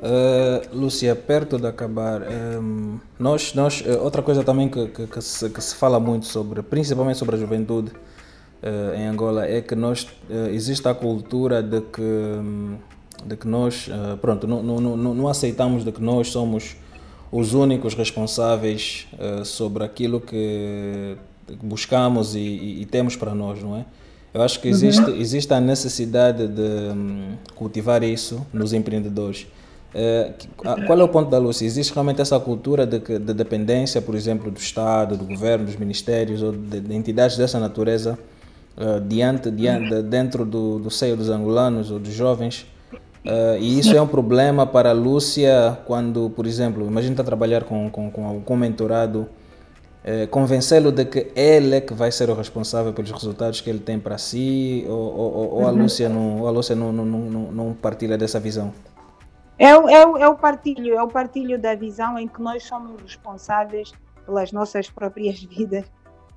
Uh, 0.00 0.76
Lúcia, 0.76 1.14
perto 1.16 1.58
de 1.58 1.66
acabar, 1.66 2.22
um, 2.22 2.24
ehm, 2.24 3.00
nós, 3.18 3.52
nós, 3.54 3.80
uh, 3.80 4.00
outra 4.04 4.22
coisa 4.22 4.44
também 4.44 4.68
que, 4.68 4.86
que, 4.86 5.06
que, 5.08 5.20
se, 5.20 5.50
que, 5.50 5.60
se, 5.60 5.74
fala 5.74 5.98
muito 5.98 6.26
sobre, 6.26 6.62
principalmente 6.62 7.18
sobre 7.18 7.34
a 7.34 7.38
juventude 7.38 7.90
uh, 7.90 8.94
em 8.94 9.08
Angola, 9.08 9.44
é 9.44 9.60
que 9.60 9.74
nós, 9.74 10.06
existe 10.52 10.86
a 10.86 10.94
cultura 10.94 11.60
de 11.64 11.80
que, 11.80 12.00
um, 12.00 12.76
de 13.26 13.36
que 13.36 13.48
nós, 13.48 13.90
pronto, 14.20 14.46
não, 14.46 14.62
não, 14.62 14.96
não, 14.96 15.14
não 15.14 15.28
aceitamos 15.28 15.84
de 15.84 15.90
que 15.90 16.00
nós 16.00 16.28
somos 16.28 16.76
os 17.32 17.52
únicos 17.52 17.94
responsáveis 17.94 19.08
sobre 19.44 19.82
aquilo 19.82 20.20
que 20.20 21.16
buscamos 21.60 22.36
e, 22.36 22.38
e, 22.38 22.82
e 22.82 22.86
temos 22.86 23.16
para 23.16 23.34
nós, 23.34 23.60
não 23.60 23.76
é? 23.76 23.84
Eu 24.32 24.42
acho 24.42 24.60
que 24.60 24.68
existe, 24.68 25.02
uhum. 25.02 25.16
existe 25.16 25.52
a 25.52 25.60
necessidade 25.60 26.46
de 26.46 26.92
um, 26.92 27.36
cultivar 27.54 28.02
isso 28.02 28.46
nos 28.52 28.72
empreendedores. 28.72 29.46
Uh, 29.94 30.84
qual 30.86 31.00
é 31.00 31.02
o 31.02 31.08
ponto 31.08 31.30
da 31.30 31.38
Lúcia? 31.38 31.64
Existe 31.64 31.94
realmente 31.94 32.20
essa 32.20 32.38
cultura 32.38 32.86
de, 32.86 32.98
de, 32.98 33.32
dependência, 33.32 34.02
por 34.02 34.14
exemplo, 34.14 34.50
do 34.50 34.58
Estado, 34.58 35.16
do 35.16 35.24
governo, 35.24 35.64
dos 35.64 35.76
ministérios 35.76 36.42
ou 36.42 36.52
de, 36.52 36.80
de 36.80 36.94
entidades 36.94 37.38
dessa 37.38 37.58
natureza 37.58 38.18
uh, 38.76 39.00
diante, 39.00 39.50
diante, 39.50 40.02
dentro 40.02 40.44
do, 40.44 40.78
do 40.78 40.90
seio 40.90 41.16
dos 41.16 41.30
angolanos 41.30 41.90
ou 41.90 41.98
dos 41.98 42.12
jovens? 42.12 42.66
Uh, 43.24 43.56
e 43.58 43.78
isso 43.78 43.96
é 43.96 44.00
um 44.00 44.06
problema 44.06 44.66
para 44.66 44.90
a 44.90 44.92
Lúcia 44.92 45.78
quando, 45.86 46.30
por 46.30 46.46
exemplo, 46.46 46.86
imagina 46.86 47.14
estar 47.14 47.22
a 47.22 47.26
trabalhar 47.26 47.64
com, 47.64 47.88
com, 47.90 48.10
com, 48.10 48.40
com 48.42 48.54
um 48.54 48.56
mentorado 48.56 49.26
convencê-lo 50.30 50.90
de 50.90 51.04
que 51.04 51.26
ele 51.36 51.74
é 51.76 51.80
que 51.82 51.92
vai 51.92 52.10
ser 52.10 52.30
o 52.30 52.34
responsável 52.34 52.94
pelos 52.94 53.10
resultados 53.10 53.60
que 53.60 53.68
ele 53.68 53.80
tem 53.80 53.98
para 53.98 54.16
si, 54.16 54.86
ou, 54.88 54.94
ou, 54.94 55.54
ou 55.56 55.66
a 55.66 55.70
uhum. 55.70 55.82
Lúcia, 55.82 56.08
não, 56.08 56.46
a 56.46 56.50
Lúcia 56.50 56.74
não, 56.74 56.90
não, 56.90 57.04
não, 57.04 57.52
não 57.52 57.74
partilha 57.74 58.16
dessa 58.16 58.40
visão? 58.40 58.72
É, 59.58 59.70
é, 59.70 60.02
é 60.02 60.28
o 60.28 60.36
partilho, 60.36 60.94
é 60.94 61.02
o 61.02 61.08
partilho 61.08 61.58
da 61.58 61.74
visão 61.74 62.18
em 62.18 62.28
que 62.28 62.40
nós 62.40 62.64
somos 62.64 63.00
responsáveis 63.02 63.92
pelas 64.24 64.52
nossas 64.52 64.88
próprias 64.88 65.42
vidas 65.42 65.84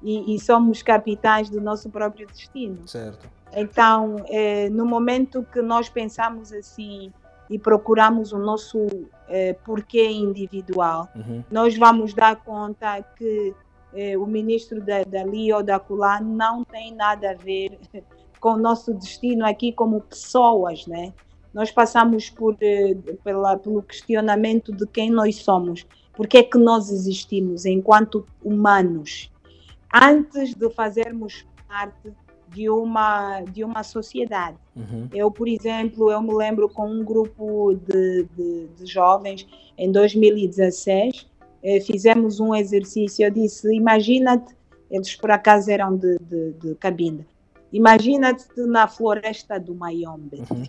e, 0.01 0.35
e 0.35 0.39
somos 0.39 0.81
capitães 0.81 1.49
do 1.49 1.61
nosso 1.61 1.89
próprio 1.89 2.25
destino. 2.27 2.87
Certo. 2.87 3.29
Então, 3.53 4.15
é, 4.27 4.69
no 4.69 4.85
momento 4.85 5.45
que 5.51 5.61
nós 5.61 5.89
pensamos 5.89 6.51
assim, 6.51 7.11
e 7.51 7.59
procuramos 7.59 8.31
o 8.31 8.39
nosso 8.39 8.87
eh, 9.27 9.53
porquê 9.65 10.09
individual, 10.09 11.09
uhum. 11.13 11.43
nós 11.51 11.77
vamos 11.77 12.13
dar 12.13 12.37
conta 12.37 13.03
que 13.17 13.53
eh, 13.93 14.17
o 14.17 14.25
ministro 14.25 14.81
da, 14.81 15.03
dali 15.03 15.51
ou 15.51 15.61
da 15.61 15.77
Culá 15.77 16.21
não 16.21 16.63
tem 16.63 16.95
nada 16.95 17.31
a 17.31 17.33
ver 17.33 17.77
com 18.39 18.53
o 18.53 18.57
nosso 18.57 18.93
destino 18.93 19.45
aqui 19.45 19.73
como 19.73 19.99
pessoas, 19.99 20.87
né? 20.87 21.13
Nós 21.53 21.71
passamos 21.71 22.29
por, 22.29 22.55
eh, 22.61 22.95
pela, 23.23 23.57
pelo 23.57 23.81
questionamento 23.83 24.71
de 24.71 24.87
quem 24.87 25.09
nós 25.09 25.37
somos, 25.37 25.85
por 26.13 26.27
que 26.27 26.37
é 26.37 26.43
que 26.43 26.57
nós 26.57 26.89
existimos 26.89 27.65
enquanto 27.65 28.25
humanos, 28.43 29.31
antes 29.93 30.53
de 30.53 30.69
fazermos 30.69 31.45
parte 31.67 32.13
de 32.49 32.69
uma, 32.69 33.41
de 33.41 33.63
uma 33.63 33.81
sociedade. 33.83 34.57
Uhum. 34.75 35.07
Eu, 35.13 35.31
por 35.31 35.47
exemplo, 35.47 36.11
eu 36.11 36.21
me 36.21 36.33
lembro 36.33 36.67
com 36.67 36.89
um 36.89 37.03
grupo 37.03 37.73
de, 37.73 38.25
de, 38.35 38.67
de 38.67 38.85
jovens 38.85 39.47
em 39.77 39.91
2016, 39.91 41.27
eh, 41.63 41.79
fizemos 41.79 42.39
um 42.39 42.53
exercício, 42.53 43.25
eu 43.25 43.31
disse, 43.31 43.73
imagina-te, 43.73 44.53
eles 44.89 45.15
por 45.15 45.31
acaso 45.31 45.71
eram 45.71 45.95
de, 45.95 46.17
de, 46.19 46.51
de 46.53 46.75
Cabinda, 46.75 47.25
imagina-te 47.71 48.61
na 48.61 48.87
floresta 48.87 49.59
do 49.59 49.73
Mayombe, 49.73 50.43
uhum. 50.49 50.63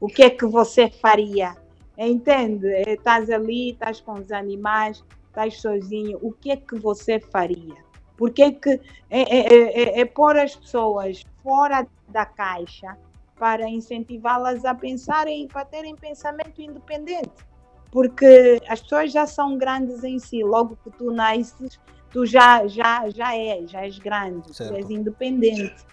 o 0.00 0.06
que 0.06 0.22
é 0.22 0.30
que 0.30 0.46
você 0.46 0.90
faria? 0.90 1.56
Entende? 1.96 2.66
Estás 2.86 3.30
ali, 3.30 3.70
estás 3.70 4.00
com 4.00 4.14
os 4.14 4.32
animais, 4.32 5.04
estás 5.28 5.60
sozinho, 5.60 6.18
o 6.22 6.32
que 6.32 6.50
é 6.50 6.56
que 6.56 6.78
você 6.78 7.20
faria? 7.20 7.76
Porque 8.16 8.52
que 8.52 8.80
é, 9.10 9.22
é, 9.22 9.98
é, 9.98 10.00
é 10.00 10.04
pôr 10.04 10.36
as 10.36 10.54
pessoas 10.54 11.24
fora 11.42 11.86
da 12.08 12.24
caixa 12.24 12.96
para 13.38 13.68
incentivá-las 13.68 14.64
a 14.64 14.74
pensarem 14.74 15.44
e 15.44 15.48
para 15.48 15.64
terem 15.64 15.96
pensamento 15.96 16.62
independente. 16.62 17.32
Porque 17.90 18.62
as 18.68 18.80
pessoas 18.80 19.12
já 19.12 19.26
são 19.26 19.58
grandes 19.58 20.04
em 20.04 20.18
si, 20.18 20.42
logo 20.42 20.78
que 20.84 20.90
tu 20.90 21.10
nasces, 21.10 21.78
tu 22.10 22.24
já, 22.24 22.66
já, 22.66 23.08
já 23.10 23.36
és, 23.36 23.70
já 23.70 23.84
és 23.84 23.98
grande, 23.98 24.54
certo. 24.54 24.70
tu 24.70 24.76
és 24.76 24.90
independente. 24.90 25.84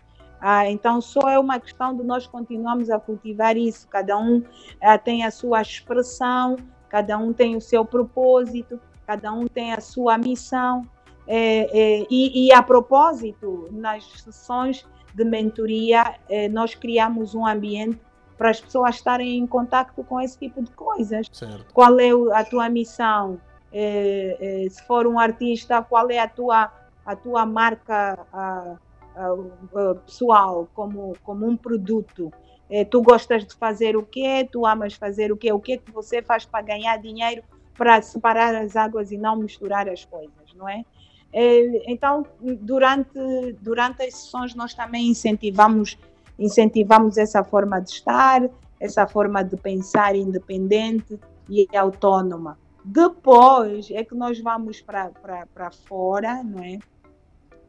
Ah, 0.42 0.70
então, 0.70 1.02
só 1.02 1.30
é 1.30 1.38
uma 1.38 1.60
questão 1.60 1.96
de 1.96 2.04
nós 2.04 2.26
continuarmos 2.26 2.90
a 2.90 3.00
cultivar 3.00 3.58
isso. 3.58 3.88
Cada 3.88 4.18
um 4.18 4.44
ah, 4.82 4.98
tem 4.98 5.26
a 5.26 5.32
sua 5.32 5.62
expressão, 5.62 6.56
cada 6.88 7.18
um 7.18 7.34
tem 7.34 7.56
o 7.56 7.62
seu 7.62 7.84
propósito, 7.84 8.80
cada 9.06 9.32
um 9.32 9.48
tem 9.48 9.74
a 9.74 9.82
sua 9.82 10.18
missão. 10.18 10.88
É, 11.28 12.02
é, 12.02 12.08
e, 12.10 12.48
e, 12.48 12.54
a 12.54 12.64
propósito, 12.64 13.68
nas 13.72 14.04
sessões 14.22 14.86
de 15.14 15.24
mentoria, 15.24 16.16
é, 16.28 16.50
nós 16.50 16.74
criamos 16.74 17.36
um 17.36 17.46
ambiente 17.46 18.00
para 18.36 18.50
as 18.50 18.62
pessoas 18.62 18.96
estarem 18.96 19.38
em 19.38 19.46
contato 19.46 19.94
com 20.04 20.20
esse 20.20 20.40
tipo 20.40 20.64
de 20.64 20.72
coisas. 20.72 21.28
Certo. 21.32 21.74
Qual 21.74 22.00
é 22.00 22.10
a 22.34 22.44
tua 22.44 22.70
missão? 22.70 23.40
É, 23.72 24.64
é, 24.66 24.70
se 24.70 24.82
for 24.88 25.06
um 25.06 25.20
artista, 25.20 25.84
qual 25.84 26.10
é 26.10 26.18
a 26.18 26.28
tua, 26.28 26.72
a 27.06 27.16
tua 27.16 27.46
marca 27.46 28.26
a, 28.34 28.78
a 29.20 29.96
pessoal 29.96 30.68
como, 30.74 31.16
como 31.24 31.48
um 31.48 31.58
produto? 31.58 32.32
É, 32.70 32.86
tu 32.86 33.02
gostas 33.02 33.46
de 33.46 33.56
fazer 33.56 33.98
o 33.98 34.04
quê? 34.04 34.48
Tu 34.50 34.66
amas 34.66 34.94
fazer 34.94 35.32
o 35.32 35.38
quê? 35.38 35.52
O 35.52 35.60
que 35.60 35.74
é 35.74 35.78
que 35.78 35.92
você 35.92 36.22
faz 36.22 36.46
para 36.46 36.62
ganhar 36.64 36.98
dinheiro 36.98 37.44
para 37.76 38.02
separar 38.02 38.54
as 38.56 38.76
águas 38.76 39.12
e 39.12 39.18
não 39.18 39.38
misturar 39.38 39.88
as 39.90 40.04
coisas, 40.06 40.54
não 40.56 40.68
é? 40.68 40.84
É, 41.32 41.92
então, 41.92 42.26
durante, 42.62 43.54
durante 43.62 44.04
as 44.04 44.16
sessões, 44.16 44.54
nós 44.54 44.74
também 44.74 45.08
incentivamos, 45.08 45.98
incentivamos 46.38 47.18
essa 47.18 47.44
forma 47.44 47.80
de 47.80 47.92
estar, 47.92 48.50
essa 48.80 49.08
forma 49.08 49.44
de 49.44 49.56
pensar 49.56 50.16
independente 50.16 51.20
e 51.48 51.68
autónoma. 51.76 52.58
Depois 52.84 53.90
é 53.92 54.04
que 54.04 54.16
nós 54.16 54.40
vamos 54.40 54.82
para 54.82 55.72
fora, 55.72 56.44
não 56.44 56.64
é? 56.64 56.80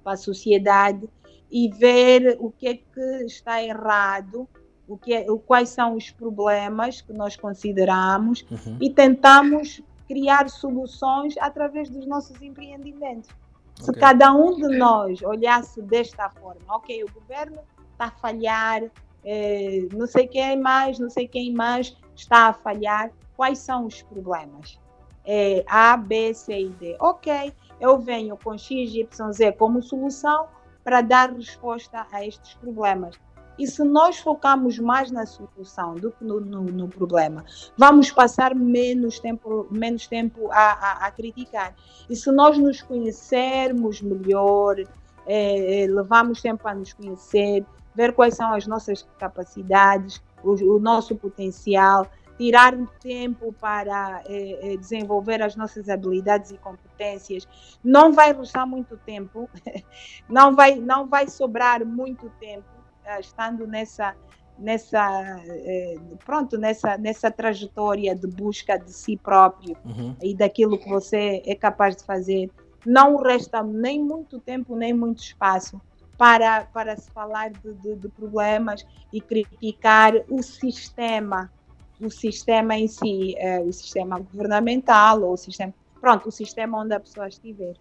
para 0.02 0.14
a 0.14 0.16
sociedade, 0.16 1.08
e 1.50 1.68
ver 1.68 2.36
o 2.38 2.50
que 2.50 2.68
é 2.68 2.74
que 2.74 3.24
está 3.24 3.62
errado, 3.62 4.48
o 4.86 4.96
que 4.96 5.14
é, 5.14 5.26
quais 5.46 5.68
são 5.68 5.94
os 5.94 6.10
problemas 6.10 7.00
que 7.00 7.12
nós 7.12 7.36
consideramos 7.36 8.44
uhum. 8.50 8.76
e 8.80 8.90
tentamos 8.90 9.82
criar 10.06 10.48
soluções 10.48 11.36
através 11.38 11.88
dos 11.88 12.06
nossos 12.06 12.40
empreendimentos. 12.42 13.30
Se 13.76 13.90
okay. 13.90 14.00
cada 14.00 14.32
um 14.32 14.56
de 14.56 14.76
nós 14.76 15.22
olhasse 15.22 15.80
desta 15.82 16.28
forma, 16.30 16.60
ok, 16.68 17.04
o 17.04 17.12
governo 17.12 17.60
está 17.92 18.06
a 18.06 18.10
falhar, 18.10 18.82
eh, 19.24 19.88
não 19.92 20.06
sei 20.06 20.26
quem 20.26 20.60
mais, 20.60 20.98
não 20.98 21.08
sei 21.08 21.28
quem 21.28 21.52
mais 21.52 21.96
está 22.14 22.48
a 22.48 22.52
falhar, 22.52 23.12
quais 23.36 23.58
são 23.58 23.86
os 23.86 24.02
problemas? 24.02 24.78
É, 25.24 25.64
a, 25.68 25.96
B, 25.96 26.34
C 26.34 26.60
e 26.60 26.68
D. 26.70 26.96
Ok, 26.98 27.52
eu 27.80 27.98
venho 27.98 28.36
com 28.36 28.58
X, 28.58 28.94
Y, 28.94 29.32
Z 29.32 29.52
como 29.52 29.82
solução 29.82 30.48
para 30.84 31.00
dar 31.00 31.32
resposta 31.32 32.06
a 32.10 32.24
estes 32.24 32.54
problemas. 32.54 33.18
E 33.58 33.66
se 33.66 33.84
nós 33.84 34.18
focarmos 34.18 34.78
mais 34.78 35.10
na 35.10 35.26
solução 35.26 35.94
do 35.94 36.10
que 36.10 36.24
no, 36.24 36.40
no, 36.40 36.62
no 36.62 36.88
problema, 36.88 37.44
vamos 37.76 38.10
passar 38.10 38.54
menos 38.54 39.20
tempo, 39.20 39.66
menos 39.70 40.06
tempo 40.06 40.50
a, 40.50 40.72
a, 40.72 41.06
a, 41.06 41.10
criticar. 41.10 41.74
E 42.08 42.16
se 42.16 42.32
nós 42.32 42.56
nos 42.56 42.80
conhecermos 42.80 44.00
melhor, 44.00 44.76
é, 45.26 45.86
levamos 45.90 46.40
tempo 46.40 46.66
a 46.66 46.74
nos 46.74 46.94
conhecer, 46.94 47.66
ver 47.94 48.14
quais 48.14 48.34
são 48.34 48.54
as 48.54 48.66
nossas 48.66 49.06
capacidades, 49.18 50.22
o, 50.42 50.52
o 50.52 50.78
nosso 50.78 51.14
potencial, 51.14 52.06
tirar 52.40 52.74
tempo 53.00 53.52
para 53.60 54.22
é, 54.24 54.74
desenvolver 54.78 55.42
as 55.42 55.54
nossas 55.56 55.90
habilidades 55.90 56.50
e 56.50 56.56
competências. 56.56 57.46
Não 57.84 58.14
vai 58.14 58.32
restar 58.32 58.66
muito 58.66 58.96
tempo, 58.96 59.46
não 60.26 60.56
vai, 60.56 60.76
não 60.76 61.06
vai 61.06 61.28
sobrar 61.28 61.84
muito 61.84 62.30
tempo 62.40 62.64
uh, 63.04 63.20
estando 63.20 63.66
nessa 63.66 64.16
nessa 64.58 65.40
pronto 66.26 66.58
nessa 66.58 66.98
nessa 66.98 67.30
trajetória 67.30 68.14
de 68.14 68.26
busca 68.26 68.78
de 68.78 68.92
si 68.92 69.16
próprio 69.16 69.74
uhum. 69.86 70.14
e 70.22 70.34
daquilo 70.34 70.76
que 70.76 70.86
você 70.86 71.42
é 71.46 71.54
capaz 71.54 71.96
de 71.96 72.04
fazer 72.04 72.50
não 72.84 73.16
resta 73.16 73.62
nem 73.62 74.04
muito 74.04 74.38
tempo 74.38 74.76
nem 74.76 74.92
muito 74.92 75.22
espaço 75.22 75.80
para 76.18 76.66
para 76.66 76.94
se 76.94 77.10
falar 77.10 77.48
de, 77.48 77.72
de, 77.72 77.96
de 77.96 78.08
problemas 78.10 78.86
e 79.10 79.18
criticar 79.18 80.12
o 80.28 80.42
sistema 80.42 81.50
o 82.00 82.10
sistema 82.10 82.76
em 82.76 82.88
si, 82.88 83.34
uh, 83.38 83.68
o 83.68 83.72
sistema 83.72 84.18
governamental 84.18 85.22
ou 85.22 85.34
o 85.34 85.36
sistema, 85.36 85.72
pronto, 86.00 86.28
o 86.28 86.32
sistema 86.32 86.78
onde 86.78 86.94
a 86.94 87.00
pessoa 87.00 87.28
estiver. 87.28 87.74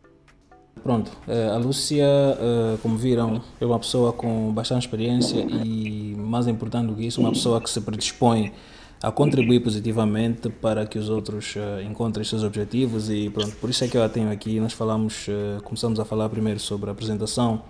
Pronto, 0.84 1.12
uh, 1.28 1.54
a 1.54 1.58
Lúcia, 1.58 2.06
uh, 2.06 2.78
como 2.80 2.98
viram, 2.98 3.42
é 3.60 3.66
uma 3.66 3.80
pessoa 3.80 4.14
com 4.14 4.52
bastante 4.52 4.86
experiência 4.86 5.40
e, 5.40 6.16
mais 6.16 6.48
importante 6.48 6.88
do 6.88 6.96
que 6.96 7.06
isso, 7.06 7.20
uma 7.20 7.32
pessoa 7.32 7.60
que 7.62 7.70
se 7.70 7.82
predispõe 7.82 8.54
a 9.02 9.12
contribuir 9.12 9.62
positivamente 9.62 10.50
para 10.50 10.86
que 10.86 11.00
os 11.00 11.10
outros 11.10 11.56
encontrem 11.90 12.26
seus 12.26 12.44
objetivos 12.44 13.10
e 13.10 13.30
pronto, 13.30 13.56
por 13.56 13.70
isso 13.70 13.86
é 13.86 13.88
que 13.88 13.96
eu 13.96 14.04
a 14.04 14.10
tenho 14.10 14.30
aqui. 14.30 14.60
Nós 14.60 14.74
falamos, 14.74 15.26
começamos 15.64 16.02
a 16.02 16.06
falar 16.06 16.28
primeiro 16.28 16.60
sobre 16.60 16.90
a 16.90 16.92
apresentação 16.92 17.62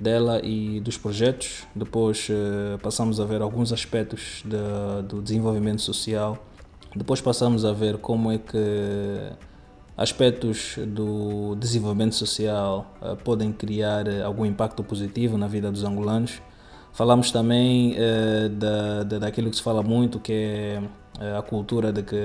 dela 0.00 0.40
e 0.42 0.80
dos 0.80 0.96
projetos. 0.96 1.66
Depois 1.74 2.28
uh, 2.28 2.78
passamos 2.78 3.20
a 3.20 3.24
ver 3.24 3.42
alguns 3.42 3.72
aspectos 3.72 4.42
de, 4.44 5.02
do 5.06 5.22
desenvolvimento 5.22 5.80
social. 5.80 6.38
Depois 6.94 7.20
passamos 7.20 7.64
a 7.64 7.72
ver 7.72 7.98
como 7.98 8.30
é 8.30 8.38
que 8.38 8.58
aspectos 9.96 10.78
do 10.86 11.54
desenvolvimento 11.56 12.14
social 12.14 12.92
uh, 13.00 13.16
podem 13.16 13.52
criar 13.52 14.08
uh, 14.08 14.24
algum 14.24 14.44
impacto 14.44 14.82
positivo 14.82 15.38
na 15.38 15.46
vida 15.46 15.70
dos 15.70 15.84
angolanos. 15.84 16.40
Falamos 16.94 17.30
também 17.30 17.96
da, 18.58 19.02
da, 19.02 19.18
daquilo 19.20 19.48
que 19.48 19.56
se 19.56 19.62
fala 19.62 19.82
muito, 19.82 20.20
que 20.20 20.78
é 21.18 21.36
a 21.38 21.40
cultura 21.40 21.90
de 21.90 22.02
que 22.02 22.16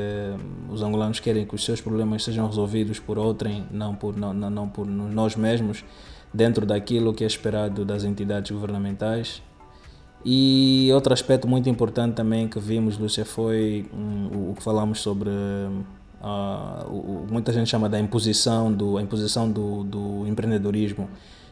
os 0.70 0.82
angolanos 0.82 1.22
querem 1.22 1.45
que 1.45 1.55
os 1.55 1.63
seus 1.63 1.80
problemas 1.80 2.26
sejam 2.26 2.45
resolvidos 2.45 2.99
por 2.99 3.18
outrem, 3.18 3.65
não 3.72 3.95
por, 3.95 4.18
não, 4.18 4.34
não 4.34 4.68
por 4.68 4.86
nós 4.86 5.38
mesmos 5.38 5.86
dentro 6.34 6.66
daquilo 6.66 7.14
que 7.14 7.24
é 7.24 7.28
esperado 7.28 7.86
das 7.86 8.04
entidades 8.04 8.52
governamentais. 8.52 9.42
E 10.26 10.90
outro 10.94 11.14
aspecto 11.14 11.48
muito 11.48 11.70
importante 11.70 12.16
também 12.16 12.48
que 12.48 12.60
vimos, 12.60 12.98
Lúcia, 12.98 13.24
foi 13.24 13.86
um, 13.94 14.52
o 14.52 14.54
que 14.56 14.64
falamos 14.64 15.00
sobre. 15.00 15.30
Uh, 15.30 16.90
o, 16.90 17.28
muita 17.30 17.54
gente 17.54 17.70
chama 17.70 17.88
da 17.88 18.00
imposição 18.00 18.74
do, 18.74 18.98
a 18.98 19.02
imposição 19.02 19.50
do, 19.50 19.84
do 19.84 20.28
empreendedorismo, 20.28 21.08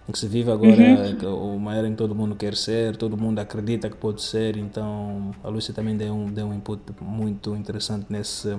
em 0.10 0.12
que 0.12 0.18
se 0.18 0.28
vive 0.28 0.52
agora 0.52 0.76
uhum. 1.22 1.56
uma 1.56 1.76
era 1.76 1.88
em 1.88 1.92
que 1.92 1.98
todo 1.98 2.16
mundo 2.16 2.36
quer 2.36 2.56
ser, 2.56 2.98
todo 2.98 3.16
mundo 3.16 3.38
acredita 3.40 3.90
que 3.90 3.96
pode 3.96 4.24
ser, 4.24 4.58
então 4.58 5.32
a 5.44 5.48
Lúcia 5.48 5.74
também 5.74 5.96
deu 5.96 6.14
um, 6.14 6.26
deu 6.26 6.48
um 6.48 6.54
input 6.54 6.82
muito 7.00 7.56
interessante 7.56 8.08
nesse, 8.10 8.58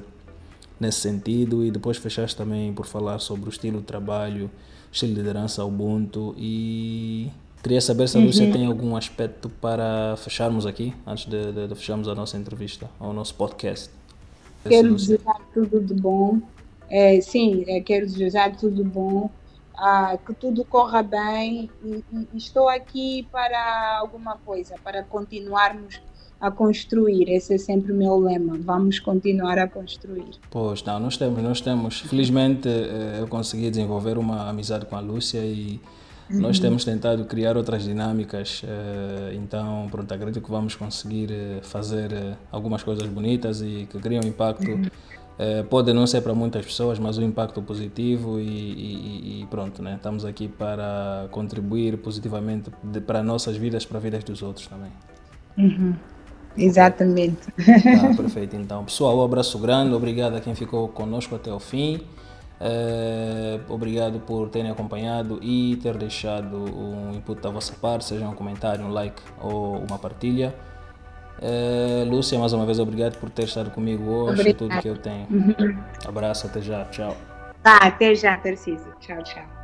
nesse 0.79 1.01
sentido. 1.01 1.65
E 1.65 1.71
depois 1.71 1.97
fechaste 1.99 2.37
também 2.37 2.73
por 2.73 2.87
falar 2.87 3.19
sobre 3.19 3.49
o 3.49 3.51
estilo 3.51 3.81
de 3.81 3.85
trabalho 3.85 4.49
estilo 4.97 5.13
de 5.13 5.21
liderança 5.21 5.65
Ubuntu 5.65 6.35
e 6.39 7.31
queria 7.63 7.81
saber 7.81 8.09
se 8.09 8.17
a 8.17 8.21
Lúcia 8.21 8.47
uhum. 8.47 8.53
tem 8.53 8.67
algum 8.67 8.97
aspecto 8.97 9.49
para 9.49 10.17
fecharmos 10.17 10.65
aqui, 10.65 10.95
antes 11.07 11.27
de, 11.27 11.53
de, 11.53 11.69
de 11.69 11.75
fecharmos 11.75 12.09
a 12.09 12.15
nossa 12.15 12.37
entrevista, 12.37 12.89
ao 12.99 13.13
nosso 13.13 13.35
podcast. 13.35 13.91
Quero 14.65 14.95
desejar 14.95 15.41
tudo 15.53 15.81
de 15.81 15.95
bom. 15.95 16.41
É, 16.89 17.21
sim, 17.21 17.65
é, 17.69 17.81
quero 17.81 18.07
desejar 18.07 18.57
tudo 18.57 18.77
de 18.77 18.89
bom, 18.89 19.31
ah, 19.75 20.17
que 20.25 20.33
tudo 20.33 20.65
corra 20.65 21.03
bem 21.03 21.69
e, 21.85 22.03
e, 22.13 22.37
estou 22.37 22.69
aqui 22.69 23.27
para 23.31 23.99
alguma 23.99 24.39
coisa, 24.39 24.77
para 24.83 25.03
continuarmos 25.03 26.01
a 26.41 26.51
construir. 26.51 27.29
Esse 27.29 27.55
é 27.55 27.59
sempre 27.59 27.93
o 27.93 27.95
meu 27.95 28.19
lema. 28.19 28.57
Vamos 28.61 28.99
continuar 28.99 29.59
a 29.59 29.67
construir. 29.67 30.31
Pois 30.51 30.83
não, 30.85 31.01
nós 31.01 31.17
temos, 31.17 31.43
nós 31.43 31.61
temos. 31.61 32.01
Felizmente 32.01 32.69
eh, 32.69 33.19
eu 33.21 33.27
consegui 33.27 33.71
desenvolver 33.71 34.19
uma 34.19 34.49
amizade 34.49 34.87
com 34.87 34.97
a 34.97 35.01
Lúcia 35.01 35.41
e 35.41 35.81
uhum. 36.31 36.41
nós 36.41 36.59
temos 36.59 36.85
tentado 36.85 37.25
criar 37.25 37.57
outras 37.57 37.85
dinâmicas. 37.85 38.63
Eh, 38.65 39.35
então, 39.35 39.89
pronto, 39.91 40.13
acredito 40.13 40.43
que 40.43 40.51
vamos 40.51 40.75
conseguir 40.75 41.31
eh, 41.33 41.61
fazer 41.63 42.11
algumas 42.53 42.83
coisas 42.83 43.07
bonitas 43.09 43.63
e 43.63 43.89
que 43.91 43.99
criam 43.99 44.23
impacto. 44.23 44.71
Uhum. 44.71 44.85
pode 45.69 45.93
não 45.93 46.07
ser 46.07 46.23
para 46.23 46.35
muitas 46.35 46.65
pessoas, 46.65 46.99
mas 46.99 47.19
um 47.19 47.23
impacto 47.23 47.61
positivo 47.61 48.41
e, 48.41 48.43
e, 48.43 49.43
e, 49.43 49.47
pronto, 49.47 49.83
né? 49.83 49.97
estamos 49.97 50.25
aqui 50.25 50.49
para 50.49 51.29
contribuir 51.31 51.99
positivamente 51.99 52.71
para 53.07 53.23
nossas 53.23 53.55
vidas, 53.55 53.85
para 53.85 53.99
as 53.99 54.05
vidas 54.05 54.25
dos 54.25 54.43
outros 54.43 54.67
também. 54.67 54.91
Uhum. 55.59 55.95
Exatamente. 56.57 57.47
Tá, 57.57 58.15
perfeito. 58.17 58.57
Então, 58.57 58.85
pessoal, 58.85 59.19
um 59.19 59.25
abraço 59.25 59.59
grande. 59.59 59.95
Obrigado 59.95 60.37
a 60.37 60.41
quem 60.41 60.55
ficou 60.55 60.89
conosco 60.89 61.35
até 61.35 61.53
o 61.53 61.59
fim. 61.59 62.01
É, 62.59 63.61
obrigado 63.69 64.19
por 64.21 64.49
terem 64.49 64.71
acompanhado 64.71 65.39
e 65.43 65.77
ter 65.83 65.97
deixado 65.97 66.57
um 66.57 67.13
input 67.15 67.41
da 67.41 67.51
vossa 67.51 67.75
parte, 67.75 68.07
seja 68.07 68.27
um 68.27 68.35
comentário, 68.35 68.85
um 68.85 68.91
like 68.91 69.21
ou 69.41 69.77
uma 69.79 69.99
partilha. 69.99 70.55
É, 71.41 72.05
Lúcia, 72.09 72.39
mais 72.39 72.55
uma 72.55 72.65
vez, 72.65 72.79
obrigado 72.79 73.19
por 73.19 73.29
ter 73.29 73.45
estado 73.45 73.71
comigo 73.71 74.05
hoje. 74.05 74.41
Obrigado. 74.41 74.57
Tudo 74.57 74.81
que 74.81 74.89
eu 74.89 74.97
tenho. 74.97 75.27
Uhum. 75.31 75.77
Abraço, 76.07 76.47
até 76.47 76.63
já. 76.63 76.85
Tchau. 76.87 77.15
Tá, 77.63 77.77
até 77.79 78.15
já, 78.15 78.37
Tarcísio. 78.39 78.93
Tchau, 79.01 79.23
tchau. 79.23 79.56